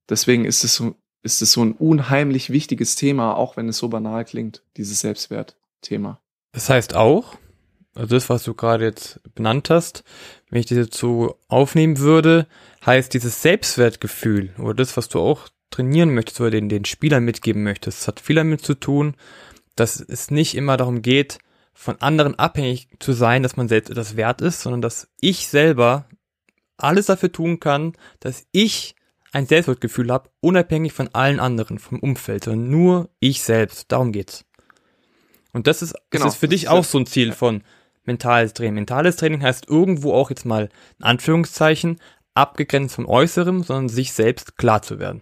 deswegen 0.09 0.45
ist 0.45 0.63
es 0.63 0.75
so, 0.75 0.95
ist 1.23 1.41
es 1.41 1.51
so 1.51 1.63
ein 1.63 1.73
unheimlich 1.73 2.51
wichtiges 2.51 2.95
Thema, 2.95 3.35
auch 3.35 3.57
wenn 3.57 3.67
es 3.69 3.77
so 3.77 3.89
banal 3.89 4.25
klingt, 4.25 4.63
dieses 4.77 4.99
Selbstwertthema. 4.99 6.21
Das 6.51 6.69
heißt 6.69 6.95
auch, 6.95 7.37
also 7.95 8.15
das, 8.15 8.29
was 8.29 8.43
du 8.43 8.53
gerade 8.53 8.83
jetzt 8.83 9.21
benannt 9.33 9.69
hast, 9.69 10.03
wenn 10.49 10.59
ich 10.59 10.65
das 10.65 10.77
jetzt 10.77 10.97
so 10.97 11.39
aufnehmen 11.47 11.97
würde, 11.97 12.47
heißt 12.85 13.13
dieses 13.13 13.41
Selbstwertgefühl 13.41 14.53
oder 14.59 14.75
das, 14.75 14.97
was 14.97 15.09
du 15.09 15.19
auch 15.19 15.47
trainieren 15.71 16.13
möchtest 16.13 16.39
oder 16.41 16.51
den, 16.51 16.69
den 16.69 16.85
Spielern 16.85 17.23
mitgeben 17.23 17.63
möchtest, 17.63 18.01
das 18.01 18.07
hat 18.07 18.19
viel 18.19 18.35
damit 18.35 18.61
zu 18.61 18.75
tun, 18.75 19.15
dass 19.75 19.99
es 19.99 20.29
nicht 20.29 20.55
immer 20.55 20.77
darum 20.77 21.01
geht, 21.01 21.39
von 21.73 21.99
anderen 22.01 22.39
abhängig 22.39 22.87
zu 22.99 23.11
sein, 23.11 23.43
dass 23.43 23.57
man 23.57 23.67
selbst 23.67 23.89
etwas 23.89 24.15
wert 24.15 24.41
ist, 24.41 24.61
sondern 24.61 24.81
dass 24.81 25.09
ich 25.19 25.47
selber 25.47 26.05
alles 26.77 27.07
dafür 27.07 27.31
tun 27.31 27.59
kann, 27.59 27.93
dass 28.19 28.45
ich 28.51 28.95
ein 29.31 29.47
Selbstwertgefühl 29.47 30.11
habe, 30.11 30.29
unabhängig 30.39 30.93
von 30.93 31.09
allen 31.13 31.39
anderen, 31.39 31.79
vom 31.79 31.99
Umfeld, 31.99 32.45
sondern 32.45 32.69
nur 32.69 33.09
ich 33.19 33.41
selbst. 33.41 33.91
Darum 33.91 34.11
geht's. 34.11 34.45
Und 35.51 35.67
das 35.67 35.81
ist, 35.81 35.95
genau, 36.09 36.25
das 36.25 36.35
ist 36.35 36.39
für 36.39 36.47
dich 36.47 36.69
auch 36.69 36.83
so 36.83 36.97
ein 36.97 37.05
Ziel 37.05 37.31
von 37.31 37.63
mentales 38.03 38.53
Training. 38.53 38.75
Mentales 38.75 39.15
Training 39.17 39.41
heißt 39.41 39.67
irgendwo 39.69 40.13
auch 40.13 40.29
jetzt 40.29 40.45
mal 40.45 40.69
in 40.99 41.05
Anführungszeichen 41.05 41.99
abgegrenzt 42.33 42.95
vom 42.95 43.07
Äußeren, 43.07 43.63
sondern 43.63 43.89
sich 43.89 44.13
selbst 44.13 44.57
klar 44.57 44.81
zu 44.81 44.99
werden. 44.99 45.21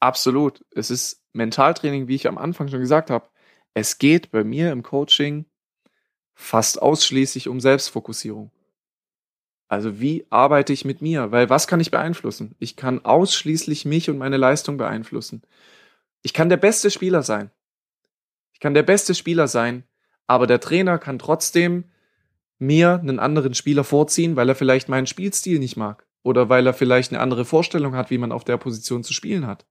Absolut. 0.00 0.64
Es 0.74 0.90
ist 0.90 1.22
Mentaltraining, 1.32 2.08
wie 2.08 2.14
ich 2.14 2.28
am 2.28 2.38
Anfang 2.38 2.68
schon 2.68 2.80
gesagt 2.80 3.10
habe. 3.10 3.28
Es 3.74 3.98
geht 3.98 4.30
bei 4.30 4.44
mir 4.44 4.72
im 4.72 4.82
Coaching 4.82 5.46
fast 6.34 6.80
ausschließlich 6.80 7.48
um 7.48 7.60
Selbstfokussierung. 7.60 8.50
Also 9.70 10.00
wie 10.00 10.26
arbeite 10.30 10.72
ich 10.72 10.84
mit 10.84 11.00
mir? 11.00 11.30
Weil 11.30 11.48
was 11.48 11.68
kann 11.68 11.78
ich 11.78 11.92
beeinflussen? 11.92 12.56
Ich 12.58 12.74
kann 12.74 13.04
ausschließlich 13.04 13.84
mich 13.84 14.10
und 14.10 14.18
meine 14.18 14.36
Leistung 14.36 14.76
beeinflussen. 14.76 15.42
Ich 16.22 16.34
kann 16.34 16.48
der 16.48 16.56
beste 16.56 16.90
Spieler 16.90 17.22
sein. 17.22 17.52
Ich 18.52 18.58
kann 18.58 18.74
der 18.74 18.82
beste 18.82 19.14
Spieler 19.14 19.46
sein, 19.46 19.84
aber 20.26 20.48
der 20.48 20.58
Trainer 20.58 20.98
kann 20.98 21.20
trotzdem 21.20 21.84
mir 22.58 22.98
einen 22.98 23.20
anderen 23.20 23.54
Spieler 23.54 23.84
vorziehen, 23.84 24.34
weil 24.34 24.48
er 24.48 24.56
vielleicht 24.56 24.88
meinen 24.88 25.06
Spielstil 25.06 25.60
nicht 25.60 25.76
mag 25.76 26.04
oder 26.24 26.48
weil 26.48 26.66
er 26.66 26.74
vielleicht 26.74 27.12
eine 27.12 27.20
andere 27.20 27.44
Vorstellung 27.44 27.94
hat, 27.94 28.10
wie 28.10 28.18
man 28.18 28.32
auf 28.32 28.42
der 28.42 28.56
Position 28.56 29.04
zu 29.04 29.12
spielen 29.12 29.46
hat. 29.46 29.66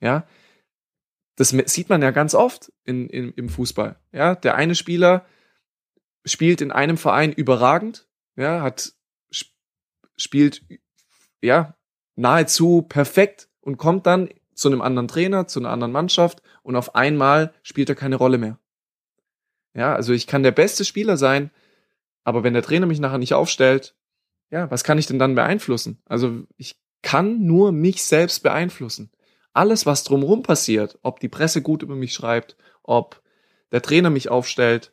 Ja, 0.00 0.24
das 1.34 1.48
sieht 1.48 1.88
man 1.88 2.00
ja 2.00 2.12
ganz 2.12 2.36
oft 2.36 2.72
in, 2.84 3.08
in, 3.08 3.32
im 3.32 3.48
Fußball. 3.48 3.98
Ja, 4.12 4.36
der 4.36 4.54
eine 4.54 4.76
Spieler 4.76 5.26
spielt 6.24 6.60
in 6.60 6.70
einem 6.70 6.96
Verein 6.96 7.32
überragend, 7.32 8.06
ja, 8.36 8.62
hat 8.62 8.94
spielt 10.22 10.62
ja 11.40 11.76
nahezu 12.16 12.82
perfekt 12.82 13.48
und 13.60 13.76
kommt 13.76 14.06
dann 14.06 14.28
zu 14.54 14.68
einem 14.68 14.82
anderen 14.82 15.08
Trainer, 15.08 15.46
zu 15.46 15.60
einer 15.60 15.70
anderen 15.70 15.92
Mannschaft 15.92 16.42
und 16.62 16.76
auf 16.76 16.94
einmal 16.94 17.54
spielt 17.62 17.88
er 17.88 17.94
keine 17.94 18.16
Rolle 18.16 18.38
mehr. 18.38 18.58
Ja, 19.74 19.94
also 19.94 20.12
ich 20.12 20.26
kann 20.26 20.42
der 20.42 20.52
beste 20.52 20.84
Spieler 20.84 21.16
sein, 21.16 21.50
aber 22.24 22.44
wenn 22.44 22.52
der 22.52 22.62
Trainer 22.62 22.86
mich 22.86 23.00
nachher 23.00 23.18
nicht 23.18 23.34
aufstellt, 23.34 23.94
ja, 24.50 24.70
was 24.70 24.84
kann 24.84 24.98
ich 24.98 25.06
denn 25.06 25.18
dann 25.18 25.34
beeinflussen? 25.34 26.02
Also 26.04 26.42
ich 26.56 26.76
kann 27.00 27.46
nur 27.46 27.72
mich 27.72 28.04
selbst 28.04 28.42
beeinflussen. 28.42 29.10
Alles, 29.54 29.86
was 29.86 30.04
drumherum 30.04 30.42
passiert, 30.42 30.98
ob 31.02 31.20
die 31.20 31.28
Presse 31.28 31.62
gut 31.62 31.82
über 31.82 31.96
mich 31.96 32.12
schreibt, 32.14 32.56
ob 32.82 33.22
der 33.72 33.82
Trainer 33.82 34.10
mich 34.10 34.28
aufstellt, 34.28 34.92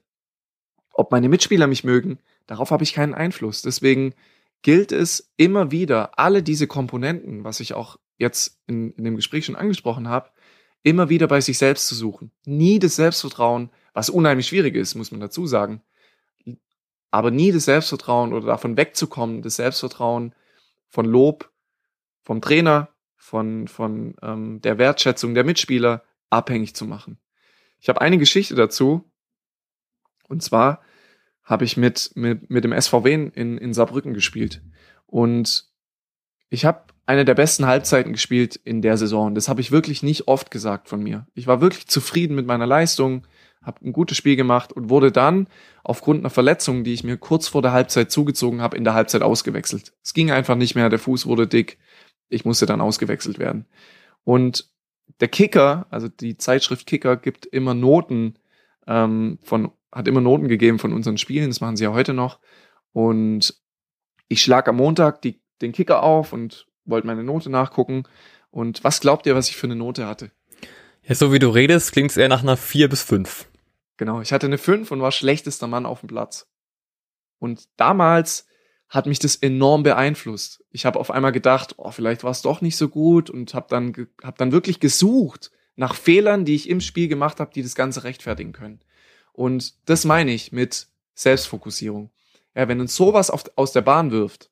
ob 0.93 1.11
meine 1.11 1.29
Mitspieler 1.29 1.67
mich 1.67 1.83
mögen, 1.83 2.19
darauf 2.47 2.71
habe 2.71 2.83
ich 2.83 2.93
keinen 2.93 3.13
Einfluss. 3.13 3.61
Deswegen 3.61 4.13
gilt 4.61 4.91
es 4.91 5.31
immer 5.37 5.71
wieder, 5.71 6.17
alle 6.19 6.43
diese 6.43 6.67
Komponenten, 6.67 7.43
was 7.43 7.59
ich 7.59 7.73
auch 7.73 7.97
jetzt 8.17 8.59
in, 8.67 8.91
in 8.93 9.03
dem 9.05 9.15
Gespräch 9.15 9.45
schon 9.45 9.55
angesprochen 9.55 10.09
habe, 10.09 10.29
immer 10.83 11.09
wieder 11.09 11.27
bei 11.27 11.41
sich 11.41 11.57
selbst 11.57 11.87
zu 11.87 11.95
suchen. 11.95 12.31
Nie 12.45 12.79
das 12.79 12.95
Selbstvertrauen, 12.95 13.69
was 13.93 14.09
unheimlich 14.09 14.47
schwierig 14.47 14.75
ist, 14.75 14.95
muss 14.95 15.11
man 15.11 15.19
dazu 15.19 15.47
sagen, 15.47 15.81
aber 17.11 17.31
nie 17.31 17.51
das 17.51 17.65
Selbstvertrauen 17.65 18.33
oder 18.33 18.47
davon 18.47 18.77
wegzukommen, 18.77 19.41
das 19.41 19.55
Selbstvertrauen 19.55 20.35
von 20.87 21.05
Lob 21.05 21.51
vom 22.21 22.41
Trainer, 22.41 22.89
von, 23.15 23.67
von 23.67 24.15
ähm, 24.21 24.61
der 24.61 24.77
Wertschätzung 24.77 25.33
der 25.33 25.43
Mitspieler 25.43 26.03
abhängig 26.29 26.75
zu 26.75 26.85
machen. 26.85 27.17
Ich 27.79 27.89
habe 27.89 28.01
eine 28.01 28.17
Geschichte 28.17 28.55
dazu, 28.55 29.09
und 30.27 30.43
zwar 30.43 30.81
habe 31.49 31.65
ich 31.65 31.77
mit, 31.77 32.11
mit, 32.13 32.49
mit 32.51 32.63
dem 32.63 32.79
SVW 32.79 33.31
in, 33.33 33.57
in 33.57 33.73
Saarbrücken 33.73 34.13
gespielt. 34.13 34.61
Und 35.07 35.65
ich 36.49 36.63
habe 36.63 36.83
eine 37.07 37.25
der 37.25 37.33
besten 37.33 37.65
Halbzeiten 37.65 38.13
gespielt 38.13 38.55
in 38.55 38.83
der 38.83 38.95
Saison. 38.97 39.33
Das 39.33 39.49
habe 39.49 39.59
ich 39.59 39.71
wirklich 39.71 40.03
nicht 40.03 40.27
oft 40.27 40.51
gesagt 40.51 40.87
von 40.87 41.01
mir. 41.01 41.25
Ich 41.33 41.47
war 41.47 41.59
wirklich 41.59 41.87
zufrieden 41.87 42.35
mit 42.35 42.45
meiner 42.45 42.67
Leistung, 42.67 43.25
habe 43.63 43.83
ein 43.83 43.93
gutes 43.93 44.15
Spiel 44.15 44.35
gemacht 44.35 44.71
und 44.71 44.91
wurde 44.91 45.11
dann 45.11 45.47
aufgrund 45.83 46.19
einer 46.19 46.29
Verletzung, 46.29 46.83
die 46.83 46.93
ich 46.93 47.03
mir 47.03 47.17
kurz 47.17 47.47
vor 47.47 47.63
der 47.63 47.71
Halbzeit 47.71 48.11
zugezogen 48.11 48.61
habe, 48.61 48.77
in 48.77 48.83
der 48.83 48.93
Halbzeit 48.93 49.23
ausgewechselt. 49.23 49.93
Es 50.03 50.13
ging 50.13 50.29
einfach 50.29 50.55
nicht 50.55 50.75
mehr, 50.75 50.89
der 50.89 50.99
Fuß 50.99 51.25
wurde 51.25 51.47
dick. 51.47 51.79
Ich 52.29 52.45
musste 52.45 52.67
dann 52.67 52.79
ausgewechselt 52.79 53.39
werden. 53.39 53.65
Und 54.23 54.69
der 55.19 55.29
Kicker, 55.29 55.87
also 55.89 56.07
die 56.07 56.37
Zeitschrift 56.37 56.85
Kicker, 56.85 57.17
gibt 57.17 57.47
immer 57.47 57.73
Noten 57.73 58.35
ähm, 58.85 59.39
von, 59.41 59.71
hat 59.91 60.07
immer 60.07 60.21
Noten 60.21 60.47
gegeben 60.47 60.79
von 60.79 60.93
unseren 60.93 61.17
Spielen, 61.17 61.49
das 61.49 61.61
machen 61.61 61.77
sie 61.77 61.83
ja 61.83 61.93
heute 61.93 62.13
noch. 62.13 62.39
Und 62.91 63.59
ich 64.27 64.41
schlage 64.41 64.69
am 64.69 64.77
Montag 64.77 65.21
die, 65.21 65.41
den 65.61 65.71
Kicker 65.71 66.03
auf 66.03 66.33
und 66.33 66.67
wollte 66.85 67.07
meine 67.07 67.23
Note 67.23 67.49
nachgucken. 67.49 68.03
Und 68.51 68.83
was 68.83 68.99
glaubt 68.99 69.25
ihr, 69.25 69.35
was 69.35 69.49
ich 69.49 69.57
für 69.57 69.67
eine 69.67 69.75
Note 69.75 70.07
hatte? 70.07 70.31
Ja, 71.03 71.15
so 71.15 71.33
wie 71.33 71.39
du 71.39 71.49
redest, 71.49 71.91
klingt 71.91 72.11
es 72.11 72.17
eher 72.17 72.29
nach 72.29 72.43
einer 72.43 72.57
4 72.57 72.89
bis 72.89 73.01
5. 73.03 73.47
Genau, 73.97 74.21
ich 74.21 74.31
hatte 74.31 74.47
eine 74.47 74.57
5 74.57 74.91
und 74.91 75.01
war 75.01 75.11
schlechtester 75.11 75.67
Mann 75.67 75.85
auf 75.85 76.01
dem 76.01 76.07
Platz. 76.07 76.47
Und 77.39 77.67
damals 77.77 78.47
hat 78.87 79.05
mich 79.05 79.19
das 79.19 79.35
enorm 79.35 79.83
beeinflusst. 79.83 80.63
Ich 80.71 80.85
habe 80.85 80.99
auf 80.99 81.11
einmal 81.11 81.31
gedacht, 81.31 81.75
oh, 81.77 81.91
vielleicht 81.91 82.23
war 82.23 82.31
es 82.31 82.41
doch 82.41 82.61
nicht 82.61 82.75
so 82.75 82.89
gut 82.89 83.29
und 83.29 83.53
habe 83.53 83.67
dann, 83.69 84.07
hab 84.23 84.37
dann 84.37 84.51
wirklich 84.51 84.79
gesucht 84.79 85.51
nach 85.75 85.95
Fehlern, 85.95 86.43
die 86.43 86.55
ich 86.55 86.69
im 86.69 86.81
Spiel 86.81 87.07
gemacht 87.07 87.39
habe, 87.39 87.51
die 87.53 87.61
das 87.61 87.75
Ganze 87.75 88.03
rechtfertigen 88.03 88.51
können. 88.51 88.79
Und 89.33 89.73
das 89.85 90.05
meine 90.05 90.31
ich 90.31 90.51
mit 90.51 90.87
Selbstfokussierung. 91.13 92.11
Ja, 92.55 92.67
wenn 92.67 92.81
uns 92.81 92.95
sowas 92.95 93.29
auf, 93.29 93.43
aus 93.55 93.71
der 93.71 93.81
Bahn 93.81 94.11
wirft 94.11 94.49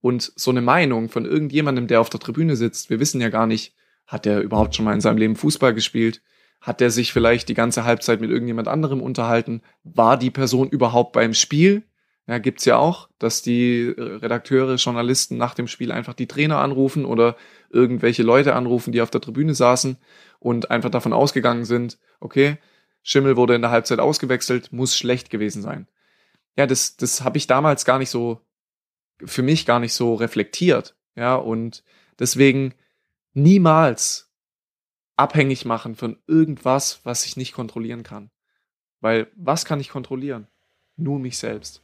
und 0.00 0.32
so 0.36 0.50
eine 0.50 0.62
Meinung 0.62 1.08
von 1.08 1.24
irgendjemandem, 1.24 1.86
der 1.86 2.00
auf 2.00 2.10
der 2.10 2.20
Tribüne 2.20 2.56
sitzt, 2.56 2.90
wir 2.90 3.00
wissen 3.00 3.20
ja 3.20 3.28
gar 3.28 3.46
nicht, 3.46 3.74
hat 4.06 4.24
der 4.24 4.40
überhaupt 4.40 4.74
schon 4.74 4.84
mal 4.84 4.94
in 4.94 5.00
seinem 5.00 5.18
Leben 5.18 5.36
Fußball 5.36 5.74
gespielt? 5.74 6.22
Hat 6.60 6.80
der 6.80 6.90
sich 6.90 7.12
vielleicht 7.12 7.48
die 7.48 7.54
ganze 7.54 7.84
Halbzeit 7.84 8.20
mit 8.20 8.30
irgendjemand 8.30 8.68
anderem 8.68 9.00
unterhalten? 9.00 9.62
War 9.84 10.16
die 10.16 10.30
Person 10.30 10.68
überhaupt 10.68 11.12
beim 11.12 11.34
Spiel? 11.34 11.84
Ja, 12.28 12.38
gibt's 12.38 12.64
ja 12.64 12.76
auch, 12.76 13.08
dass 13.20 13.42
die 13.42 13.94
Redakteure, 13.96 14.74
Journalisten 14.74 15.36
nach 15.36 15.54
dem 15.54 15.68
Spiel 15.68 15.92
einfach 15.92 16.14
die 16.14 16.26
Trainer 16.26 16.58
anrufen 16.58 17.04
oder 17.04 17.36
irgendwelche 17.70 18.24
Leute 18.24 18.54
anrufen, 18.54 18.90
die 18.90 19.00
auf 19.00 19.10
der 19.10 19.20
Tribüne 19.20 19.54
saßen 19.54 19.96
und 20.40 20.70
einfach 20.70 20.90
davon 20.90 21.12
ausgegangen 21.12 21.64
sind, 21.64 21.98
okay, 22.18 22.58
Schimmel 23.08 23.36
wurde 23.36 23.54
in 23.54 23.62
der 23.62 23.70
Halbzeit 23.70 24.00
ausgewechselt, 24.00 24.72
muss 24.72 24.96
schlecht 24.96 25.30
gewesen 25.30 25.62
sein. 25.62 25.86
Ja, 26.56 26.66
das, 26.66 26.96
das 26.96 27.22
habe 27.22 27.38
ich 27.38 27.46
damals 27.46 27.84
gar 27.84 28.00
nicht 28.00 28.10
so, 28.10 28.40
für 29.24 29.42
mich 29.42 29.64
gar 29.64 29.78
nicht 29.78 29.92
so 29.92 30.14
reflektiert. 30.14 30.96
Ja, 31.14 31.36
und 31.36 31.84
deswegen 32.18 32.74
niemals 33.32 34.32
abhängig 35.14 35.64
machen 35.64 35.94
von 35.94 36.18
irgendwas, 36.26 36.98
was 37.04 37.24
ich 37.26 37.36
nicht 37.36 37.52
kontrollieren 37.52 38.02
kann. 38.02 38.32
Weil 39.00 39.28
was 39.36 39.64
kann 39.64 39.78
ich 39.78 39.88
kontrollieren? 39.88 40.48
Nur 40.96 41.20
mich 41.20 41.38
selbst. 41.38 41.82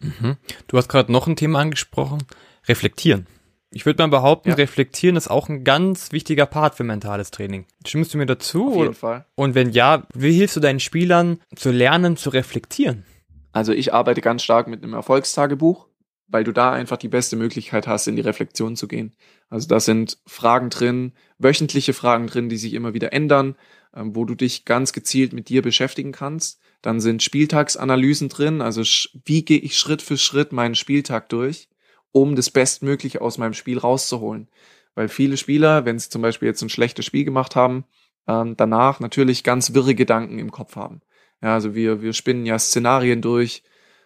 Mhm. 0.00 0.36
Du 0.66 0.76
hast 0.76 0.88
gerade 0.88 1.10
noch 1.10 1.28
ein 1.28 1.36
Thema 1.36 1.60
angesprochen, 1.60 2.22
reflektieren. 2.68 3.26
Ich 3.72 3.86
würde 3.86 4.02
mal 4.02 4.08
behaupten, 4.08 4.50
ja. 4.50 4.56
reflektieren 4.56 5.16
ist 5.16 5.28
auch 5.28 5.48
ein 5.48 5.62
ganz 5.62 6.10
wichtiger 6.10 6.46
Part 6.46 6.74
für 6.74 6.82
mentales 6.82 7.30
Training. 7.30 7.66
Stimmst 7.86 8.12
du 8.12 8.18
mir 8.18 8.26
dazu? 8.26 8.68
Auf 8.68 8.76
jeden 8.76 8.94
Fall. 8.94 9.26
Und 9.36 9.54
wenn 9.54 9.70
ja, 9.70 10.06
wie 10.12 10.32
hilfst 10.32 10.56
du 10.56 10.60
deinen 10.60 10.80
Spielern 10.80 11.40
zu 11.54 11.70
lernen, 11.70 12.16
zu 12.16 12.30
reflektieren? 12.30 13.04
Also 13.52 13.72
ich 13.72 13.94
arbeite 13.94 14.20
ganz 14.20 14.42
stark 14.42 14.66
mit 14.66 14.82
einem 14.82 14.94
Erfolgstagebuch, 14.94 15.86
weil 16.26 16.42
du 16.44 16.52
da 16.52 16.72
einfach 16.72 16.96
die 16.96 17.08
beste 17.08 17.36
Möglichkeit 17.36 17.86
hast, 17.86 18.08
in 18.08 18.16
die 18.16 18.22
Reflexion 18.22 18.74
zu 18.74 18.88
gehen. 18.88 19.14
Also 19.48 19.68
da 19.68 19.78
sind 19.78 20.18
Fragen 20.26 20.70
drin, 20.70 21.12
wöchentliche 21.38 21.92
Fragen 21.92 22.26
drin, 22.26 22.48
die 22.48 22.56
sich 22.56 22.74
immer 22.74 22.94
wieder 22.94 23.12
ändern, 23.12 23.56
ähm, 23.94 24.14
wo 24.14 24.24
du 24.24 24.34
dich 24.34 24.64
ganz 24.64 24.92
gezielt 24.92 25.32
mit 25.32 25.48
dir 25.48 25.62
beschäftigen 25.62 26.12
kannst. 26.12 26.60
Dann 26.82 27.00
sind 27.00 27.22
Spieltagsanalysen 27.22 28.28
drin, 28.28 28.62
also 28.62 28.82
wie 29.24 29.44
gehe 29.44 29.58
ich 29.58 29.76
Schritt 29.76 30.02
für 30.02 30.16
Schritt 30.16 30.52
meinen 30.52 30.74
Spieltag 30.74 31.28
durch, 31.28 31.68
um 32.12 32.36
das 32.36 32.50
Bestmögliche 32.50 33.20
aus 33.20 33.38
meinem 33.38 33.54
Spiel 33.54 33.78
rauszuholen. 33.78 34.48
Weil 34.94 35.08
viele 35.08 35.36
Spieler, 35.36 35.84
wenn 35.84 35.98
sie 35.98 36.10
zum 36.10 36.22
Beispiel 36.22 36.48
jetzt 36.48 36.62
ein 36.62 36.68
schlechtes 36.68 37.04
Spiel 37.04 37.24
gemacht 37.24 37.56
haben, 37.56 37.84
ähm, 38.26 38.56
danach 38.56 39.00
natürlich 39.00 39.44
ganz 39.44 39.74
wirre 39.74 39.94
Gedanken 39.94 40.38
im 40.38 40.50
Kopf 40.50 40.76
haben. 40.76 41.00
Ja, 41.42 41.54
also 41.54 41.74
wir, 41.74 42.02
wir 42.02 42.12
spinnen 42.12 42.46
ja 42.46 42.58
Szenarien 42.58 43.22
durch. 43.22 43.62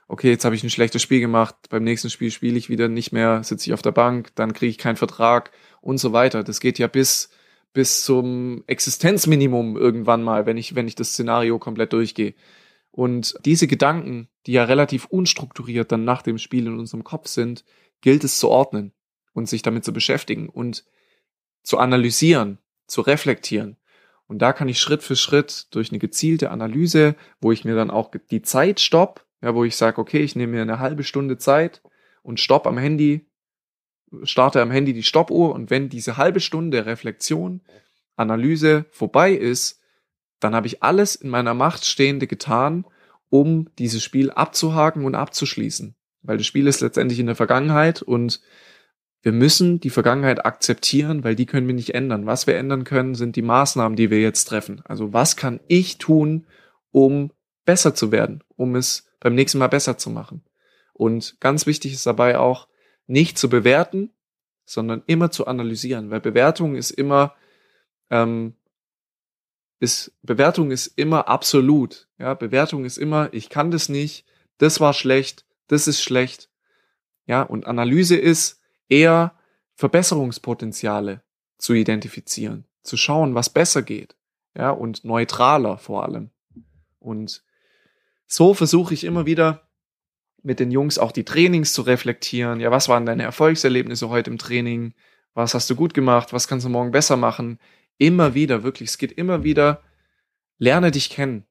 Okay, 0.06 0.30
jetzt 0.30 0.44
habe 0.44 0.54
ich 0.54 0.62
ein 0.62 0.70
schlechtes 0.70 1.02
Spiel 1.02 1.20
gemacht, 1.20 1.56
beim 1.70 1.82
nächsten 1.82 2.10
Spiel 2.10 2.30
spiele 2.30 2.58
ich 2.58 2.68
wieder 2.68 2.88
nicht 2.88 3.12
mehr, 3.12 3.42
sitze 3.42 3.70
ich 3.70 3.74
auf 3.74 3.82
der 3.82 3.92
Bank, 3.92 4.32
dann 4.34 4.52
kriege 4.52 4.70
ich 4.70 4.78
keinen 4.78 4.96
Vertrag 4.96 5.50
und 5.80 5.98
so 5.98 6.12
weiter. 6.12 6.44
Das 6.44 6.60
geht 6.60 6.78
ja 6.78 6.86
bis 6.86 7.30
bis 7.72 8.04
zum 8.04 8.62
Existenzminimum 8.68 9.76
irgendwann 9.76 10.22
mal, 10.22 10.46
wenn 10.46 10.56
ich 10.56 10.74
wenn 10.74 10.86
ich 10.88 10.94
das 10.94 11.12
Szenario 11.12 11.58
komplett 11.58 11.92
durchgehe. 11.92 12.34
Und 12.94 13.34
diese 13.44 13.66
Gedanken, 13.66 14.28
die 14.46 14.52
ja 14.52 14.62
relativ 14.62 15.06
unstrukturiert 15.06 15.90
dann 15.90 16.04
nach 16.04 16.22
dem 16.22 16.38
Spiel 16.38 16.68
in 16.68 16.78
unserem 16.78 17.02
Kopf 17.02 17.26
sind, 17.26 17.64
gilt 18.02 18.22
es 18.22 18.38
zu 18.38 18.48
ordnen 18.48 18.92
und 19.32 19.48
sich 19.48 19.62
damit 19.62 19.84
zu 19.84 19.92
beschäftigen 19.92 20.48
und 20.48 20.84
zu 21.64 21.78
analysieren, 21.78 22.58
zu 22.86 23.00
reflektieren. 23.00 23.78
Und 24.28 24.38
da 24.38 24.52
kann 24.52 24.68
ich 24.68 24.78
Schritt 24.78 25.02
für 25.02 25.16
Schritt 25.16 25.74
durch 25.74 25.90
eine 25.90 25.98
gezielte 25.98 26.52
Analyse, 26.52 27.16
wo 27.40 27.50
ich 27.50 27.64
mir 27.64 27.74
dann 27.74 27.90
auch 27.90 28.12
die 28.30 28.42
Zeit 28.42 28.78
stopp, 28.78 29.26
ja, 29.42 29.56
wo 29.56 29.64
ich 29.64 29.74
sage, 29.74 30.00
okay, 30.00 30.20
ich 30.20 30.36
nehme 30.36 30.52
mir 30.52 30.62
eine 30.62 30.78
halbe 30.78 31.02
Stunde 31.02 31.36
Zeit 31.36 31.82
und 32.22 32.38
stopp 32.38 32.64
am 32.64 32.78
Handy, 32.78 33.26
starte 34.22 34.62
am 34.62 34.70
Handy 34.70 34.92
die 34.92 35.02
Stoppuhr 35.02 35.52
und 35.52 35.68
wenn 35.68 35.88
diese 35.88 36.16
halbe 36.16 36.38
Stunde 36.38 36.86
Reflexion, 36.86 37.60
Analyse 38.14 38.84
vorbei 38.92 39.32
ist, 39.32 39.80
dann 40.44 40.54
habe 40.54 40.66
ich 40.66 40.82
alles 40.82 41.14
in 41.14 41.30
meiner 41.30 41.54
Macht 41.54 41.86
Stehende 41.86 42.26
getan, 42.26 42.84
um 43.30 43.70
dieses 43.78 44.04
Spiel 44.04 44.30
abzuhaken 44.30 45.06
und 45.06 45.14
abzuschließen. 45.14 45.94
Weil 46.20 46.36
das 46.36 46.46
Spiel 46.46 46.66
ist 46.66 46.82
letztendlich 46.82 47.18
in 47.18 47.26
der 47.26 47.34
Vergangenheit 47.34 48.02
und 48.02 48.42
wir 49.22 49.32
müssen 49.32 49.80
die 49.80 49.88
Vergangenheit 49.88 50.44
akzeptieren, 50.44 51.24
weil 51.24 51.34
die 51.34 51.46
können 51.46 51.66
wir 51.66 51.74
nicht 51.74 51.94
ändern. 51.94 52.26
Was 52.26 52.46
wir 52.46 52.56
ändern 52.56 52.84
können, 52.84 53.14
sind 53.14 53.36
die 53.36 53.42
Maßnahmen, 53.42 53.96
die 53.96 54.10
wir 54.10 54.20
jetzt 54.20 54.44
treffen. 54.44 54.82
Also 54.84 55.14
was 55.14 55.36
kann 55.36 55.60
ich 55.66 55.96
tun, 55.96 56.46
um 56.90 57.32
besser 57.64 57.94
zu 57.94 58.12
werden, 58.12 58.44
um 58.54 58.76
es 58.76 59.06
beim 59.20 59.34
nächsten 59.34 59.56
Mal 59.56 59.68
besser 59.68 59.96
zu 59.96 60.10
machen. 60.10 60.44
Und 60.92 61.40
ganz 61.40 61.66
wichtig 61.66 61.94
ist 61.94 62.04
dabei 62.04 62.38
auch, 62.38 62.68
nicht 63.06 63.38
zu 63.38 63.48
bewerten, 63.48 64.10
sondern 64.66 65.02
immer 65.06 65.30
zu 65.30 65.46
analysieren, 65.46 66.10
weil 66.10 66.20
Bewertung 66.20 66.74
ist 66.74 66.90
immer 66.90 67.34
ähm, 68.10 68.54
ist, 69.80 70.12
Bewertung 70.22 70.70
ist 70.70 70.86
immer 70.86 71.28
absolut. 71.28 72.08
Ja, 72.18 72.34
Bewertung 72.34 72.84
ist 72.84 72.98
immer, 72.98 73.28
ich 73.32 73.48
kann 73.48 73.70
das 73.70 73.88
nicht, 73.88 74.24
das 74.58 74.80
war 74.80 74.92
schlecht, 74.92 75.44
das 75.68 75.88
ist 75.88 76.02
schlecht. 76.02 76.50
Ja, 77.26 77.42
und 77.42 77.66
Analyse 77.66 78.16
ist 78.16 78.60
eher 78.88 79.34
Verbesserungspotenziale 79.74 81.22
zu 81.58 81.72
identifizieren, 81.72 82.66
zu 82.82 82.96
schauen, 82.96 83.34
was 83.34 83.50
besser 83.50 83.82
geht. 83.82 84.16
Ja, 84.56 84.70
und 84.70 85.04
neutraler 85.04 85.78
vor 85.78 86.04
allem. 86.04 86.30
Und 87.00 87.42
so 88.26 88.54
versuche 88.54 88.94
ich 88.94 89.04
immer 89.04 89.26
wieder 89.26 89.68
mit 90.42 90.60
den 90.60 90.70
Jungs 90.70 90.98
auch 90.98 91.10
die 91.10 91.24
Trainings 91.24 91.72
zu 91.72 91.82
reflektieren. 91.82 92.60
Ja, 92.60 92.70
was 92.70 92.88
waren 92.88 93.06
deine 93.06 93.22
Erfolgserlebnisse 93.22 94.10
heute 94.10 94.30
im 94.30 94.38
Training? 94.38 94.94
Was 95.32 95.54
hast 95.54 95.68
du 95.70 95.74
gut 95.74 95.94
gemacht? 95.94 96.32
Was 96.32 96.46
kannst 96.46 96.66
du 96.66 96.70
morgen 96.70 96.92
besser 96.92 97.16
machen? 97.16 97.58
Immer 97.98 98.34
wieder, 98.34 98.62
wirklich, 98.62 98.90
es 98.90 98.98
geht 98.98 99.12
immer 99.12 99.44
wieder, 99.44 99.82
lerne 100.58 100.90
dich 100.90 101.10
kennen. 101.10 101.44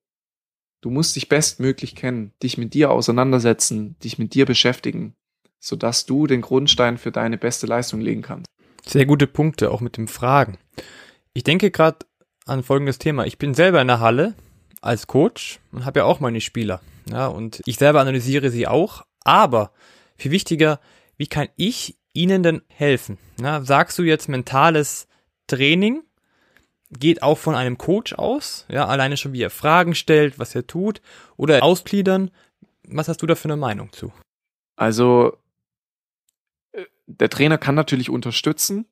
Du 0.82 0.90
musst 0.90 1.16
dich 1.16 1.30
bestmöglich 1.30 1.96
kennen, 1.96 2.34
dich 2.44 2.58
mit 2.58 2.74
dir 2.74 2.92
auseinandersetzen, 2.92 3.96
dich 4.04 4.18
mit 4.18 4.34
dir 4.34 4.46
beschäftigen, 4.46 5.16
sodass 5.60 6.06
du 6.06 6.28
den 6.28 6.42
Grundstein 6.42 6.98
für 6.98 7.12
deine 7.12 7.38
beste 7.38 7.68
Leistung 7.68 8.02
legen 8.02 8.22
kannst. 8.22 8.48
Sehr 8.86 9.06
gute 9.06 9.28
Punkte, 9.28 9.72
auch 9.72 9.80
mit 9.80 9.96
dem 9.96 10.10
Fragen. 10.10 10.58
Ich 11.34 11.44
denke 11.44 11.72
gerade 11.72 12.00
an 12.46 12.64
folgendes 12.64 12.98
Thema. 13.00 13.26
Ich 13.26 13.38
bin 13.38 13.54
selber 13.54 13.82
in 13.82 13.88
der 13.88 14.02
Halle 14.02 14.36
als 14.82 15.08
Coach 15.08 15.60
und 15.72 15.86
habe 15.86 16.02
ja 16.02 16.06
auch 16.06 16.20
meine 16.20 16.42
Spieler. 16.42 16.82
Ja, 17.10 17.28
und 17.28 17.62
ich 17.66 17.78
selber 17.78 18.02
analysiere 18.02 18.50
sie 18.50 18.68
auch, 18.68 19.04
aber 19.24 19.72
viel 20.18 20.32
wichtiger, 20.32 20.82
wie 21.18 21.28
kann 21.28 21.48
ich 21.56 21.98
ihnen 22.14 22.44
denn 22.44 22.62
helfen? 22.68 23.18
Ja, 23.42 23.64
sagst 23.64 23.98
du 23.98 24.04
jetzt 24.04 24.28
mentales 24.28 25.08
Training 25.48 26.04
geht 27.00 27.24
auch 27.24 27.38
von 27.38 27.56
einem 27.56 27.78
Coach 27.78 28.14
aus, 28.14 28.66
ja, 28.70 28.86
alleine 28.86 29.18
schon 29.18 29.34
wie 29.34 29.42
er 29.42 29.50
Fragen 29.50 29.96
stellt, 29.96 30.40
was 30.40 30.56
er 30.56 30.68
tut 30.68 31.02
oder 31.38 31.64
ausgliedern. 31.64 32.32
Was 32.88 33.08
hast 33.08 33.22
du 33.22 33.26
da 33.26 33.36
für 33.36 33.46
eine 33.46 33.58
Meinung 33.58 33.92
zu? 33.92 34.12
Also 34.76 35.38
äh, 36.72 36.86
der 37.08 37.30
Trainer 37.30 37.58
kann 37.58 37.76
natürlich 37.76 38.10
unterstützen. 38.10 38.86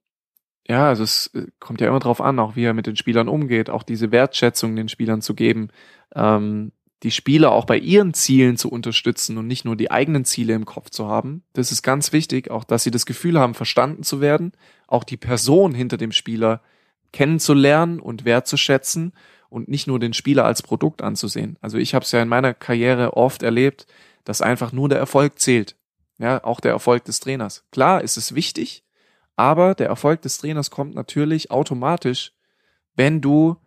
Ja, 0.67 0.87
also 0.87 1.03
es 1.03 1.27
äh, 1.33 1.47
kommt 1.59 1.81
ja 1.81 1.87
immer 1.87 1.99
drauf 1.99 2.21
an, 2.21 2.39
auch 2.39 2.55
wie 2.55 2.63
er 2.63 2.73
mit 2.73 2.87
den 2.87 2.95
Spielern 2.95 3.27
umgeht, 3.27 3.69
auch 3.69 3.83
diese 3.83 4.11
Wertschätzung 4.11 4.75
den 4.75 4.89
Spielern 4.89 5.21
zu 5.21 5.33
geben, 5.33 5.69
ähm, 6.15 6.71
die 7.03 7.11
Spieler 7.11 7.51
auch 7.51 7.65
bei 7.65 7.77
ihren 7.77 8.13
Zielen 8.13 8.57
zu 8.57 8.69
unterstützen 8.69 9.37
und 9.37 9.47
nicht 9.47 9.65
nur 9.65 9.75
die 9.75 9.89
eigenen 9.89 10.23
Ziele 10.23 10.53
im 10.53 10.65
Kopf 10.65 10.91
zu 10.91 11.07
haben. 11.07 11.43
Das 11.53 11.71
ist 11.71 11.81
ganz 11.81 12.13
wichtig, 12.13 12.51
auch 12.51 12.63
dass 12.63 12.83
sie 12.83 12.91
das 12.91 13.07
Gefühl 13.07 13.39
haben, 13.39 13.55
verstanden 13.55 14.03
zu 14.03 14.21
werden, 14.21 14.51
auch 14.87 15.03
die 15.03 15.17
Person 15.17 15.73
hinter 15.73 15.97
dem 15.97 16.11
Spieler 16.11 16.61
kennenzulernen 17.11 17.99
und 17.99 18.25
wertzuschätzen 18.25 19.13
und 19.49 19.67
nicht 19.67 19.87
nur 19.87 19.99
den 19.99 20.13
Spieler 20.13 20.45
als 20.45 20.61
Produkt 20.61 21.01
anzusehen. 21.01 21.57
Also 21.61 21.77
ich 21.77 21.93
habe 21.93 22.05
es 22.05 22.11
ja 22.11 22.21
in 22.21 22.29
meiner 22.29 22.53
Karriere 22.53 23.17
oft 23.17 23.43
erlebt, 23.43 23.85
dass 24.23 24.41
einfach 24.41 24.71
nur 24.71 24.89
der 24.89 24.99
Erfolg 24.99 25.39
zählt. 25.39 25.75
Ja, 26.17 26.43
auch 26.43 26.59
der 26.59 26.71
Erfolg 26.71 27.03
des 27.05 27.19
Trainers. 27.19 27.65
Klar 27.71 28.01
ist 28.01 28.15
es 28.15 28.35
wichtig, 28.35 28.83
aber 29.35 29.73
der 29.73 29.87
Erfolg 29.87 30.21
des 30.21 30.37
Trainers 30.37 30.69
kommt 30.69 30.93
natürlich 30.93 31.49
automatisch, 31.51 32.31
wenn 32.95 33.21
du 33.21 33.57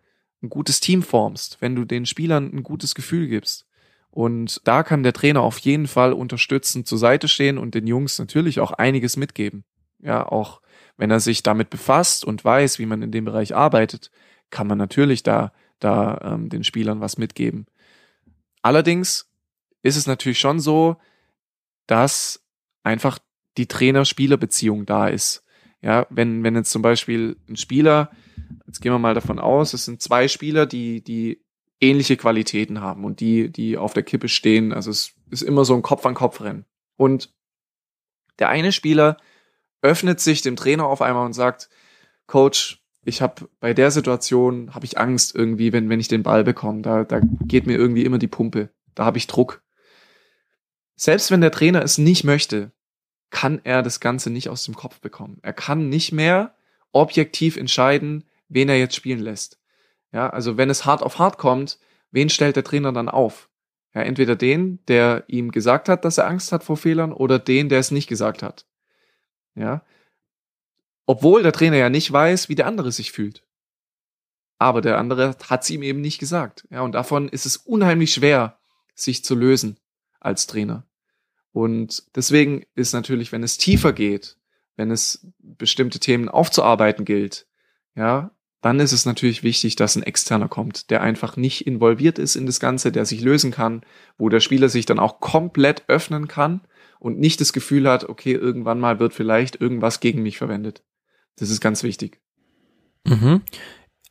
ein 0.41 0.49
gutes 0.49 0.79
Team 0.79 1.03
formst, 1.03 1.57
wenn 1.59 1.75
du 1.75 1.85
den 1.85 2.05
Spielern 2.05 2.51
ein 2.53 2.63
gutes 2.63 2.95
Gefühl 2.95 3.27
gibst. 3.27 3.67
Und 4.09 4.61
da 4.63 4.83
kann 4.83 5.03
der 5.03 5.11
Trainer 5.11 5.41
auf 5.41 5.57
jeden 5.59 5.87
Fall 5.87 6.13
unterstützend 6.13 6.87
zur 6.87 6.97
Seite 6.97 7.27
stehen 7.27 7.57
und 7.57 7.75
den 7.75 7.85
Jungs 7.85 8.17
natürlich 8.17 8.61
auch 8.61 8.71
einiges 8.71 9.17
mitgeben. 9.17 9.65
Ja, 9.99 10.25
auch 10.25 10.61
wenn 10.97 11.11
er 11.11 11.19
sich 11.19 11.43
damit 11.43 11.69
befasst 11.69 12.25
und 12.25 12.43
weiß, 12.43 12.79
wie 12.79 12.85
man 12.85 13.01
in 13.01 13.11
dem 13.11 13.25
Bereich 13.25 13.55
arbeitet, 13.55 14.11
kann 14.49 14.67
man 14.67 14.77
natürlich 14.77 15.23
da, 15.23 15.51
da 15.79 16.19
ähm, 16.23 16.49
den 16.49 16.63
Spielern 16.63 17.01
was 17.01 17.17
mitgeben. 17.17 17.65
Allerdings 18.61 19.29
ist 19.81 19.97
es 19.97 20.07
natürlich 20.07 20.39
schon 20.39 20.59
so, 20.59 20.97
dass 21.87 22.43
einfach 22.83 23.19
die 23.57 23.67
Trainer-Spieler-Beziehung 23.67 24.85
da 24.85 25.07
ist. 25.07 25.43
Ja, 25.81 26.07
wenn, 26.09 26.43
wenn 26.43 26.55
jetzt 26.55 26.71
zum 26.71 26.81
Beispiel 26.81 27.37
ein 27.47 27.57
Spieler, 27.57 28.09
jetzt 28.65 28.81
gehen 28.81 28.91
wir 28.91 28.99
mal 28.99 29.13
davon 29.13 29.39
aus, 29.39 29.73
es 29.73 29.85
sind 29.85 30.01
zwei 30.01 30.27
Spieler, 30.27 30.65
die, 30.65 31.03
die 31.03 31.43
ähnliche 31.79 32.17
Qualitäten 32.17 32.81
haben 32.81 33.03
und 33.03 33.19
die, 33.19 33.51
die 33.51 33.77
auf 33.77 33.93
der 33.93 34.03
Kippe 34.03 34.29
stehen. 34.29 34.73
Also 34.73 34.89
es 34.89 35.13
ist 35.29 35.43
immer 35.43 35.65
so 35.65 35.75
ein 35.75 35.81
Kopf-an-Kopf-Rennen. 35.81 36.65
Und 36.97 37.33
der 38.39 38.49
eine 38.49 38.71
Spieler 38.71 39.17
öffnet 39.85 40.19
sich 40.19 40.41
dem 40.41 40.55
Trainer 40.55 40.87
auf 40.87 41.01
einmal 41.01 41.25
und 41.25 41.33
sagt, 41.33 41.69
Coach, 42.25 42.81
ich 43.03 43.21
habe 43.21 43.47
bei 43.59 43.73
der 43.75 43.91
Situation 43.91 44.73
habe 44.73 44.85
ich 44.85 44.97
Angst 44.97 45.35
irgendwie, 45.35 45.71
wenn 45.71 45.89
wenn 45.89 45.99
ich 45.99 46.07
den 46.07 46.23
Ball 46.23 46.43
bekomme, 46.43 46.81
da 46.81 47.03
da 47.03 47.21
geht 47.21 47.67
mir 47.67 47.77
irgendwie 47.77 48.03
immer 48.03 48.17
die 48.17 48.27
Pumpe, 48.27 48.69
da 48.95 49.05
habe 49.05 49.19
ich 49.19 49.27
Druck. 49.27 49.61
Selbst 50.95 51.29
wenn 51.29 51.41
der 51.41 51.51
Trainer 51.51 51.83
es 51.83 51.99
nicht 51.99 52.23
möchte, 52.23 52.71
kann 53.29 53.61
er 53.63 53.83
das 53.83 53.99
Ganze 53.99 54.31
nicht 54.31 54.49
aus 54.49 54.63
dem 54.63 54.75
Kopf 54.75 55.01
bekommen. 55.01 55.37
Er 55.43 55.53
kann 55.53 55.89
nicht 55.89 56.11
mehr 56.11 56.55
objektiv 56.91 57.57
entscheiden, 57.57 58.23
wen 58.47 58.69
er 58.69 58.79
jetzt 58.79 58.95
spielen 58.95 59.19
lässt. 59.19 59.59
Ja, 60.11 60.29
also 60.29 60.57
wenn 60.57 60.69
es 60.69 60.85
hart 60.85 61.03
auf 61.03 61.19
hart 61.19 61.37
kommt, 61.37 61.77
wen 62.11 62.29
stellt 62.29 62.55
der 62.55 62.63
Trainer 62.63 62.91
dann 62.93 63.09
auf? 63.09 63.49
Ja, 63.93 64.01
entweder 64.01 64.35
den, 64.35 64.79
der 64.87 65.25
ihm 65.27 65.51
gesagt 65.51 65.89
hat, 65.89 66.05
dass 66.05 66.17
er 66.17 66.27
Angst 66.27 66.51
hat 66.51 66.63
vor 66.63 66.77
Fehlern, 66.77 67.11
oder 67.13 67.37
den, 67.37 67.69
der 67.69 67.79
es 67.79 67.91
nicht 67.91 68.07
gesagt 68.07 68.41
hat. 68.41 68.65
Ja, 69.55 69.83
obwohl 71.05 71.43
der 71.43 71.53
Trainer 71.53 71.77
ja 71.77 71.89
nicht 71.89 72.11
weiß, 72.11 72.49
wie 72.49 72.55
der 72.55 72.67
andere 72.67 72.91
sich 72.91 73.11
fühlt. 73.11 73.43
Aber 74.57 74.81
der 74.81 74.97
andere 74.97 75.35
hat 75.49 75.63
es 75.63 75.69
ihm 75.69 75.83
eben 75.83 76.01
nicht 76.01 76.19
gesagt. 76.19 76.65
Ja, 76.71 76.81
und 76.81 76.93
davon 76.93 77.29
ist 77.29 77.45
es 77.45 77.57
unheimlich 77.57 78.13
schwer, 78.13 78.57
sich 78.95 79.23
zu 79.23 79.35
lösen 79.35 79.77
als 80.19 80.47
Trainer. 80.47 80.87
Und 81.51 82.03
deswegen 82.15 82.65
ist 82.73 82.93
natürlich, 82.93 83.31
wenn 83.31 83.43
es 83.43 83.57
tiefer 83.57 83.93
geht, 83.93 84.37
wenn 84.75 84.91
es 84.91 85.27
bestimmte 85.39 85.99
Themen 85.99 86.29
aufzuarbeiten 86.29 87.05
gilt, 87.05 87.47
ja, 87.95 88.31
dann 88.61 88.79
ist 88.79 88.93
es 88.93 89.05
natürlich 89.05 89.43
wichtig, 89.43 89.75
dass 89.75 89.95
ein 89.95 90.03
Externer 90.03 90.47
kommt, 90.47 90.89
der 90.89 91.01
einfach 91.01 91.37
nicht 91.37 91.67
involviert 91.67 92.17
ist 92.17 92.35
in 92.35 92.45
das 92.45 92.59
Ganze, 92.59 92.91
der 92.91 93.05
sich 93.05 93.21
lösen 93.21 93.51
kann, 93.51 93.85
wo 94.17 94.27
der 94.27 94.39
Spieler 94.39 94.69
sich 94.69 94.85
dann 94.85 94.99
auch 94.99 95.19
komplett 95.19 95.83
öffnen 95.87 96.27
kann 96.27 96.61
und 97.05 97.19
nicht 97.19 97.39
das 97.39 97.53
Gefühl 97.53 97.87
hat, 97.87 98.09
okay, 98.09 98.31
irgendwann 98.31 98.79
mal 98.79 98.99
wird 98.99 99.13
vielleicht 99.13 99.61
irgendwas 99.61 99.99
gegen 99.99 100.23
mich 100.23 100.39
verwendet. 100.39 100.83
Das 101.35 101.51
ist 101.51 101.61
ganz 101.61 101.83
wichtig. 101.83 102.19
Mhm. 103.03 103.43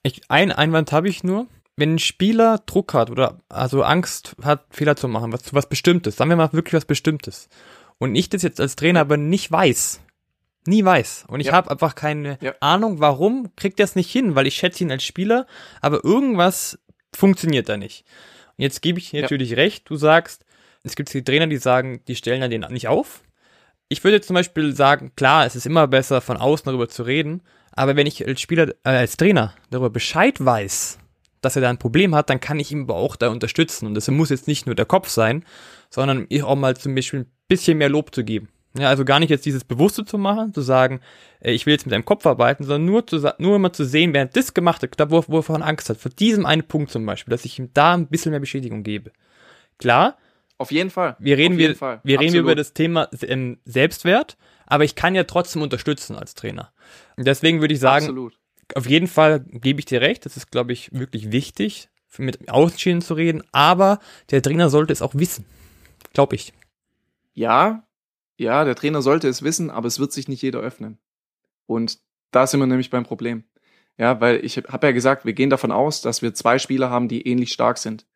Ich, 0.04 0.22
ein 0.28 0.52
Einwand 0.52 0.92
habe 0.92 1.08
ich 1.08 1.24
nur. 1.24 1.48
Wenn 1.74 1.94
ein 1.94 1.98
Spieler 1.98 2.62
Druck 2.66 2.94
hat 2.94 3.10
oder 3.10 3.40
also 3.48 3.82
Angst 3.82 4.36
hat, 4.42 4.66
Fehler 4.70 4.94
zu 4.94 5.08
machen, 5.08 5.32
was, 5.32 5.52
was 5.52 5.68
Bestimmtes, 5.68 6.14
sagen 6.14 6.30
wir 6.30 6.36
mal 6.36 6.52
wirklich 6.52 6.74
was 6.74 6.84
Bestimmtes, 6.84 7.48
und 7.98 8.14
ich 8.14 8.28
das 8.28 8.42
jetzt 8.42 8.60
als 8.60 8.76
Trainer 8.76 9.00
aber 9.00 9.16
nicht 9.16 9.50
weiß, 9.50 10.00
nie 10.66 10.84
weiß, 10.84 11.24
und 11.26 11.40
ich 11.40 11.48
ja. 11.48 11.52
habe 11.54 11.72
einfach 11.72 11.96
keine 11.96 12.38
ja. 12.40 12.54
Ahnung, 12.60 13.00
warum 13.00 13.50
kriegt 13.56 13.80
er 13.80 13.84
es 13.86 13.96
nicht 13.96 14.12
hin, 14.12 14.36
weil 14.36 14.46
ich 14.46 14.54
schätze 14.54 14.84
ihn 14.84 14.92
als 14.92 15.02
Spieler, 15.02 15.48
aber 15.80 16.04
irgendwas 16.04 16.78
funktioniert 17.12 17.68
da 17.68 17.76
nicht. 17.76 18.04
Und 18.56 18.62
jetzt 18.62 18.82
gebe 18.82 19.00
ich 19.00 19.10
dir 19.10 19.16
ja. 19.16 19.22
natürlich 19.22 19.56
recht, 19.56 19.90
du 19.90 19.96
sagst, 19.96 20.44
es 20.84 20.96
gibt 20.96 21.12
die 21.12 21.24
Trainer, 21.24 21.46
die 21.46 21.56
sagen, 21.56 22.00
die 22.06 22.14
stellen 22.14 22.40
dann 22.40 22.50
den 22.50 22.64
nicht 22.70 22.88
auf, 22.88 23.22
ich 23.88 24.02
würde 24.02 24.20
zum 24.20 24.34
Beispiel 24.34 24.74
sagen, 24.74 25.12
klar, 25.16 25.46
es 25.46 25.56
ist 25.56 25.66
immer 25.66 25.86
besser, 25.86 26.20
von 26.20 26.36
außen 26.36 26.64
darüber 26.66 26.88
zu 26.88 27.02
reden, 27.02 27.42
aber 27.72 27.96
wenn 27.96 28.06
ich 28.06 28.26
als 28.26 28.40
Spieler, 28.40 28.68
äh, 28.84 28.90
als 28.90 29.16
Trainer 29.16 29.54
darüber 29.70 29.90
Bescheid 29.90 30.42
weiß, 30.44 30.98
dass 31.40 31.56
er 31.56 31.62
da 31.62 31.70
ein 31.70 31.78
Problem 31.78 32.14
hat, 32.14 32.30
dann 32.30 32.40
kann 32.40 32.58
ich 32.58 32.72
ihm 32.72 32.82
aber 32.82 32.96
auch 32.96 33.16
da 33.16 33.28
unterstützen. 33.28 33.86
Und 33.86 33.94
das 33.94 34.08
muss 34.08 34.30
jetzt 34.30 34.48
nicht 34.48 34.66
nur 34.66 34.74
der 34.74 34.86
Kopf 34.86 35.08
sein, 35.08 35.44
sondern 35.90 36.26
auch 36.42 36.56
mal 36.56 36.76
zum 36.76 36.94
Beispiel 36.94 37.20
ein 37.20 37.32
bisschen 37.48 37.78
mehr 37.78 37.90
Lob 37.90 38.14
zu 38.14 38.24
geben. 38.24 38.48
Ja, 38.76 38.88
also 38.88 39.04
gar 39.04 39.20
nicht 39.20 39.30
jetzt 39.30 39.46
dieses 39.46 39.62
Bewusste 39.62 40.04
zu 40.04 40.18
machen, 40.18 40.52
zu 40.52 40.60
sagen, 40.60 41.00
äh, 41.40 41.52
ich 41.52 41.66
will 41.66 41.74
jetzt 41.74 41.86
mit 41.86 41.92
deinem 41.92 42.04
Kopf 42.04 42.26
arbeiten, 42.26 42.64
sondern 42.64 42.86
nur, 42.86 43.06
zu, 43.06 43.18
nur 43.38 43.56
immer 43.56 43.72
zu 43.72 43.84
sehen, 43.84 44.12
wer 44.12 44.22
er 44.22 44.26
das 44.26 44.54
gemacht 44.54 44.82
hat, 44.82 44.98
da 44.98 45.10
wo, 45.10 45.22
wo 45.28 45.54
er 45.54 45.64
Angst 45.64 45.90
hat, 45.90 45.98
vor 45.98 46.10
diesem 46.10 46.46
einen 46.46 46.64
Punkt 46.64 46.90
zum 46.90 47.06
Beispiel, 47.06 47.30
dass 47.30 47.44
ich 47.44 47.58
ihm 47.58 47.70
da 47.74 47.94
ein 47.94 48.08
bisschen 48.08 48.30
mehr 48.30 48.40
Beschädigung 48.40 48.82
gebe. 48.82 49.12
Klar, 49.78 50.16
auf 50.64 50.72
jeden 50.72 50.90
Fall. 50.90 51.16
Wir 51.18 51.36
reden, 51.36 51.58
wir, 51.58 51.76
Fall. 51.76 52.00
wir 52.02 52.20
reden 52.20 52.36
über 52.36 52.54
das 52.54 52.72
Thema 52.72 53.08
ähm, 53.22 53.58
Selbstwert, 53.64 54.36
aber 54.66 54.84
ich 54.84 54.94
kann 54.94 55.14
ja 55.14 55.24
trotzdem 55.24 55.62
unterstützen 55.62 56.16
als 56.16 56.34
Trainer. 56.34 56.72
Und 57.16 57.26
deswegen 57.26 57.60
würde 57.60 57.74
ich 57.74 57.80
sagen, 57.80 58.06
Absolut. 58.06 58.38
auf 58.74 58.88
jeden 58.88 59.06
Fall 59.06 59.40
gebe 59.40 59.78
ich 59.78 59.86
dir 59.86 60.00
recht, 60.00 60.24
das 60.24 60.36
ist, 60.36 60.50
glaube 60.50 60.72
ich, 60.72 60.90
wirklich 60.92 61.32
wichtig, 61.32 61.88
mit 62.16 62.48
Außenschienen 62.48 63.02
zu 63.02 63.14
reden, 63.14 63.42
aber 63.52 63.98
der 64.30 64.42
Trainer 64.42 64.70
sollte 64.70 64.92
es 64.92 65.02
auch 65.02 65.14
wissen. 65.14 65.44
Glaube 66.12 66.36
ich. 66.36 66.52
Ja, 67.32 67.86
ja, 68.36 68.64
der 68.64 68.74
Trainer 68.74 69.02
sollte 69.02 69.28
es 69.28 69.42
wissen, 69.42 69.70
aber 69.70 69.88
es 69.88 69.98
wird 69.98 70.12
sich 70.12 70.28
nicht 70.28 70.42
jeder 70.42 70.60
öffnen. 70.60 70.98
Und 71.66 71.98
da 72.30 72.46
sind 72.46 72.60
wir 72.60 72.66
nämlich 72.66 72.90
beim 72.90 73.04
Problem. 73.04 73.44
Ja, 73.96 74.20
weil 74.20 74.44
ich 74.44 74.56
habe 74.56 74.86
ja 74.88 74.92
gesagt, 74.92 75.24
wir 75.24 75.34
gehen 75.34 75.50
davon 75.50 75.70
aus, 75.70 76.02
dass 76.02 76.20
wir 76.20 76.34
zwei 76.34 76.58
Spieler 76.58 76.90
haben, 76.90 77.08
die 77.08 77.26
ähnlich 77.26 77.52
stark 77.52 77.78
sind. 77.78 78.06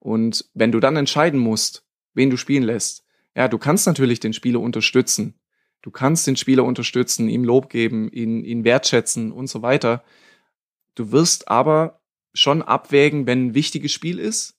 Und 0.00 0.48
wenn 0.54 0.72
du 0.72 0.80
dann 0.80 0.96
entscheiden 0.96 1.38
musst, 1.38 1.84
wen 2.18 2.28
du 2.28 2.36
spielen 2.36 2.64
lässt. 2.64 3.04
Ja, 3.34 3.48
du 3.48 3.56
kannst 3.56 3.86
natürlich 3.86 4.20
den 4.20 4.34
Spieler 4.34 4.60
unterstützen. 4.60 5.34
Du 5.80 5.90
kannst 5.90 6.26
den 6.26 6.36
Spieler 6.36 6.64
unterstützen, 6.64 7.28
ihm 7.28 7.44
Lob 7.44 7.70
geben, 7.70 8.10
ihn, 8.12 8.44
ihn 8.44 8.64
wertschätzen 8.64 9.32
und 9.32 9.46
so 9.46 9.62
weiter. 9.62 10.02
Du 10.94 11.12
wirst 11.12 11.48
aber 11.48 12.00
schon 12.34 12.62
abwägen, 12.62 13.26
wenn 13.26 13.46
ein 13.46 13.54
wichtiges 13.54 13.92
Spiel 13.92 14.18
ist, 14.18 14.58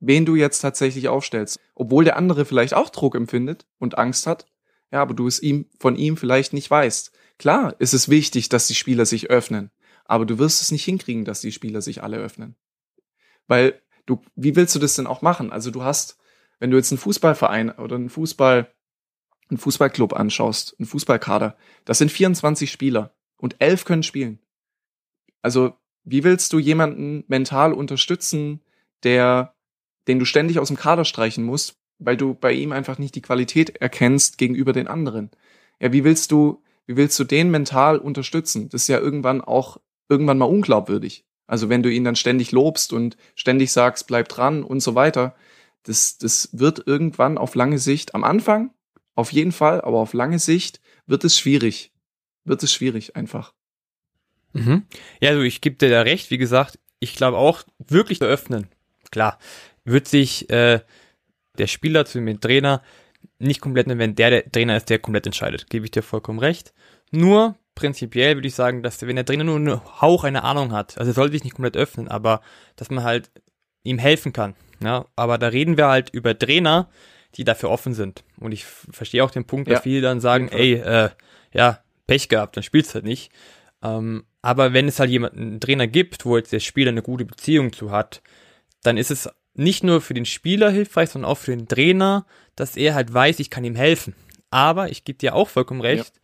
wen 0.00 0.24
du 0.24 0.36
jetzt 0.36 0.60
tatsächlich 0.60 1.08
aufstellst. 1.08 1.58
Obwohl 1.74 2.04
der 2.04 2.16
andere 2.16 2.44
vielleicht 2.44 2.74
auch 2.74 2.90
Druck 2.90 3.16
empfindet 3.16 3.66
und 3.78 3.98
Angst 3.98 4.26
hat. 4.26 4.46
Ja, 4.92 5.02
aber 5.02 5.14
du 5.14 5.26
es 5.26 5.42
ihm, 5.42 5.66
von 5.80 5.96
ihm 5.96 6.16
vielleicht 6.16 6.52
nicht 6.52 6.70
weißt. 6.70 7.10
Klar 7.38 7.74
ist 7.80 7.94
es 7.94 8.08
wichtig, 8.08 8.48
dass 8.48 8.68
die 8.68 8.76
Spieler 8.76 9.06
sich 9.06 9.28
öffnen. 9.28 9.70
Aber 10.04 10.24
du 10.24 10.38
wirst 10.38 10.62
es 10.62 10.70
nicht 10.70 10.84
hinkriegen, 10.84 11.24
dass 11.24 11.40
die 11.40 11.50
Spieler 11.50 11.82
sich 11.82 12.02
alle 12.02 12.18
öffnen. 12.18 12.54
Weil 13.48 13.82
du, 14.06 14.22
wie 14.36 14.54
willst 14.54 14.74
du 14.76 14.78
das 14.78 14.94
denn 14.94 15.08
auch 15.08 15.22
machen? 15.22 15.50
Also 15.50 15.72
du 15.72 15.82
hast 15.82 16.18
wenn 16.64 16.70
du 16.70 16.78
jetzt 16.78 16.92
einen 16.92 16.98
Fußballverein 16.98 17.72
oder 17.72 17.96
einen 17.96 18.08
Fußball, 18.08 18.72
einen 19.50 19.58
Fußballclub 19.58 20.14
anschaust, 20.14 20.74
einen 20.78 20.86
Fußballkader, 20.86 21.58
das 21.84 21.98
sind 21.98 22.10
24 22.10 22.72
Spieler 22.72 23.14
und 23.36 23.56
elf 23.58 23.84
können 23.84 24.02
spielen. 24.02 24.38
Also, 25.42 25.74
wie 26.04 26.24
willst 26.24 26.54
du 26.54 26.58
jemanden 26.58 27.22
mental 27.28 27.74
unterstützen, 27.74 28.62
der, 29.02 29.54
den 30.08 30.18
du 30.18 30.24
ständig 30.24 30.58
aus 30.58 30.68
dem 30.68 30.78
Kader 30.78 31.04
streichen 31.04 31.44
musst, 31.44 31.76
weil 31.98 32.16
du 32.16 32.32
bei 32.32 32.52
ihm 32.52 32.72
einfach 32.72 32.96
nicht 32.96 33.14
die 33.14 33.20
Qualität 33.20 33.76
erkennst 33.82 34.38
gegenüber 34.38 34.72
den 34.72 34.88
anderen? 34.88 35.32
Ja, 35.80 35.92
wie 35.92 36.02
willst 36.02 36.32
du, 36.32 36.62
wie 36.86 36.96
willst 36.96 37.18
du 37.18 37.24
den 37.24 37.50
mental 37.50 37.98
unterstützen? 37.98 38.70
Das 38.70 38.84
ist 38.84 38.88
ja 38.88 39.00
irgendwann 39.00 39.42
auch 39.42 39.82
irgendwann 40.08 40.38
mal 40.38 40.46
unglaubwürdig. 40.46 41.26
Also 41.46 41.68
wenn 41.68 41.82
du 41.82 41.90
ihn 41.90 42.04
dann 42.04 42.16
ständig 42.16 42.52
lobst 42.52 42.94
und 42.94 43.18
ständig 43.34 43.70
sagst, 43.70 44.06
bleib 44.06 44.30
dran 44.30 44.62
und 44.64 44.80
so 44.80 44.94
weiter, 44.94 45.34
das, 45.84 46.18
das 46.18 46.50
wird 46.52 46.86
irgendwann 46.86 47.38
auf 47.38 47.54
lange 47.54 47.78
Sicht, 47.78 48.14
am 48.14 48.24
Anfang 48.24 48.70
auf 49.14 49.32
jeden 49.32 49.52
Fall, 49.52 49.80
aber 49.80 49.98
auf 49.98 50.12
lange 50.12 50.38
Sicht 50.38 50.80
wird 51.06 51.24
es 51.24 51.38
schwierig. 51.38 51.92
Wird 52.44 52.62
es 52.62 52.72
schwierig 52.72 53.16
einfach. 53.16 53.54
Mhm. 54.52 54.84
Ja, 55.20 55.30
also 55.30 55.42
ich 55.42 55.60
gebe 55.60 55.76
dir 55.76 55.90
da 55.90 56.02
recht, 56.02 56.30
wie 56.30 56.38
gesagt, 56.38 56.78
ich 56.98 57.14
glaube 57.14 57.36
auch, 57.36 57.62
wirklich 57.78 58.20
eröffnen. 58.20 58.68
Klar, 59.10 59.38
wird 59.84 60.08
sich 60.08 60.50
äh, 60.50 60.80
der 61.58 61.66
Spieler 61.66 62.06
zu 62.06 62.18
dem 62.18 62.40
Trainer 62.40 62.82
nicht 63.38 63.60
komplett, 63.60 63.86
wenn 63.88 64.14
der 64.14 64.30
der 64.30 64.50
Trainer 64.50 64.76
ist, 64.76 64.90
der 64.90 64.98
komplett 64.98 65.26
entscheidet. 65.26 65.70
Gebe 65.70 65.84
ich 65.84 65.90
dir 65.90 66.02
vollkommen 66.02 66.38
recht. 66.38 66.72
Nur 67.10 67.56
prinzipiell 67.74 68.36
würde 68.36 68.48
ich 68.48 68.54
sagen, 68.54 68.82
dass 68.82 69.02
wenn 69.02 69.16
der 69.16 69.24
Trainer 69.24 69.44
nur 69.44 69.56
einen 69.56 70.00
Hauch 70.00 70.24
eine 70.24 70.44
Ahnung 70.44 70.72
hat, 70.72 70.98
also 70.98 71.10
er 71.10 71.14
sollte 71.14 71.32
sich 71.32 71.44
nicht 71.44 71.54
komplett 71.54 71.76
öffnen, 71.76 72.08
aber 72.08 72.40
dass 72.76 72.90
man 72.90 73.04
halt 73.04 73.30
ihm 73.82 73.98
helfen 73.98 74.32
kann. 74.32 74.54
Ja, 74.84 75.06
aber 75.16 75.38
da 75.38 75.48
reden 75.48 75.76
wir 75.76 75.88
halt 75.88 76.10
über 76.10 76.38
Trainer, 76.38 76.88
die 77.36 77.44
dafür 77.44 77.70
offen 77.70 77.94
sind. 77.94 78.24
Und 78.38 78.52
ich 78.52 78.64
verstehe 78.64 79.24
auch 79.24 79.30
den 79.30 79.46
Punkt, 79.46 79.68
dass 79.68 79.78
ja, 79.78 79.82
viele 79.82 80.00
dann 80.02 80.20
sagen, 80.20 80.48
ey, 80.48 80.74
äh, 80.74 81.10
ja, 81.52 81.80
Pech 82.06 82.28
gehabt, 82.28 82.56
dann 82.56 82.62
spielst 82.62 82.90
du 82.90 82.94
halt 82.94 83.04
nicht. 83.04 83.32
Ähm, 83.82 84.24
aber 84.42 84.72
wenn 84.72 84.88
es 84.88 85.00
halt 85.00 85.10
jemanden, 85.10 85.40
einen 85.40 85.60
Trainer 85.60 85.86
gibt, 85.86 86.26
wo 86.26 86.36
jetzt 86.36 86.52
der 86.52 86.60
Spieler 86.60 86.90
eine 86.90 87.02
gute 87.02 87.24
Beziehung 87.24 87.72
zu 87.72 87.90
hat, 87.90 88.22
dann 88.82 88.96
ist 88.96 89.10
es 89.10 89.28
nicht 89.54 89.84
nur 89.84 90.00
für 90.00 90.14
den 90.14 90.26
Spieler 90.26 90.70
hilfreich, 90.70 91.10
sondern 91.10 91.30
auch 91.30 91.38
für 91.38 91.56
den 91.56 91.68
Trainer, 91.68 92.26
dass 92.56 92.76
er 92.76 92.94
halt 92.94 93.12
weiß, 93.12 93.38
ich 93.40 93.50
kann 93.50 93.64
ihm 93.64 93.76
helfen. 93.76 94.14
Aber 94.50 94.90
ich 94.90 95.04
gebe 95.04 95.18
dir 95.18 95.34
auch 95.34 95.48
vollkommen 95.48 95.80
recht, 95.80 96.14
ja. 96.14 96.22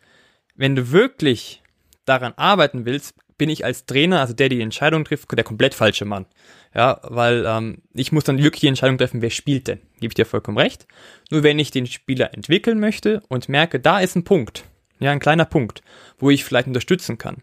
wenn 0.56 0.76
du 0.76 0.90
wirklich 0.90 1.62
daran 2.04 2.34
arbeiten 2.36 2.84
willst, 2.84 3.14
bin 3.40 3.48
ich 3.48 3.64
als 3.64 3.86
Trainer, 3.86 4.20
also 4.20 4.34
der 4.34 4.50
die 4.50 4.60
Entscheidung 4.60 5.02
trifft, 5.06 5.32
der 5.32 5.44
komplett 5.44 5.72
falsche 5.72 6.04
Mann. 6.04 6.26
Ja, 6.74 7.00
weil 7.04 7.46
ähm, 7.46 7.78
ich 7.94 8.12
muss 8.12 8.24
dann 8.24 8.36
wirklich 8.36 8.60
die 8.60 8.66
Entscheidung 8.66 8.98
treffen, 8.98 9.22
wer 9.22 9.30
spielt 9.30 9.66
denn. 9.66 9.80
Gebe 9.98 10.10
ich 10.10 10.14
dir 10.14 10.26
vollkommen 10.26 10.58
recht. 10.58 10.86
Nur 11.30 11.42
wenn 11.42 11.58
ich 11.58 11.70
den 11.70 11.86
Spieler 11.86 12.34
entwickeln 12.34 12.78
möchte 12.78 13.22
und 13.28 13.48
merke, 13.48 13.80
da 13.80 13.98
ist 14.00 14.14
ein 14.14 14.24
Punkt, 14.24 14.64
ja, 14.98 15.10
ein 15.10 15.20
kleiner 15.20 15.46
Punkt, 15.46 15.82
wo 16.18 16.28
ich 16.28 16.44
vielleicht 16.44 16.68
unterstützen 16.68 17.16
kann. 17.16 17.38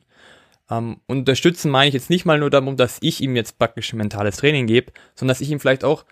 Ähm, 0.70 0.98
unterstützen 1.08 1.72
meine 1.72 1.88
ich 1.88 1.95
jetzt 1.95 2.12
nicht 2.12 2.26
mal 2.26 2.38
nur 2.38 2.52
darum, 2.52 2.78
dass 2.78 3.00
ich 3.02 3.22
ihm 3.22 3.36
jetzt 3.36 3.58
praktisch 3.58 3.91
mentales 3.93 4.38
Training 4.38 4.68
gebe, 4.68 4.91
sondern 5.16 5.34
dass 5.34 5.41
ich 5.41 5.50
ihm 5.50 5.60
vielleicht 5.60 5.84
auch, 5.84 6.06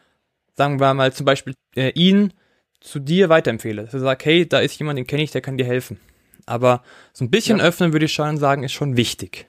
sagen 0.56 0.80
wir 0.80 0.96
mal, 0.96 1.14
zum 1.14 1.28
Beispiel 1.28 1.54
äh, 1.76 1.92
ihn 1.92 2.34
zu 2.82 2.98
dir 2.98 3.30
weiterempfehle. 3.30 3.84
Dass 3.84 3.94
er 3.94 4.00
sagt, 4.00 4.26
hey, 4.26 4.50
da 4.50 4.62
ist 4.62 4.80
jemand, 4.80 4.98
den 4.98 5.06
kenne 5.06 5.22
ich, 5.22 5.30
der 5.30 5.42
kann 5.42 5.60
dir 5.60 5.66
helfen. 5.68 6.00
Aber 6.48 6.82
so 7.14 7.24
ein 7.24 7.30
bisschen 7.30 7.60
ja. 7.60 7.66
öffnen, 7.66 7.94
würde 7.94 8.08
ich 8.08 8.14
schon 8.14 8.38
sagen, 8.38 8.64
ist 8.64 8.74
schon 8.74 8.98
wichtig. 8.98 9.46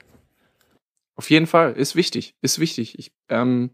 Auf 1.17 1.31
jeden 1.31 1.47
Fall, 1.47 1.73
ist 1.73 1.95
wichtig, 1.95 2.35
ist 2.41 2.59
wichtig. 2.59 2.97
Ich, 2.99 3.11
ähm, 3.27 3.71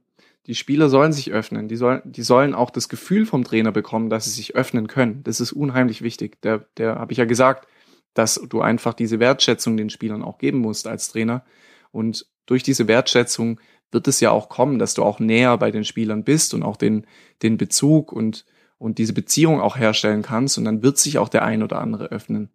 die 0.47 0.55
Spieler 0.55 0.89
sollen 0.89 1.11
sich 1.11 1.31
öffnen. 1.31 1.67
Die 1.67 1.75
sollen, 1.75 2.01
die 2.05 2.21
sollen 2.21 2.55
auch 2.55 2.69
das 2.69 2.87
Gefühl 2.87 3.25
vom 3.25 3.43
Trainer 3.43 3.73
bekommen, 3.73 4.09
dass 4.09 4.25
sie 4.25 4.31
sich 4.31 4.55
öffnen 4.55 4.87
können. 4.87 5.23
Das 5.23 5.41
ist 5.41 5.51
unheimlich 5.51 6.01
wichtig. 6.01 6.41
Der, 6.41 6.65
der 6.77 6.95
habe 6.95 7.11
ich 7.11 7.17
ja 7.17 7.25
gesagt, 7.25 7.67
dass 8.13 8.35
du 8.35 8.61
einfach 8.61 8.93
diese 8.93 9.19
Wertschätzung 9.19 9.75
den 9.75 9.89
Spielern 9.89 10.23
auch 10.23 10.37
geben 10.37 10.59
musst 10.59 10.87
als 10.87 11.09
Trainer. 11.09 11.43
Und 11.91 12.25
durch 12.45 12.63
diese 12.63 12.87
Wertschätzung 12.87 13.59
wird 13.91 14.07
es 14.07 14.21
ja 14.21 14.31
auch 14.31 14.47
kommen, 14.47 14.79
dass 14.79 14.93
du 14.93 15.03
auch 15.03 15.19
näher 15.19 15.57
bei 15.57 15.69
den 15.69 15.83
Spielern 15.83 16.23
bist 16.23 16.53
und 16.53 16.63
auch 16.63 16.77
den, 16.77 17.05
den 17.41 17.57
Bezug 17.57 18.13
und, 18.13 18.45
und 18.77 18.99
diese 18.99 19.13
Beziehung 19.13 19.59
auch 19.59 19.77
herstellen 19.77 20.21
kannst. 20.21 20.57
Und 20.57 20.63
dann 20.63 20.81
wird 20.81 20.97
sich 20.97 21.17
auch 21.17 21.29
der 21.29 21.43
ein 21.43 21.61
oder 21.61 21.79
andere 21.79 22.05
öffnen. 22.05 22.51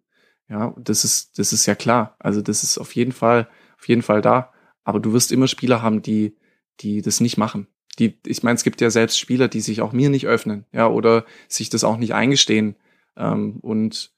Ja, 0.47 0.73
das 0.79 1.03
ist, 1.03 1.37
das 1.37 1.53
ist 1.53 1.67
ja 1.67 1.75
klar. 1.75 2.15
Also 2.17 2.41
das 2.41 2.63
ist 2.63 2.79
auf 2.79 2.95
jeden 2.95 3.11
Fall, 3.11 3.47
auf 3.77 3.87
jeden 3.87 4.01
Fall 4.01 4.21
da. 4.21 4.51
Aber 4.89 4.99
du 4.99 5.13
wirst 5.13 5.31
immer 5.31 5.47
Spieler 5.47 5.83
haben, 5.83 6.01
die, 6.01 6.35
die 6.79 7.03
das 7.03 7.19
nicht 7.19 7.37
machen. 7.37 7.67
Die, 7.99 8.17
ich 8.25 8.41
meine, 8.41 8.55
es 8.55 8.63
gibt 8.63 8.81
ja 8.81 8.89
selbst 8.89 9.19
Spieler, 9.19 9.47
die 9.47 9.61
sich 9.61 9.81
auch 9.81 9.93
mir 9.93 10.09
nicht 10.09 10.25
öffnen, 10.25 10.65
ja, 10.71 10.87
oder 10.87 11.25
sich 11.47 11.69
das 11.69 11.83
auch 11.83 11.97
nicht 11.97 12.15
eingestehen. 12.15 12.75
Ähm, 13.15 13.59
und 13.61 14.11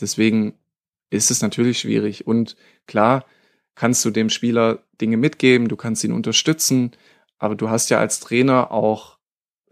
deswegen 0.00 0.54
ist 1.10 1.30
es 1.30 1.42
natürlich 1.42 1.78
schwierig. 1.78 2.26
Und 2.26 2.56
klar, 2.86 3.26
kannst 3.74 4.02
du 4.06 4.10
dem 4.10 4.30
Spieler 4.30 4.82
Dinge 4.98 5.18
mitgeben, 5.18 5.68
du 5.68 5.76
kannst 5.76 6.02
ihn 6.04 6.12
unterstützen, 6.12 6.92
aber 7.36 7.54
du 7.54 7.68
hast 7.68 7.90
ja 7.90 7.98
als 7.98 8.20
Trainer 8.20 8.70
auch 8.72 9.18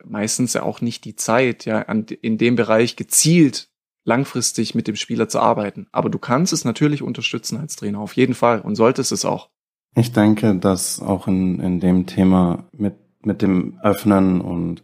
meistens 0.05 0.53
ja 0.53 0.65
auch 0.65 0.83
nicht 0.83 1.07
die 1.07 1.17
Zeit, 1.17 1.65
ja, 1.65 1.81
an, 1.81 2.05
in 2.21 2.37
dem 2.37 2.57
Bereich 2.57 2.97
gezielt 2.97 3.71
langfristig 4.05 4.75
mit 4.75 4.87
dem 4.87 4.97
Spieler 4.97 5.31
zu 5.31 5.41
arbeiten. 5.41 5.87
Aber 5.93 6.11
du 6.11 6.19
kannst 6.19 6.53
es 6.53 6.67
natürlich 6.67 7.01
unterstützen 7.01 7.57
als 7.57 7.75
Trainer, 7.75 8.01
auf 8.01 8.17
jeden 8.17 8.35
Fall, 8.35 8.61
und 8.61 8.75
solltest 8.75 9.13
es 9.13 9.25
auch. 9.25 9.49
Ich 9.95 10.13
denke, 10.13 10.55
dass 10.57 11.01
auch 11.01 11.27
in, 11.27 11.61
in 11.61 11.81
dem 11.81 12.07
Thema 12.07 12.65
mit, 12.73 12.95
mit 13.25 13.43
dem 13.43 13.79
Öffnen 13.83 14.41
und 14.41 14.83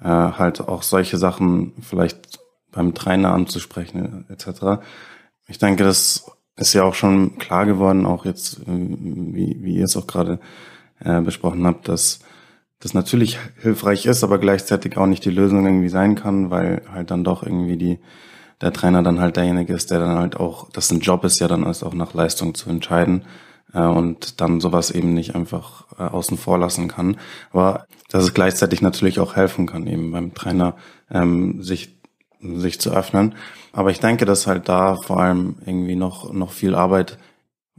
äh, 0.00 0.08
halt 0.08 0.60
auch 0.60 0.82
solche 0.82 1.16
Sachen 1.16 1.74
vielleicht 1.80 2.40
beim 2.72 2.94
Trainer 2.94 3.32
anzusprechen 3.32 4.26
etc. 4.28 4.82
Ich 5.46 5.58
denke, 5.58 5.84
das 5.84 6.30
ist 6.56 6.72
ja 6.72 6.82
auch 6.82 6.94
schon 6.94 7.38
klar 7.38 7.66
geworden, 7.66 8.04
auch 8.04 8.24
jetzt, 8.24 8.60
äh, 8.60 8.64
wie, 8.66 9.58
wie 9.60 9.76
ihr 9.76 9.84
es 9.84 9.96
auch 9.96 10.08
gerade 10.08 10.40
äh, 10.98 11.20
besprochen 11.20 11.64
habt, 11.64 11.88
dass 11.88 12.18
das 12.80 12.94
natürlich 12.94 13.38
hilfreich 13.60 14.06
ist, 14.06 14.24
aber 14.24 14.38
gleichzeitig 14.38 14.96
auch 14.96 15.06
nicht 15.06 15.24
die 15.24 15.30
Lösung 15.30 15.64
irgendwie 15.66 15.88
sein 15.88 16.16
kann, 16.16 16.50
weil 16.50 16.82
halt 16.92 17.10
dann 17.12 17.24
doch 17.24 17.42
irgendwie 17.42 17.76
die 17.76 17.98
der 18.60 18.72
Trainer 18.72 19.04
dann 19.04 19.20
halt 19.20 19.36
derjenige 19.36 19.72
ist, 19.72 19.92
der 19.92 20.00
dann 20.00 20.18
halt 20.18 20.34
auch, 20.36 20.68
das 20.70 20.90
ein 20.90 20.98
Job 20.98 21.22
ist 21.22 21.38
ja 21.38 21.46
dann 21.46 21.64
ist 21.64 21.84
auch 21.84 21.94
nach 21.94 22.12
Leistung 22.12 22.54
zu 22.54 22.68
entscheiden 22.68 23.22
äh, 23.72 23.80
und 23.80 24.40
dann 24.40 24.60
sowas 24.60 24.90
eben 24.90 25.14
nicht 25.14 25.34
einfach 25.34 25.84
äh, 25.98 26.02
außen 26.02 26.38
vor 26.38 26.58
lassen 26.58 26.88
kann. 26.88 27.18
Aber 27.52 27.86
dass 28.08 28.24
es 28.24 28.34
gleichzeitig 28.34 28.82
natürlich 28.82 29.20
auch 29.20 29.36
helfen 29.36 29.66
kann, 29.66 29.86
eben 29.86 30.10
beim 30.12 30.34
Trainer 30.34 30.74
ähm, 31.10 31.62
sich 31.62 31.96
sich 32.40 32.80
zu 32.80 32.92
öffnen. 32.92 33.34
Aber 33.72 33.90
ich 33.90 33.98
denke, 33.98 34.24
dass 34.24 34.46
halt 34.46 34.68
da 34.68 34.96
vor 34.96 35.20
allem 35.20 35.56
irgendwie 35.66 35.96
noch 35.96 36.32
noch 36.32 36.52
viel 36.52 36.74
Arbeit 36.74 37.18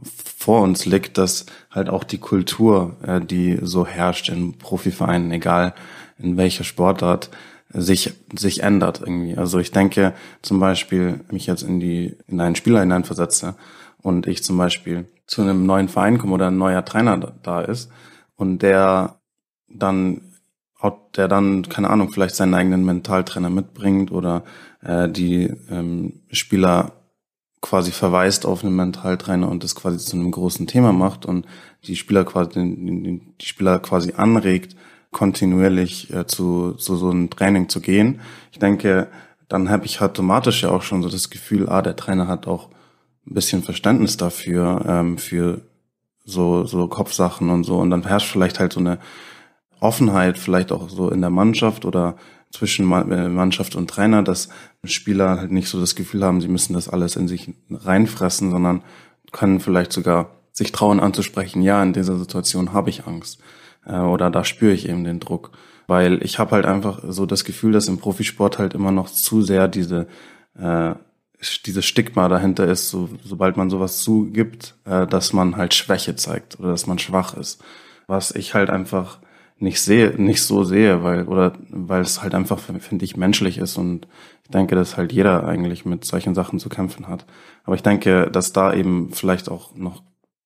vor 0.02 0.62
uns 0.62 0.86
liegt, 0.86 1.18
dass 1.18 1.46
halt 1.70 1.88
auch 1.90 2.04
die 2.04 2.18
Kultur, 2.18 2.96
äh, 3.02 3.20
die 3.20 3.58
so 3.62 3.86
herrscht 3.86 4.28
in 4.28 4.58
Profivereinen, 4.58 5.30
egal 5.32 5.74
in 6.18 6.36
welcher 6.36 6.64
Sportart, 6.64 7.30
sich 7.72 8.12
sich 8.36 8.62
ändert 8.62 9.00
irgendwie. 9.00 9.36
Also 9.36 9.58
ich 9.58 9.70
denke 9.70 10.14
zum 10.42 10.60
Beispiel, 10.60 11.20
mich 11.30 11.46
jetzt 11.46 11.62
in 11.62 11.80
die 11.80 12.16
in 12.26 12.40
einen 12.40 12.56
Spieler 12.56 12.80
hineinversetze 12.80 13.54
und 14.02 14.26
ich 14.26 14.42
zum 14.42 14.56
Beispiel 14.58 15.06
zu 15.30 15.42
einem 15.42 15.64
neuen 15.64 15.88
Verein 15.88 16.18
komme 16.18 16.34
oder 16.34 16.48
ein 16.48 16.58
neuer 16.58 16.84
Trainer 16.84 17.16
da 17.42 17.60
ist 17.60 17.88
und 18.34 18.62
der 18.62 19.20
dann 19.68 20.22
der 21.16 21.28
dann, 21.28 21.68
keine 21.68 21.90
Ahnung, 21.90 22.10
vielleicht 22.10 22.34
seinen 22.34 22.54
eigenen 22.54 22.84
Mentaltrainer 22.84 23.50
mitbringt 23.50 24.10
oder 24.10 24.44
äh, 24.82 25.08
die 25.08 25.52
ähm, 25.70 26.22
Spieler 26.30 26.92
quasi 27.60 27.90
verweist 27.90 28.46
auf 28.46 28.64
einen 28.64 28.74
Mentaltrainer 28.74 29.48
und 29.48 29.62
das 29.62 29.74
quasi 29.74 29.98
zu 29.98 30.16
einem 30.16 30.30
großen 30.30 30.66
Thema 30.66 30.92
macht 30.92 31.26
und 31.26 31.46
die 31.84 31.96
Spieler 31.96 32.24
quasi 32.24 32.58
die 32.58 33.46
Spieler 33.46 33.78
quasi 33.80 34.14
anregt, 34.16 34.76
kontinuierlich 35.10 36.12
äh, 36.14 36.26
zu, 36.26 36.72
zu 36.72 36.96
so 36.96 37.10
einem 37.10 37.28
Training 37.28 37.68
zu 37.68 37.80
gehen. 37.80 38.20
Ich 38.52 38.58
denke, 38.58 39.08
dann 39.48 39.68
habe 39.68 39.84
ich 39.84 40.00
automatisch 40.00 40.62
ja 40.62 40.70
auch 40.70 40.82
schon 40.82 41.02
so 41.02 41.10
das 41.10 41.28
Gefühl, 41.28 41.68
ah, 41.68 41.82
der 41.82 41.96
Trainer 41.96 42.28
hat 42.28 42.46
auch 42.46 42.70
ein 43.26 43.34
bisschen 43.34 43.62
Verständnis 43.62 44.16
dafür, 44.16 44.84
ähm, 44.86 45.18
für 45.18 45.62
so, 46.24 46.64
so 46.64 46.88
Kopfsachen 46.88 47.50
und 47.50 47.64
so. 47.64 47.78
Und 47.78 47.90
dann 47.90 48.06
herrscht 48.06 48.30
vielleicht 48.30 48.60
halt 48.60 48.72
so 48.72 48.80
eine 48.80 48.98
Offenheit, 49.80 50.38
vielleicht 50.38 50.72
auch 50.72 50.88
so 50.88 51.10
in 51.10 51.20
der 51.20 51.30
Mannschaft 51.30 51.84
oder 51.84 52.16
zwischen 52.50 52.90
äh, 52.92 53.28
Mannschaft 53.28 53.76
und 53.76 53.88
Trainer, 53.88 54.22
dass 54.22 54.48
Spieler 54.84 55.38
halt 55.38 55.52
nicht 55.52 55.68
so 55.68 55.78
das 55.80 55.94
Gefühl 55.94 56.24
haben, 56.24 56.40
sie 56.40 56.48
müssen 56.48 56.74
das 56.74 56.88
alles 56.88 57.16
in 57.16 57.28
sich 57.28 57.52
reinfressen, 57.70 58.50
sondern 58.50 58.82
können 59.32 59.60
vielleicht 59.60 59.92
sogar 59.92 60.30
sich 60.52 60.72
trauen 60.72 61.00
anzusprechen, 61.00 61.62
ja, 61.62 61.82
in 61.82 61.92
dieser 61.92 62.18
Situation 62.18 62.72
habe 62.72 62.90
ich 62.90 63.06
Angst 63.06 63.40
äh, 63.86 63.98
oder 63.98 64.30
da 64.30 64.44
spüre 64.44 64.72
ich 64.72 64.88
eben 64.88 65.04
den 65.04 65.20
Druck, 65.20 65.52
weil 65.86 66.22
ich 66.22 66.38
habe 66.38 66.52
halt 66.52 66.66
einfach 66.66 67.02
so 67.06 67.24
das 67.24 67.44
Gefühl, 67.44 67.72
dass 67.72 67.88
im 67.88 67.98
Profisport 67.98 68.58
halt 68.58 68.74
immer 68.74 68.90
noch 68.90 69.08
zu 69.08 69.42
sehr 69.42 69.68
diese 69.68 70.08
äh, 70.58 70.94
dieses 71.64 71.84
Stigma 71.84 72.28
dahinter 72.28 72.66
ist, 72.66 72.90
so, 72.90 73.08
sobald 73.24 73.56
man 73.56 73.70
sowas 73.70 73.98
zugibt, 73.98 74.74
äh, 74.84 75.06
dass 75.06 75.32
man 75.32 75.56
halt 75.56 75.74
Schwäche 75.74 76.16
zeigt 76.16 76.58
oder 76.60 76.70
dass 76.70 76.86
man 76.86 76.98
schwach 76.98 77.36
ist. 77.36 77.62
Was 78.06 78.34
ich 78.34 78.54
halt 78.54 78.70
einfach 78.70 79.18
nicht 79.58 79.80
sehe, 79.80 80.14
nicht 80.16 80.42
so 80.42 80.64
sehe, 80.64 81.02
weil, 81.02 81.24
oder 81.28 81.52
weil 81.68 82.00
es 82.02 82.22
halt 82.22 82.34
einfach, 82.34 82.58
finde 82.58 83.04
ich, 83.04 83.16
menschlich 83.16 83.58
ist 83.58 83.76
und 83.76 84.06
ich 84.44 84.50
denke, 84.50 84.74
dass 84.74 84.96
halt 84.96 85.12
jeder 85.12 85.46
eigentlich 85.46 85.84
mit 85.84 86.04
solchen 86.04 86.34
Sachen 86.34 86.58
zu 86.58 86.68
kämpfen 86.68 87.08
hat. 87.08 87.26
Aber 87.64 87.76
ich 87.76 87.82
denke, 87.82 88.30
dass 88.30 88.52
da 88.52 88.72
eben 88.72 89.10
vielleicht 89.12 89.50
auch 89.50 89.74
noch 89.76 90.02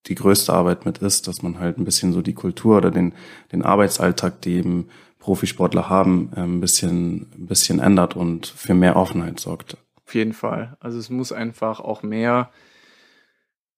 die 0.07 0.17
größte 0.17 0.53
Arbeit 0.53 0.85
mit 0.85 0.99
ist, 0.99 1.29
dass 1.29 1.43
man 1.43 1.59
halt 1.59 1.79
ein 1.79 1.85
bisschen 1.85 2.13
so 2.13 2.21
die 2.21 2.35
Kultur 2.35 2.77
oder 2.77 2.91
den, 2.91 3.15
den 3.53 3.63
Arbeitsalltag, 3.63 4.43
die 4.43 4.55
eben 4.55 4.89
Profisportler 5.19 5.89
haben, 5.89 6.31
äh, 6.37 6.41
ein 6.41 6.61
bisschen, 6.61 7.31
ein 7.39 7.47
bisschen 7.47 7.79
ändert 7.79 8.15
und 8.17 8.47
für 8.47 8.75
mehr 8.75 8.97
Offenheit 8.97 9.41
sorgt. 9.41 9.79
Auf 10.07 10.15
jeden 10.15 10.33
Fall. 10.33 10.77
Also 10.81 10.99
es 10.99 11.11
muss 11.11 11.33
einfach 11.33 11.81
auch 11.81 12.03
mehr, 12.03 12.51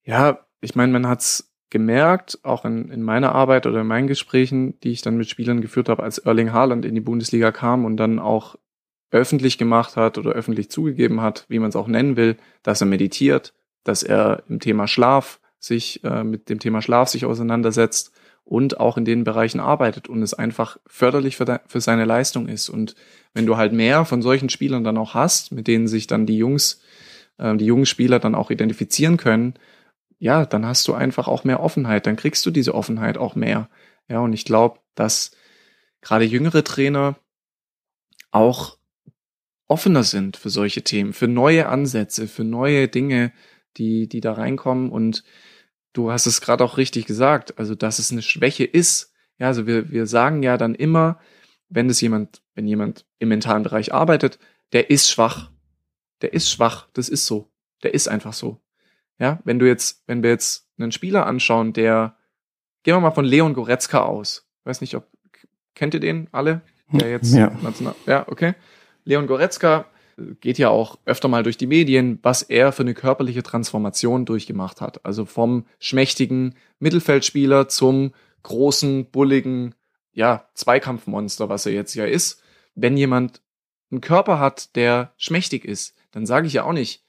ja, 0.03 0.41
ich 0.61 0.74
meine, 0.74 0.93
man 0.93 1.07
hat's 1.07 1.53
gemerkt, 1.70 2.39
auch 2.43 2.64
in, 2.64 2.91
in 2.91 3.03
meiner 3.03 3.35
Arbeit 3.35 3.66
oder 3.66 3.81
in 3.81 3.87
meinen 3.87 4.07
Gesprächen, 4.07 4.79
die 4.81 4.93
ich 4.93 5.03
dann 5.03 5.16
mit 5.16 5.29
Spielern 5.29 5.61
geführt 5.61 5.89
habe, 5.89 6.03
als 6.03 6.18
Erling 6.18 6.53
Haaland 6.53 6.85
in 6.85 6.95
die 6.95 7.01
Bundesliga 7.01 7.53
kam 7.53 7.85
und 7.85 7.97
dann 7.97 8.18
auch 8.18 8.57
öffentlich 9.11 9.59
gemacht 9.59 9.97
hat 9.97 10.18
oder 10.18 10.33
öffentlich 10.33 10.70
zugegeben 10.70 11.20
hat, 11.20 11.45
wie 11.49 11.59
man 11.59 11.68
es 11.68 11.77
auch 11.77 11.89
nennen 11.89 12.16
will, 12.16 12.37
dass 12.62 12.81
er 12.81 12.87
meditiert, 12.87 13.55
dass 13.85 14.03
er 14.03 14.43
im 14.49 14.61
Thema 14.61 14.89
Schlaf 14.89 15.41
sich 15.59 16.03
äh, 16.05 16.24
mit 16.24 16.49
dem 16.51 16.59
Thema 16.59 16.83
Schlaf 16.83 17.09
sich 17.09 17.24
auseinandersetzt 17.24 18.12
und 18.47 18.78
auch 18.78 18.97
in 18.97 19.05
den 19.05 19.24
Bereichen 19.24 19.59
arbeitet 19.59 20.09
und 20.09 20.22
es 20.22 20.32
einfach 20.32 20.78
förderlich 20.86 21.36
für, 21.36 21.61
für 21.66 21.80
seine 21.80 22.05
Leistung 22.05 22.49
ist. 22.49 22.68
Und 22.68 22.94
wenn 23.34 23.44
du 23.44 23.57
halt 23.57 23.72
mehr 23.72 24.05
von 24.05 24.22
solchen 24.22 24.49
Spielern 24.49 24.84
dann 24.84 24.97
auch 24.97 25.14
hast, 25.14 25.51
mit 25.51 25.66
denen 25.66 25.88
sich 25.88 26.07
dann 26.07 26.26
die 26.26 26.38
Jungs, 26.38 26.80
äh, 27.38 27.57
die 27.57 27.66
jungen 27.66 27.86
Spieler 27.86 28.20
dann 28.20 28.36
auch 28.36 28.51
identifizieren 28.51 29.16
können, 29.16 29.55
ja, 30.20 30.47
dann 30.47 30.64
hast 30.64 30.86
du 30.86 30.94
einfach 30.94 31.26
auch 31.26 31.42
mehr 31.42 31.61
Offenheit, 31.61 32.07
dann 32.07 32.14
kriegst 32.14 32.47
du 32.47 32.53
diese 32.53 32.74
Offenheit 32.74 33.18
auch 33.18 33.34
mehr. 33.34 33.68
Ja, 34.09 34.20
und 34.20 34.32
ich 34.32 34.44
glaube, 34.44 34.78
dass 34.94 35.32
gerade 36.01 36.24
jüngere 36.24 36.62
Trainer 36.62 37.16
auch 38.30 38.78
offener 39.66 40.05
sind 40.05 40.36
für 40.36 40.51
solche 40.51 40.82
Themen, 40.82 41.12
für 41.12 41.26
neue 41.26 41.68
Ansätze, 41.68 42.28
für 42.28 42.44
neue 42.44 42.86
Dinge, 42.86 43.32
die, 43.76 44.09
die 44.09 44.20
da 44.20 44.34
reinkommen. 44.34 44.90
Und 44.90 45.24
du 45.97 46.11
hast 46.11 46.26
es 46.26 46.40
gerade 46.40 46.62
auch 46.62 46.76
richtig 46.76 47.07
gesagt, 47.07 47.59
also 47.59 47.74
dass 47.74 47.99
es 47.99 48.12
eine 48.12 48.22
Schwäche 48.22 48.64
ist. 48.64 49.12
Ja, 49.38 49.49
also 49.49 49.66
wir, 49.66 49.90
wir 49.90 50.07
sagen 50.07 50.42
ja 50.42 50.57
dann 50.57 50.74
immer, 50.74 51.18
wenn 51.68 51.88
es 51.90 52.01
jemand, 52.01 52.42
wenn 52.55 52.66
jemand 52.66 53.07
im 53.18 53.28
mentalen 53.28 53.62
Bereich 53.62 53.92
arbeitet, 53.92 54.38
der 54.72 54.90
ist 54.90 55.11
schwach. 55.11 55.51
Der 56.22 56.32
ist 56.32 56.51
schwach. 56.51 56.88
Das 56.92 57.09
ist 57.09 57.26
so. 57.26 57.51
Der 57.82 57.94
ist 57.94 58.09
einfach 58.09 58.32
so. 58.32 58.61
Ja, 59.18 59.40
wenn 59.44 59.59
du 59.59 59.66
jetzt, 59.66 60.03
wenn 60.07 60.22
wir 60.22 60.30
jetzt 60.30 60.68
einen 60.78 60.92
Spieler 60.92 61.26
anschauen, 61.26 61.72
der 61.72 62.16
gehen 62.82 62.94
wir 62.94 63.01
mal 63.01 63.11
von 63.11 63.24
Leon 63.24 63.55
Goretzka 63.55 64.03
aus. 64.03 64.49
Weiß 64.64 64.80
nicht, 64.80 64.94
ob 64.94 65.09
kennt 65.74 65.94
ihr 65.94 66.01
den 66.01 66.28
alle? 66.32 66.62
Der 66.92 67.11
jetzt 67.11 67.34
ja. 67.34 67.51
national, 67.62 67.94
ja, 68.07 68.28
okay. 68.28 68.55
Leon 69.05 69.26
Goretzka 69.26 69.86
geht 70.40 70.58
ja 70.58 70.70
auch 70.70 70.98
öfter 71.04 71.28
mal 71.28 71.42
durch 71.42 71.56
die 71.56 71.66
Medien, 71.66 72.18
was 72.22 72.42
er 72.42 72.72
für 72.72 72.82
eine 72.82 72.94
körperliche 72.94 73.42
Transformation 73.42 74.24
durchgemacht 74.24 74.80
hat. 74.80 75.04
Also 75.04 75.24
vom 75.24 75.66
schmächtigen 75.78 76.54
Mittelfeldspieler 76.78 77.68
zum 77.68 78.12
großen, 78.42 79.10
bulligen, 79.10 79.74
ja, 80.12 80.48
Zweikampfmonster, 80.54 81.48
was 81.48 81.66
er 81.66 81.72
jetzt 81.72 81.94
ja 81.94 82.06
ist. 82.06 82.42
Wenn 82.74 82.96
jemand 82.96 83.42
einen 83.90 84.00
Körper 84.00 84.38
hat, 84.38 84.74
der 84.76 85.12
schmächtig 85.16 85.64
ist, 85.64 85.94
dann 86.12 86.26
sage 86.26 86.46
ich 86.46 86.54
ja 86.54 86.64
auch 86.64 86.72
nicht, 86.72 87.04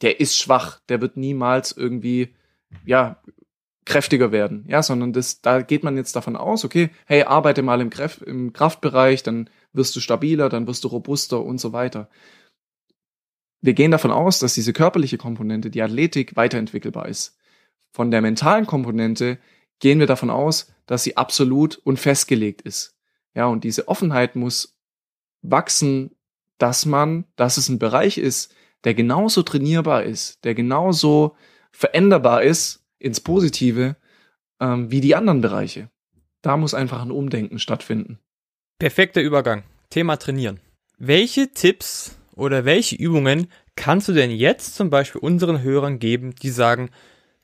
der 0.00 0.18
ist 0.20 0.36
schwach, 0.36 0.80
der 0.88 1.00
wird 1.00 1.16
niemals 1.16 1.72
irgendwie, 1.72 2.34
ja, 2.84 3.22
kräftiger 3.84 4.30
werden, 4.30 4.64
ja, 4.68 4.82
sondern 4.82 5.12
das, 5.12 5.40
da 5.40 5.60
geht 5.60 5.82
man 5.82 5.96
jetzt 5.96 6.14
davon 6.14 6.36
aus, 6.36 6.64
okay, 6.64 6.90
hey, 7.06 7.24
arbeite 7.24 7.62
mal 7.62 7.80
im, 7.80 7.90
Kräf 7.90 8.22
im 8.22 8.52
Kraftbereich, 8.52 9.22
dann 9.22 9.50
wirst 9.72 9.94
du 9.96 10.00
stabiler, 10.00 10.48
dann 10.48 10.66
wirst 10.66 10.84
du 10.84 10.88
robuster 10.88 11.42
und 11.42 11.58
so 11.58 11.72
weiter. 11.72 12.08
Wir 13.60 13.74
gehen 13.74 13.90
davon 13.90 14.10
aus, 14.10 14.38
dass 14.38 14.54
diese 14.54 14.72
körperliche 14.72 15.18
Komponente, 15.18 15.70
die 15.70 15.82
Athletik, 15.82 16.36
weiterentwickelbar 16.36 17.08
ist. 17.08 17.38
Von 17.92 18.10
der 18.10 18.20
mentalen 18.20 18.66
Komponente 18.66 19.38
gehen 19.78 20.00
wir 20.00 20.06
davon 20.06 20.30
aus, 20.30 20.72
dass 20.86 21.04
sie 21.04 21.16
absolut 21.16 21.76
und 21.78 21.98
festgelegt 21.98 22.62
ist. 22.62 22.96
Ja, 23.34 23.46
und 23.46 23.64
diese 23.64 23.88
Offenheit 23.88 24.36
muss 24.36 24.76
wachsen, 25.42 26.14
dass 26.58 26.86
man, 26.86 27.24
dass 27.36 27.56
es 27.56 27.68
ein 27.68 27.78
Bereich 27.78 28.18
ist, 28.18 28.54
der 28.84 28.94
genauso 28.94 29.42
trainierbar 29.42 30.04
ist, 30.04 30.44
der 30.44 30.54
genauso 30.54 31.36
veränderbar 31.70 32.42
ist 32.42 32.84
ins 32.98 33.20
Positive 33.20 33.96
ähm, 34.60 34.90
wie 34.90 35.00
die 35.00 35.14
anderen 35.14 35.40
Bereiche. 35.40 35.90
Da 36.40 36.56
muss 36.56 36.74
einfach 36.74 37.02
ein 37.02 37.10
Umdenken 37.10 37.58
stattfinden. 37.58 38.18
Perfekter 38.82 39.20
Übergang. 39.20 39.62
Thema 39.90 40.16
Trainieren. 40.16 40.58
Welche 40.98 41.52
Tipps 41.52 42.18
oder 42.34 42.64
welche 42.64 42.96
Übungen 42.96 43.46
kannst 43.76 44.08
du 44.08 44.12
denn 44.12 44.32
jetzt 44.32 44.74
zum 44.74 44.90
Beispiel 44.90 45.20
unseren 45.20 45.62
Hörern 45.62 46.00
geben, 46.00 46.34
die 46.34 46.50
sagen, 46.50 46.90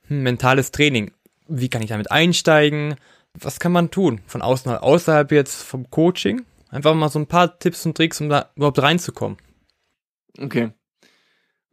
hm, 0.09 0.24
mentales 0.24 0.72
Training, 0.72 1.12
wie 1.47 1.68
kann 1.68 1.80
ich 1.80 1.91
damit 1.91 2.11
einsteigen? 2.11 2.97
Was 3.34 3.61
kann 3.61 3.70
man 3.70 3.93
tun? 3.93 4.20
Von 4.26 4.43
außen 4.43 4.72
außerhalb 4.72 5.30
jetzt 5.30 5.62
vom 5.62 5.89
Coaching? 5.91 6.45
Einfach 6.70 6.95
mal 6.95 7.09
so 7.09 7.20
ein 7.20 7.28
paar 7.28 7.57
Tipps 7.61 7.86
und 7.86 7.97
Tricks, 7.97 8.20
um 8.20 8.28
da 8.28 8.51
überhaupt 8.57 8.82
reinzukommen. 8.82 9.39
Okay. 10.41 10.72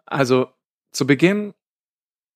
Also 0.05 0.49
zu 0.91 1.07
Beginn 1.07 1.55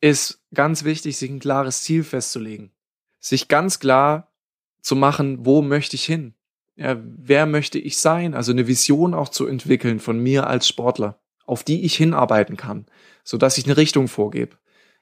ist 0.02 0.42
ganz 0.52 0.84
wichtig, 0.84 1.18
sich 1.18 1.30
ein 1.30 1.40
klares 1.40 1.84
Ziel 1.84 2.04
festzulegen. 2.04 2.72
Sich 3.20 3.48
ganz 3.48 3.80
klar 3.80 4.34
zu 4.82 4.96
machen, 4.96 5.46
wo 5.46 5.62
möchte 5.62 5.96
ich 5.96 6.06
hin? 6.06 6.34
Ja, 6.80 6.98
wer 7.02 7.46
möchte 7.46 7.78
ich 7.78 7.98
sein? 7.98 8.34
Also 8.34 8.52
eine 8.52 8.68
Vision 8.68 9.14
auch 9.14 9.30
zu 9.30 9.48
entwickeln 9.48 10.00
von 10.00 10.18
mir 10.20 10.48
als 10.48 10.68
Sportler, 10.68 11.20
auf 11.46 11.64
die 11.64 11.84
ich 11.84 11.96
hinarbeiten 11.96 12.58
kann, 12.58 12.86
so 13.24 13.38
dass 13.38 13.58
ich 13.58 13.66
eine 13.66 13.78
Richtung 13.78 14.08
vorgebe. 14.08 14.58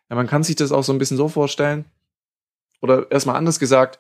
Ja, 0.09 0.15
man 0.15 0.28
kann 0.28 0.43
sich 0.43 0.55
das 0.55 0.71
auch 0.71 0.84
so 0.84 0.91
ein 0.91 0.97
bisschen 0.97 1.17
so 1.17 1.28
vorstellen. 1.28 1.86
Oder 2.82 3.11
erstmal 3.11 3.36
anders 3.36 3.59
gesagt, 3.59 3.99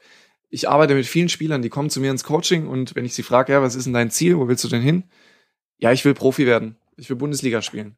ich 0.49 0.69
arbeite 0.69 0.95
mit 0.95 1.05
vielen 1.05 1.29
Spielern, 1.29 1.61
die 1.61 1.69
kommen 1.69 1.89
zu 1.89 1.99
mir 1.99 2.11
ins 2.11 2.23
Coaching 2.23 2.67
und 2.67 2.95
wenn 2.95 3.05
ich 3.05 3.13
sie 3.13 3.23
frage, 3.23 3.53
ja, 3.53 3.61
was 3.61 3.75
ist 3.75 3.85
denn 3.85 3.93
dein 3.93 4.11
Ziel? 4.11 4.37
Wo 4.37 4.47
willst 4.47 4.63
du 4.63 4.69
denn 4.69 4.81
hin? 4.81 5.03
Ja, 5.77 5.91
ich 5.91 6.03
will 6.05 6.13
Profi 6.13 6.45
werden. 6.45 6.77
Ich 6.95 7.09
will 7.09 7.17
Bundesliga 7.17 7.61
spielen 7.61 7.97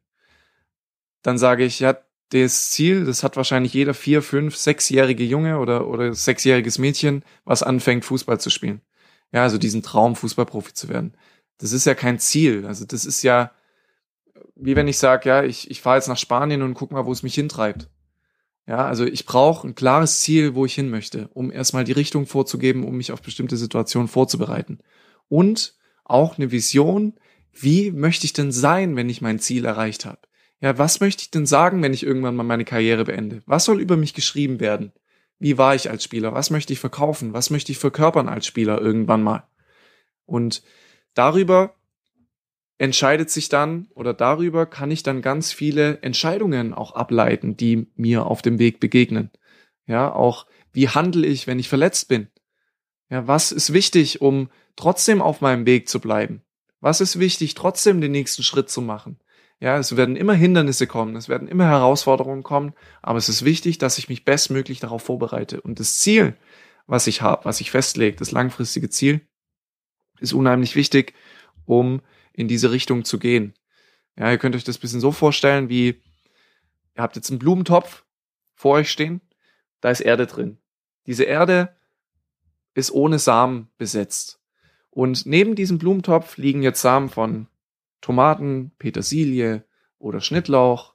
dann 1.22 1.38
sage 1.38 1.64
ich, 1.64 1.80
ja, 1.80 1.96
das 2.30 2.70
Ziel, 2.70 3.04
das 3.04 3.22
hat 3.22 3.36
wahrscheinlich 3.36 3.74
jeder 3.74 3.92
vier, 3.94 4.22
fünf, 4.22 4.56
sechsjährige 4.56 5.24
Junge 5.24 5.58
oder, 5.58 5.88
oder 5.88 6.14
sechsjähriges 6.14 6.78
Mädchen, 6.78 7.24
was 7.44 7.62
anfängt, 7.62 8.04
Fußball 8.04 8.38
zu 8.38 8.50
spielen. 8.50 8.80
Ja, 9.32 9.42
also 9.42 9.58
diesen 9.58 9.82
Traum, 9.82 10.16
Fußballprofi 10.16 10.74
zu 10.74 10.88
werden. 10.88 11.14
Das 11.58 11.72
ist 11.72 11.86
ja 11.86 11.94
kein 11.94 12.18
Ziel. 12.18 12.66
Also 12.66 12.84
das 12.84 13.04
ist 13.04 13.22
ja, 13.22 13.52
wie 14.56 14.76
wenn 14.76 14.88
ich 14.88 14.98
sage, 14.98 15.28
ja, 15.28 15.42
ich, 15.44 15.70
ich 15.70 15.80
fahre 15.80 15.96
jetzt 15.96 16.08
nach 16.08 16.16
Spanien 16.16 16.62
und 16.62 16.74
guck 16.74 16.90
mal, 16.90 17.06
wo 17.06 17.12
es 17.12 17.22
mich 17.22 17.34
hintreibt. 17.34 17.88
Ja, 18.66 18.86
also 18.86 19.04
ich 19.04 19.26
brauche 19.26 19.66
ein 19.66 19.74
klares 19.74 20.20
Ziel, 20.20 20.54
wo 20.54 20.64
ich 20.64 20.74
hin 20.74 20.90
möchte, 20.90 21.28
um 21.34 21.50
erstmal 21.50 21.84
die 21.84 21.92
Richtung 21.92 22.26
vorzugeben, 22.26 22.84
um 22.84 22.96
mich 22.96 23.12
auf 23.12 23.22
bestimmte 23.22 23.56
Situationen 23.56 24.08
vorzubereiten. 24.08 24.78
Und 25.28 25.74
auch 26.04 26.38
eine 26.38 26.50
Vision, 26.50 27.14
wie 27.52 27.90
möchte 27.90 28.26
ich 28.26 28.32
denn 28.32 28.52
sein, 28.52 28.96
wenn 28.96 29.08
ich 29.08 29.20
mein 29.20 29.38
Ziel 29.38 29.64
erreicht 29.64 30.04
habe? 30.04 30.20
ja, 30.60 30.76
was 30.76 31.00
möchte 31.00 31.22
ich 31.22 31.30
denn 31.30 31.46
sagen, 31.46 31.82
wenn 31.82 31.94
ich 31.94 32.04
irgendwann 32.04 32.36
mal 32.36 32.42
meine 32.42 32.64
Karriere 32.64 33.04
beende? 33.04 33.42
Was 33.46 33.64
soll 33.64 33.80
über 33.80 33.96
mich 33.96 34.14
geschrieben 34.14 34.60
werden? 34.60 34.92
Wie 35.40 35.58
war 35.58 35.74
ich 35.74 35.90
als 35.90 36.04
Spieler? 36.04 36.34
Was 36.34 36.50
möchte 36.50 36.72
ich 36.72 36.78
verkaufen? 36.78 37.32
Was 37.32 37.50
möchte 37.50 37.72
ich 37.72 37.78
verkörpern 37.78 38.28
als 38.28 38.46
Spieler 38.46 38.80
irgendwann 38.80 39.22
mal? 39.22 39.48
Und 40.26 40.62
darüber 41.14 41.74
entscheidet 42.78 43.30
sich 43.30 43.48
dann 43.48 43.88
oder 43.94 44.14
darüber 44.14 44.66
kann 44.66 44.90
ich 44.90 45.02
dann 45.02 45.22
ganz 45.22 45.52
viele 45.52 46.02
Entscheidungen 46.02 46.72
auch 46.74 46.92
ableiten, 46.92 47.56
die 47.56 47.88
mir 47.96 48.26
auf 48.26 48.42
dem 48.42 48.58
Weg 48.58 48.80
begegnen. 48.80 49.30
Ja, 49.86 50.12
auch 50.12 50.46
wie 50.72 50.88
handle 50.88 51.26
ich, 51.26 51.46
wenn 51.46 51.58
ich 51.58 51.68
verletzt 51.68 52.08
bin? 52.08 52.28
Ja, 53.08 53.26
was 53.26 53.50
ist 53.50 53.72
wichtig, 53.72 54.20
um 54.20 54.50
trotzdem 54.76 55.20
auf 55.22 55.40
meinem 55.40 55.66
Weg 55.66 55.88
zu 55.88 56.00
bleiben? 56.00 56.42
Was 56.80 57.00
ist 57.00 57.18
wichtig, 57.18 57.54
trotzdem 57.54 58.00
den 58.00 58.12
nächsten 58.12 58.42
Schritt 58.42 58.70
zu 58.70 58.82
machen? 58.82 59.18
Ja, 59.60 59.76
es 59.76 59.94
werden 59.94 60.16
immer 60.16 60.32
Hindernisse 60.32 60.86
kommen, 60.86 61.16
es 61.16 61.28
werden 61.28 61.46
immer 61.46 61.66
Herausforderungen 61.66 62.42
kommen, 62.42 62.72
aber 63.02 63.18
es 63.18 63.28
ist 63.28 63.44
wichtig, 63.44 63.76
dass 63.76 63.98
ich 63.98 64.08
mich 64.08 64.24
bestmöglich 64.24 64.80
darauf 64.80 65.02
vorbereite. 65.02 65.60
Und 65.60 65.78
das 65.80 66.00
Ziel, 66.00 66.34
was 66.86 67.06
ich 67.06 67.20
habe, 67.20 67.44
was 67.44 67.60
ich 67.60 67.70
festlege, 67.70 68.16
das 68.16 68.32
langfristige 68.32 68.88
Ziel, 68.88 69.20
ist 70.18 70.32
unheimlich 70.32 70.76
wichtig, 70.76 71.12
um 71.66 72.00
in 72.32 72.48
diese 72.48 72.70
Richtung 72.70 73.04
zu 73.04 73.18
gehen. 73.18 73.52
Ja, 74.18 74.30
ihr 74.30 74.38
könnt 74.38 74.56
euch 74.56 74.64
das 74.64 74.78
bisschen 74.78 75.00
so 75.00 75.12
vorstellen, 75.12 75.68
wie 75.68 76.00
ihr 76.96 77.02
habt 77.02 77.16
jetzt 77.16 77.30
einen 77.30 77.38
Blumentopf 77.38 78.04
vor 78.54 78.72
euch 78.72 78.90
stehen, 78.90 79.20
da 79.82 79.90
ist 79.90 80.00
Erde 80.00 80.26
drin. 80.26 80.56
Diese 81.06 81.24
Erde 81.24 81.76
ist 82.74 82.92
ohne 82.92 83.18
Samen 83.18 83.68
besetzt. 83.76 84.40
Und 84.88 85.26
neben 85.26 85.54
diesem 85.54 85.78
Blumentopf 85.78 86.38
liegen 86.38 86.62
jetzt 86.62 86.80
Samen 86.80 87.10
von 87.10 87.46
Tomaten, 88.00 88.72
Petersilie 88.78 89.64
oder 89.98 90.20
Schnittlauch, 90.20 90.94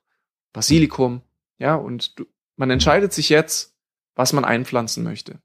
Basilikum, 0.54 1.22
ja, 1.58 1.76
und 1.76 2.20
du, 2.20 2.26
man 2.56 2.70
entscheidet 2.72 3.14
sich 3.14 3.30
jetzt, 3.30 3.76
was 4.16 4.34
man 4.34 4.46
einpflanzen 4.46 5.04
möchte. 5.04 5.42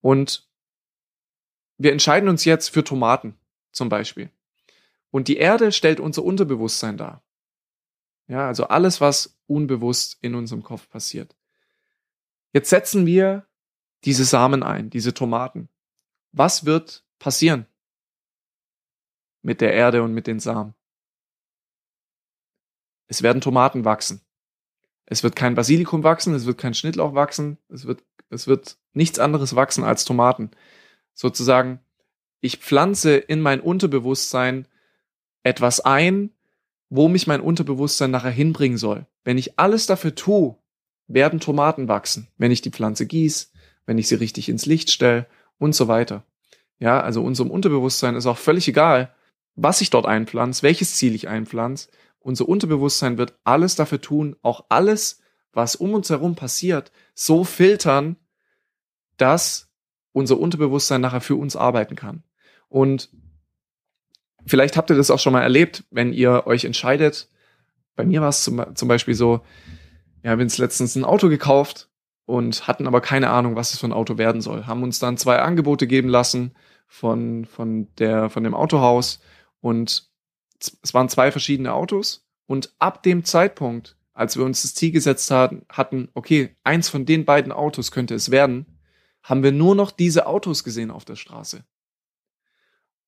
Und 0.00 0.48
wir 1.76 1.92
entscheiden 1.92 2.28
uns 2.28 2.44
jetzt 2.44 2.68
für 2.68 2.84
Tomaten 2.84 3.36
zum 3.72 3.88
Beispiel. 3.88 4.30
Und 5.10 5.28
die 5.28 5.36
Erde 5.36 5.72
stellt 5.72 6.00
unser 6.00 6.24
Unterbewusstsein 6.24 6.96
dar. 6.96 7.24
Ja, 8.26 8.46
also 8.46 8.68
alles, 8.68 9.00
was 9.00 9.38
unbewusst 9.46 10.18
in 10.22 10.34
unserem 10.34 10.62
Kopf 10.62 10.88
passiert. 10.88 11.36
Jetzt 12.52 12.70
setzen 12.70 13.06
wir 13.06 13.46
diese 14.04 14.24
Samen 14.24 14.62
ein, 14.62 14.90
diese 14.90 15.14
Tomaten. 15.14 15.68
Was 16.32 16.64
wird 16.64 17.04
passieren? 17.18 17.66
Mit 19.44 19.60
der 19.60 19.72
Erde 19.72 20.02
und 20.02 20.14
mit 20.14 20.26
den 20.26 20.40
Samen. 20.40 20.74
Es 23.06 23.22
werden 23.22 23.42
Tomaten 23.42 23.84
wachsen. 23.84 24.22
Es 25.06 25.22
wird 25.22 25.36
kein 25.36 25.54
Basilikum 25.54 26.02
wachsen, 26.02 26.34
es 26.34 26.46
wird 26.46 26.58
kein 26.58 26.74
Schnittlauch 26.74 27.14
wachsen, 27.14 27.58
es 27.68 27.84
wird, 27.84 28.02
es 28.30 28.46
wird 28.46 28.78
nichts 28.94 29.18
anderes 29.18 29.54
wachsen 29.54 29.84
als 29.84 30.06
Tomaten. 30.06 30.50
Sozusagen, 31.12 31.80
ich 32.40 32.56
pflanze 32.56 33.16
in 33.16 33.40
mein 33.40 33.60
Unterbewusstsein 33.60 34.66
etwas 35.42 35.80
ein, 35.80 36.30
wo 36.88 37.08
mich 37.08 37.26
mein 37.26 37.42
Unterbewusstsein 37.42 38.10
nachher 38.10 38.30
hinbringen 38.30 38.78
soll. 38.78 39.06
Wenn 39.24 39.36
ich 39.36 39.58
alles 39.58 39.86
dafür 39.86 40.14
tue, 40.14 40.56
werden 41.06 41.38
Tomaten 41.38 41.86
wachsen, 41.86 42.28
wenn 42.38 42.50
ich 42.50 42.62
die 42.62 42.70
Pflanze 42.70 43.04
gieße, 43.04 43.48
wenn 43.84 43.98
ich 43.98 44.08
sie 44.08 44.14
richtig 44.14 44.48
ins 44.48 44.64
Licht 44.64 44.90
stelle 44.90 45.26
und 45.58 45.74
so 45.74 45.86
weiter. 45.86 46.24
Ja, 46.78 47.00
also 47.00 47.22
unserem 47.22 47.50
Unterbewusstsein 47.50 48.16
ist 48.16 48.26
auch 48.26 48.38
völlig 48.38 48.66
egal, 48.68 49.14
was 49.56 49.80
ich 49.80 49.90
dort 49.90 50.06
einpflanze, 50.06 50.62
welches 50.62 50.96
Ziel 50.96 51.14
ich 51.14 51.28
einpflanze. 51.28 51.88
Unser 52.18 52.48
Unterbewusstsein 52.48 53.18
wird 53.18 53.34
alles 53.44 53.76
dafür 53.76 54.00
tun, 54.00 54.36
auch 54.42 54.64
alles, 54.68 55.20
was 55.52 55.76
um 55.76 55.94
uns 55.94 56.10
herum 56.10 56.34
passiert, 56.34 56.90
so 57.14 57.44
filtern, 57.44 58.16
dass 59.16 59.70
unser 60.12 60.38
Unterbewusstsein 60.38 61.00
nachher 61.00 61.20
für 61.20 61.36
uns 61.36 61.56
arbeiten 61.56 61.96
kann. 61.96 62.22
Und 62.68 63.10
vielleicht 64.46 64.76
habt 64.76 64.90
ihr 64.90 64.96
das 64.96 65.10
auch 65.10 65.18
schon 65.18 65.32
mal 65.32 65.42
erlebt, 65.42 65.84
wenn 65.90 66.12
ihr 66.12 66.46
euch 66.46 66.64
entscheidet. 66.64 67.28
Bei 67.94 68.04
mir 68.04 68.20
war 68.20 68.30
es 68.30 68.42
zum, 68.42 68.74
zum 68.74 68.88
Beispiel 68.88 69.14
so, 69.14 69.42
wir 70.22 70.30
haben 70.30 70.40
uns 70.40 70.58
letztens 70.58 70.96
ein 70.96 71.04
Auto 71.04 71.28
gekauft 71.28 71.88
und 72.26 72.66
hatten 72.66 72.86
aber 72.86 73.00
keine 73.00 73.30
Ahnung, 73.30 73.56
was 73.56 73.72
es 73.72 73.80
für 73.80 73.86
ein 73.86 73.92
Auto 73.92 74.18
werden 74.18 74.40
soll. 74.40 74.66
Haben 74.66 74.82
uns 74.82 74.98
dann 74.98 75.18
zwei 75.18 75.40
Angebote 75.40 75.86
geben 75.86 76.08
lassen 76.08 76.54
von, 76.86 77.44
von, 77.44 77.94
der, 77.96 78.30
von 78.30 78.42
dem 78.42 78.54
Autohaus 78.54 79.20
und 79.64 80.10
es 80.60 80.92
waren 80.92 81.08
zwei 81.08 81.32
verschiedene 81.32 81.72
Autos. 81.72 82.28
Und 82.44 82.74
ab 82.78 83.02
dem 83.02 83.24
Zeitpunkt, 83.24 83.96
als 84.12 84.36
wir 84.36 84.44
uns 84.44 84.60
das 84.60 84.74
Ziel 84.74 84.92
gesetzt 84.92 85.30
hatten, 85.30 86.10
okay, 86.12 86.54
eins 86.64 86.90
von 86.90 87.06
den 87.06 87.24
beiden 87.24 87.50
Autos 87.50 87.90
könnte 87.90 88.14
es 88.14 88.30
werden, 88.30 88.66
haben 89.22 89.42
wir 89.42 89.52
nur 89.52 89.74
noch 89.74 89.90
diese 89.90 90.26
Autos 90.26 90.64
gesehen 90.64 90.90
auf 90.90 91.06
der 91.06 91.16
Straße. 91.16 91.64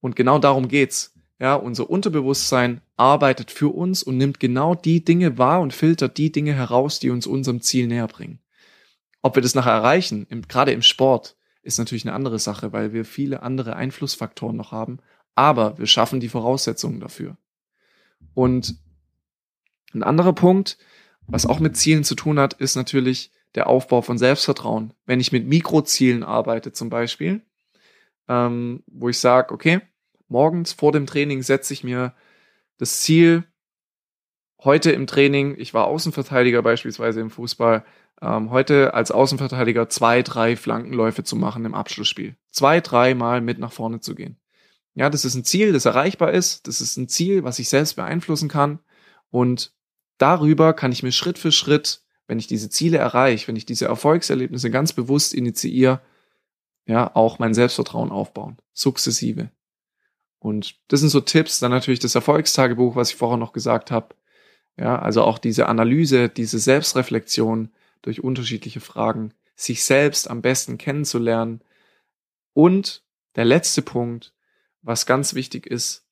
Und 0.00 0.16
genau 0.16 0.38
darum 0.38 0.68
geht's. 0.68 1.12
Ja, 1.38 1.56
unser 1.56 1.90
Unterbewusstsein 1.90 2.80
arbeitet 2.96 3.50
für 3.50 3.68
uns 3.68 4.02
und 4.02 4.16
nimmt 4.16 4.40
genau 4.40 4.74
die 4.74 5.04
Dinge 5.04 5.36
wahr 5.36 5.60
und 5.60 5.74
filtert 5.74 6.16
die 6.16 6.32
Dinge 6.32 6.54
heraus, 6.54 6.98
die 7.00 7.10
uns 7.10 7.26
unserem 7.26 7.60
Ziel 7.60 7.86
näher 7.86 8.06
bringen. 8.06 8.38
Ob 9.20 9.34
wir 9.34 9.42
das 9.42 9.54
nachher 9.54 9.72
erreichen, 9.72 10.26
im, 10.30 10.48
gerade 10.48 10.72
im 10.72 10.80
Sport, 10.80 11.36
ist 11.60 11.78
natürlich 11.78 12.06
eine 12.06 12.14
andere 12.14 12.38
Sache, 12.38 12.72
weil 12.72 12.94
wir 12.94 13.04
viele 13.04 13.42
andere 13.42 13.76
Einflussfaktoren 13.76 14.56
noch 14.56 14.72
haben. 14.72 15.00
Aber 15.36 15.78
wir 15.78 15.86
schaffen 15.86 16.18
die 16.18 16.28
Voraussetzungen 16.28 16.98
dafür. 16.98 17.36
Und 18.34 18.76
ein 19.94 20.02
anderer 20.02 20.32
Punkt, 20.32 20.78
was 21.28 21.46
auch 21.46 21.60
mit 21.60 21.76
Zielen 21.76 22.02
zu 22.02 22.16
tun 22.16 22.40
hat, 22.40 22.54
ist 22.54 22.74
natürlich 22.74 23.30
der 23.54 23.68
Aufbau 23.68 24.02
von 24.02 24.18
Selbstvertrauen. 24.18 24.92
Wenn 25.04 25.20
ich 25.20 25.32
mit 25.32 25.46
Mikrozielen 25.46 26.24
arbeite 26.24 26.72
zum 26.72 26.90
Beispiel, 26.90 27.42
ähm, 28.28 28.82
wo 28.86 29.08
ich 29.08 29.18
sage, 29.18 29.54
okay, 29.54 29.80
morgens 30.28 30.72
vor 30.72 30.92
dem 30.92 31.06
Training 31.06 31.42
setze 31.42 31.72
ich 31.72 31.84
mir 31.84 32.14
das 32.78 33.00
Ziel, 33.00 33.44
heute 34.62 34.90
im 34.90 35.06
Training, 35.06 35.54
ich 35.58 35.74
war 35.74 35.86
Außenverteidiger 35.86 36.62
beispielsweise 36.62 37.20
im 37.20 37.30
Fußball, 37.30 37.84
ähm, 38.20 38.50
heute 38.50 38.94
als 38.94 39.10
Außenverteidiger 39.10 39.88
zwei, 39.88 40.22
drei 40.22 40.56
Flankenläufe 40.56 41.24
zu 41.24 41.36
machen 41.36 41.64
im 41.64 41.74
Abschlussspiel. 41.74 42.36
Zwei, 42.50 42.80
drei 42.80 43.14
Mal 43.14 43.40
mit 43.40 43.58
nach 43.58 43.72
vorne 43.72 44.00
zu 44.00 44.14
gehen. 44.14 44.38
Ja, 44.96 45.10
das 45.10 45.26
ist 45.26 45.34
ein 45.34 45.44
Ziel, 45.44 45.74
das 45.74 45.84
erreichbar 45.84 46.32
ist. 46.32 46.66
Das 46.66 46.80
ist 46.80 46.96
ein 46.96 47.06
Ziel, 47.06 47.44
was 47.44 47.58
ich 47.58 47.68
selbst 47.68 47.96
beeinflussen 47.96 48.48
kann. 48.48 48.78
Und 49.30 49.72
darüber 50.16 50.72
kann 50.72 50.90
ich 50.90 51.02
mir 51.02 51.12
Schritt 51.12 51.38
für 51.38 51.52
Schritt, 51.52 52.00
wenn 52.26 52.38
ich 52.38 52.46
diese 52.46 52.70
Ziele 52.70 52.96
erreiche, 52.96 53.46
wenn 53.46 53.56
ich 53.56 53.66
diese 53.66 53.84
Erfolgserlebnisse 53.84 54.70
ganz 54.70 54.94
bewusst 54.94 55.34
initiiere, 55.34 56.00
ja, 56.86 57.14
auch 57.14 57.38
mein 57.38 57.52
Selbstvertrauen 57.52 58.10
aufbauen. 58.10 58.56
Sukzessive. 58.72 59.50
Und 60.38 60.76
das 60.88 61.00
sind 61.00 61.10
so 61.10 61.20
Tipps. 61.20 61.58
Dann 61.58 61.72
natürlich 61.72 62.00
das 62.00 62.14
Erfolgstagebuch, 62.14 62.96
was 62.96 63.10
ich 63.10 63.16
vorher 63.16 63.36
noch 63.36 63.52
gesagt 63.52 63.90
habe. 63.90 64.14
Ja, 64.78 64.98
also 64.98 65.22
auch 65.24 65.38
diese 65.38 65.66
Analyse, 65.66 66.30
diese 66.30 66.58
Selbstreflexion 66.58 67.70
durch 68.00 68.24
unterschiedliche 68.24 68.80
Fragen, 68.80 69.34
sich 69.56 69.84
selbst 69.84 70.30
am 70.30 70.40
besten 70.40 70.78
kennenzulernen. 70.78 71.60
Und 72.54 73.02
der 73.34 73.44
letzte 73.44 73.82
Punkt, 73.82 74.32
was 74.86 75.04
ganz 75.04 75.34
wichtig 75.34 75.66
ist, 75.66 76.06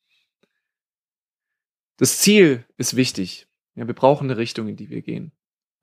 das 1.96 2.18
Ziel 2.18 2.64
ist 2.76 2.96
wichtig. 2.96 3.46
Ja, 3.76 3.86
wir 3.86 3.94
brauchen 3.94 4.28
eine 4.28 4.36
Richtung, 4.36 4.66
in 4.66 4.76
die 4.76 4.90
wir 4.90 5.00
gehen. 5.00 5.32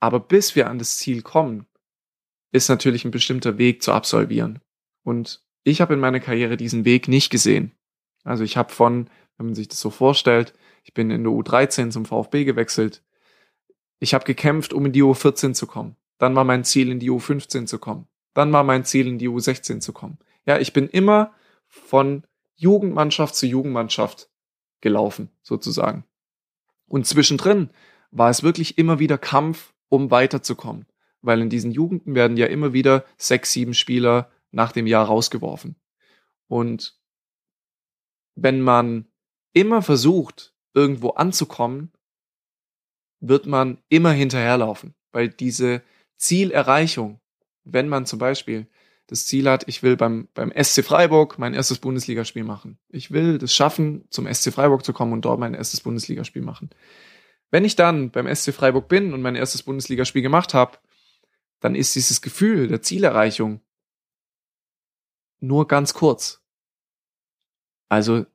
Aber 0.02 0.20
bis 0.20 0.56
wir 0.56 0.70
an 0.70 0.78
das 0.78 0.98
Ziel 0.98 1.22
kommen, 1.22 1.66
ist 2.52 2.68
natürlich 2.68 3.06
ein 3.06 3.12
bestimmter 3.12 3.58
Weg 3.58 3.82
zu 3.82 3.94
absolvieren. 3.94 4.60
Und 5.04 5.42
ich 5.64 5.80
habe 5.80 5.94
in 5.94 6.02
meiner 6.02 6.20
Karriere 6.20 6.58
diesen 6.58 6.84
Weg 6.84 7.08
nicht 7.08 7.30
gesehen. 7.30 7.72
Also 8.26 8.44
ich 8.44 8.58
habe 8.58 8.74
von, 8.74 9.10
wenn 9.38 9.48
man 9.48 9.56
sich 9.56 9.70
das 9.70 9.80
so 9.80 9.90
vorstellt, 9.90 10.54
ich 10.84 10.94
bin 10.94 11.12
in 11.12 11.24
der 11.24 11.32
U13 11.32 11.92
zum 11.92 12.06
VfB 12.06 12.44
gewechselt. 12.44 13.04
Ich 14.00 14.14
habe 14.14 14.26
gekämpft, 14.26 14.74
um 14.74 14.86
in 14.86 14.92
die 14.92 15.04
U14 15.04 15.54
zu 15.54 15.66
kommen. 15.66 15.96
Dann 16.18 16.36
war 16.36 16.44
mein 16.44 16.66
Ziel, 16.66 16.92
in 16.92 17.00
die 17.00 17.10
U15 17.10 17.68
zu 17.68 17.80
kommen. 17.80 18.08
Dann 18.34 18.52
war 18.52 18.64
mein 18.64 18.84
Ziel, 18.84 19.08
in 19.08 19.18
die 19.18 19.30
U16 19.30 19.80
zu 19.80 19.94
kommen. 19.94 20.18
Ja, 20.46 20.60
ich 20.60 20.74
bin 20.74 20.90
immer 20.90 21.34
von 21.68 22.24
Jugendmannschaft 22.62 23.36
zu 23.36 23.48
Jugendmannschaft 23.48 24.30
gelaufen, 24.82 25.32
sozusagen. 25.42 26.06
Und 26.88 27.08
zwischendrin 27.08 27.72
war 28.12 28.30
es 28.30 28.44
wirklich 28.44 28.78
immer 28.78 29.00
wieder 29.00 29.18
Kampf, 29.18 29.74
um 29.90 30.12
weiterzukommen. 30.12 30.86
Weil 31.22 31.42
in 31.42 31.50
diesen 31.50 31.72
Jugenden 31.72 32.14
werden 32.14 32.38
ja 32.38 32.46
immer 32.46 32.72
wieder 32.72 33.06
sechs, 33.18 33.52
sieben 33.52 33.74
Spieler 33.74 34.30
nach 34.52 34.72
dem 34.72 34.86
Jahr 34.86 35.06
rausgeworfen. 35.06 35.76
Und 36.48 37.00
wenn 38.36 38.62
man 38.62 39.08
immer 39.54 39.82
versucht, 39.82 40.54
irgendwo 40.74 41.10
anzukommen, 41.10 41.92
wird 43.20 43.48
man 43.48 43.80
immer 43.90 44.12
hinterherlaufen, 44.12 44.94
weil 45.12 45.30
diese 45.30 45.82
Zielerreichung, 46.18 47.20
wenn 47.64 47.90
man 47.90 48.06
zum 48.06 48.20
Beispiel 48.20 48.68
das 49.12 49.26
Ziel 49.26 49.50
hat, 49.50 49.68
ich 49.68 49.84
will 49.84 49.98
beim, 49.98 50.30
beim 50.34 50.54
SC 50.56 50.86
Freiburg 50.86 51.38
mein 51.38 51.54
erstes 51.54 51.80
Bundesligaspiel 51.80 52.46
machen. 52.46 52.80
Ich 52.88 53.12
will 53.12 53.40
das 53.40 53.54
schaffen, 53.54 54.06
zum 54.10 54.26
SC 54.34 54.54
Freiburg 54.54 54.86
zu 54.86 54.94
kommen 54.94 55.12
und 55.12 55.26
dort 55.26 55.38
mein 55.38 55.54
erstes 55.54 55.82
Bundesligaspiel 55.82 56.42
machen. 56.42 56.70
Wenn 57.50 57.66
ich 57.66 57.76
dann 57.76 58.12
beim 58.12 58.34
SC 58.34 58.54
Freiburg 58.54 58.88
bin 58.88 59.14
und 59.14 59.22
mein 59.22 59.36
erstes 59.36 59.64
Bundesligaspiel 59.64 60.22
gemacht 60.22 60.54
habe, 60.54 60.78
dann 61.60 61.76
ist 61.76 61.94
dieses 61.94 62.22
Gefühl 62.22 62.70
der 62.70 62.82
Zielerreichung 62.82 63.60
nur 65.42 65.68
ganz 65.68 65.94
kurz. 65.94 66.42
Also, 67.90 68.26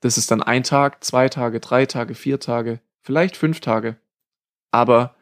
das 0.00 0.16
ist 0.16 0.30
dann 0.30 0.42
ein 0.42 0.62
Tag, 0.62 1.04
zwei 1.04 1.28
Tage, 1.28 1.60
drei 1.60 1.84
Tage, 1.84 2.14
vier 2.14 2.40
Tage, 2.40 2.80
vielleicht 3.02 3.36
fünf 3.36 3.60
Tage. 3.60 3.98
Aber 4.70 5.14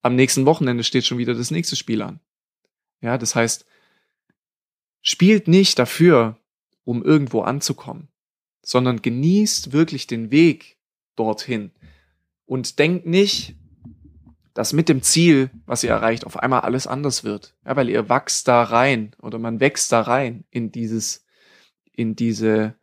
am 0.00 0.14
nächsten 0.14 0.46
Wochenende 0.46 0.82
steht 0.82 1.04
schon 1.04 1.18
wieder 1.18 1.34
das 1.34 1.50
nächste 1.50 1.76
Spiel 1.76 2.00
an. 2.00 2.20
Ja, 3.02 3.18
das 3.18 3.34
heißt, 3.34 3.66
spielt 5.06 5.46
nicht 5.46 5.78
dafür, 5.78 6.36
um 6.82 7.04
irgendwo 7.04 7.42
anzukommen, 7.42 8.08
sondern 8.62 9.02
genießt 9.02 9.72
wirklich 9.72 10.08
den 10.08 10.32
Weg 10.32 10.78
dorthin 11.14 11.70
und 12.44 12.80
denkt 12.80 13.06
nicht, 13.06 13.54
dass 14.52 14.72
mit 14.72 14.88
dem 14.88 15.02
Ziel, 15.02 15.50
was 15.64 15.84
ihr 15.84 15.90
erreicht, 15.90 16.26
auf 16.26 16.40
einmal 16.40 16.62
alles 16.62 16.88
anders 16.88 17.22
wird. 17.22 17.54
Ja, 17.64 17.76
weil 17.76 17.88
ihr 17.88 18.08
wächst 18.08 18.48
da 18.48 18.64
rein 18.64 19.12
oder 19.22 19.38
man 19.38 19.60
wächst 19.60 19.92
da 19.92 20.00
rein 20.00 20.44
in 20.50 20.72
dieses, 20.72 21.24
in 21.92 22.16
diese, 22.16 22.74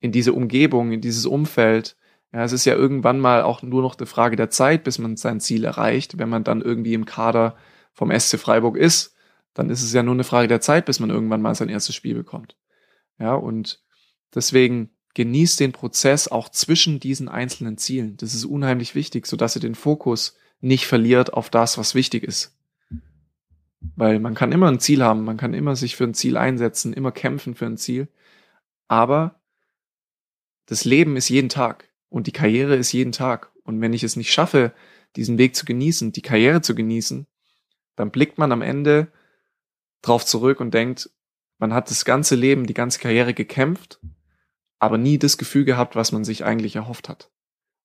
in 0.00 0.10
diese 0.10 0.32
Umgebung, 0.32 0.90
in 0.90 1.00
dieses 1.00 1.26
Umfeld. 1.26 1.96
Ja, 2.32 2.42
es 2.42 2.50
ist 2.50 2.64
ja 2.64 2.74
irgendwann 2.74 3.20
mal 3.20 3.42
auch 3.42 3.62
nur 3.62 3.82
noch 3.82 3.96
eine 3.96 4.06
Frage 4.06 4.34
der 4.34 4.50
Zeit, 4.50 4.82
bis 4.82 4.98
man 4.98 5.16
sein 5.16 5.38
Ziel 5.38 5.64
erreicht. 5.64 6.18
Wenn 6.18 6.28
man 6.28 6.42
dann 6.42 6.60
irgendwie 6.60 6.94
im 6.94 7.04
Kader 7.04 7.56
vom 7.92 8.10
SC 8.10 8.40
Freiburg 8.40 8.76
ist, 8.76 9.14
dann 9.54 9.70
ist 9.70 9.82
es 9.82 9.92
ja 9.92 10.02
nur 10.02 10.14
eine 10.14 10.24
Frage 10.24 10.48
der 10.48 10.60
Zeit, 10.60 10.86
bis 10.86 11.00
man 11.00 11.10
irgendwann 11.10 11.42
mal 11.42 11.54
sein 11.54 11.68
erstes 11.68 11.94
Spiel 11.94 12.14
bekommt. 12.14 12.56
Ja, 13.18 13.34
und 13.34 13.82
deswegen 14.34 14.90
genießt 15.14 15.60
den 15.60 15.72
Prozess 15.72 16.28
auch 16.28 16.48
zwischen 16.48 17.00
diesen 17.00 17.28
einzelnen 17.28 17.76
Zielen. 17.76 18.16
Das 18.16 18.34
ist 18.34 18.44
unheimlich 18.44 18.94
wichtig, 18.94 19.26
so 19.26 19.36
dass 19.36 19.56
ihr 19.56 19.60
den 19.60 19.74
Fokus 19.74 20.36
nicht 20.60 20.86
verliert 20.86 21.34
auf 21.34 21.50
das, 21.50 21.76
was 21.76 21.94
wichtig 21.94 22.22
ist. 22.22 22.56
Weil 23.96 24.20
man 24.20 24.34
kann 24.34 24.52
immer 24.52 24.68
ein 24.68 24.80
Ziel 24.80 25.02
haben, 25.02 25.24
man 25.24 25.36
kann 25.36 25.54
immer 25.54 25.76
sich 25.76 25.96
für 25.96 26.04
ein 26.04 26.14
Ziel 26.14 26.36
einsetzen, 26.36 26.92
immer 26.92 27.12
kämpfen 27.12 27.54
für 27.54 27.66
ein 27.66 27.76
Ziel. 27.76 28.08
Aber 28.88 29.40
das 30.66 30.84
Leben 30.84 31.16
ist 31.16 31.28
jeden 31.28 31.48
Tag 31.48 31.88
und 32.08 32.26
die 32.26 32.32
Karriere 32.32 32.76
ist 32.76 32.92
jeden 32.92 33.12
Tag. 33.12 33.50
Und 33.64 33.80
wenn 33.80 33.92
ich 33.92 34.04
es 34.04 34.16
nicht 34.16 34.32
schaffe, 34.32 34.72
diesen 35.16 35.36
Weg 35.36 35.56
zu 35.56 35.64
genießen, 35.64 36.12
die 36.12 36.22
Karriere 36.22 36.62
zu 36.62 36.74
genießen, 36.74 37.26
dann 37.96 38.10
blickt 38.10 38.38
man 38.38 38.52
am 38.52 38.62
Ende 38.62 39.08
drauf 40.02 40.24
zurück 40.26 40.60
und 40.60 40.74
denkt, 40.74 41.10
man 41.58 41.72
hat 41.72 41.90
das 41.90 42.04
ganze 42.04 42.34
Leben, 42.34 42.66
die 42.66 42.74
ganze 42.74 42.98
Karriere 42.98 43.34
gekämpft, 43.34 44.00
aber 44.78 44.98
nie 44.98 45.18
das 45.18 45.38
Gefühl 45.38 45.64
gehabt, 45.64 45.94
was 45.96 46.12
man 46.12 46.24
sich 46.24 46.44
eigentlich 46.44 46.76
erhofft 46.76 47.08
hat. 47.08 47.30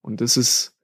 Und 0.01 0.19
das 0.19 0.35
ist 0.35 0.75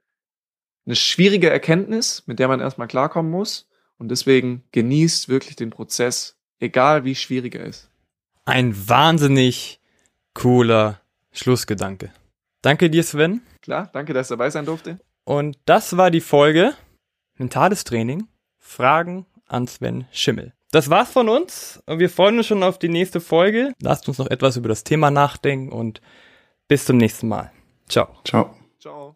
eine 0.86 0.96
schwierige 0.96 1.50
Erkenntnis, 1.50 2.24
mit 2.28 2.40
der 2.40 2.48
man 2.48 2.60
erstmal 2.60 2.88
klarkommen 2.88 3.32
muss. 3.32 3.68
Und 3.98 4.10
deswegen 4.10 4.64
genießt 4.72 5.30
wirklich 5.30 5.56
den 5.56 5.70
Prozess, 5.70 6.38
egal 6.60 7.06
wie 7.06 7.16
schwierig 7.16 7.56
er 7.56 7.66
ist. 7.66 7.90
Ein 8.46 8.90
wahnsinnig 8.90 9.80
cooler 10.34 11.00
Schlussgedanke. 11.32 12.12
Danke 12.62 12.90
dir, 12.90 13.04
Sven. 13.04 13.42
Klar, 13.62 13.90
danke, 13.94 14.14
dass 14.14 14.28
ich 14.28 14.30
dabei 14.30 14.50
sein 14.50 14.66
durfte. 14.66 15.00
Und 15.24 15.58
das 15.66 15.96
war 15.96 16.12
die 16.12 16.22
Folge 16.22 16.76
Mentales 17.38 17.84
Training. 17.84 18.28
Fragen 18.60 19.26
an 19.48 19.68
Sven 19.68 20.06
Schimmel. 20.12 20.54
Das 20.74 20.90
war's 20.90 21.12
von 21.12 21.30
uns. 21.30 21.84
Wir 21.86 22.10
freuen 22.10 22.40
uns 22.40 22.48
schon 22.48 22.64
auf 22.64 22.80
die 22.80 22.90
nächste 22.90 23.22
Folge. 23.22 23.74
Lasst 23.80 24.08
uns 24.08 24.18
noch 24.18 24.26
etwas 24.26 24.58
über 24.58 24.70
das 24.70 24.84
Thema 24.84 25.12
nachdenken 25.12 25.72
und 25.72 26.02
bis 26.68 26.86
zum 26.86 26.98
nächsten 26.98 27.28
Mal. 27.28 27.52
Ciao. 27.88 28.08
Ciao. 28.26 28.56
Ciao. 28.80 29.16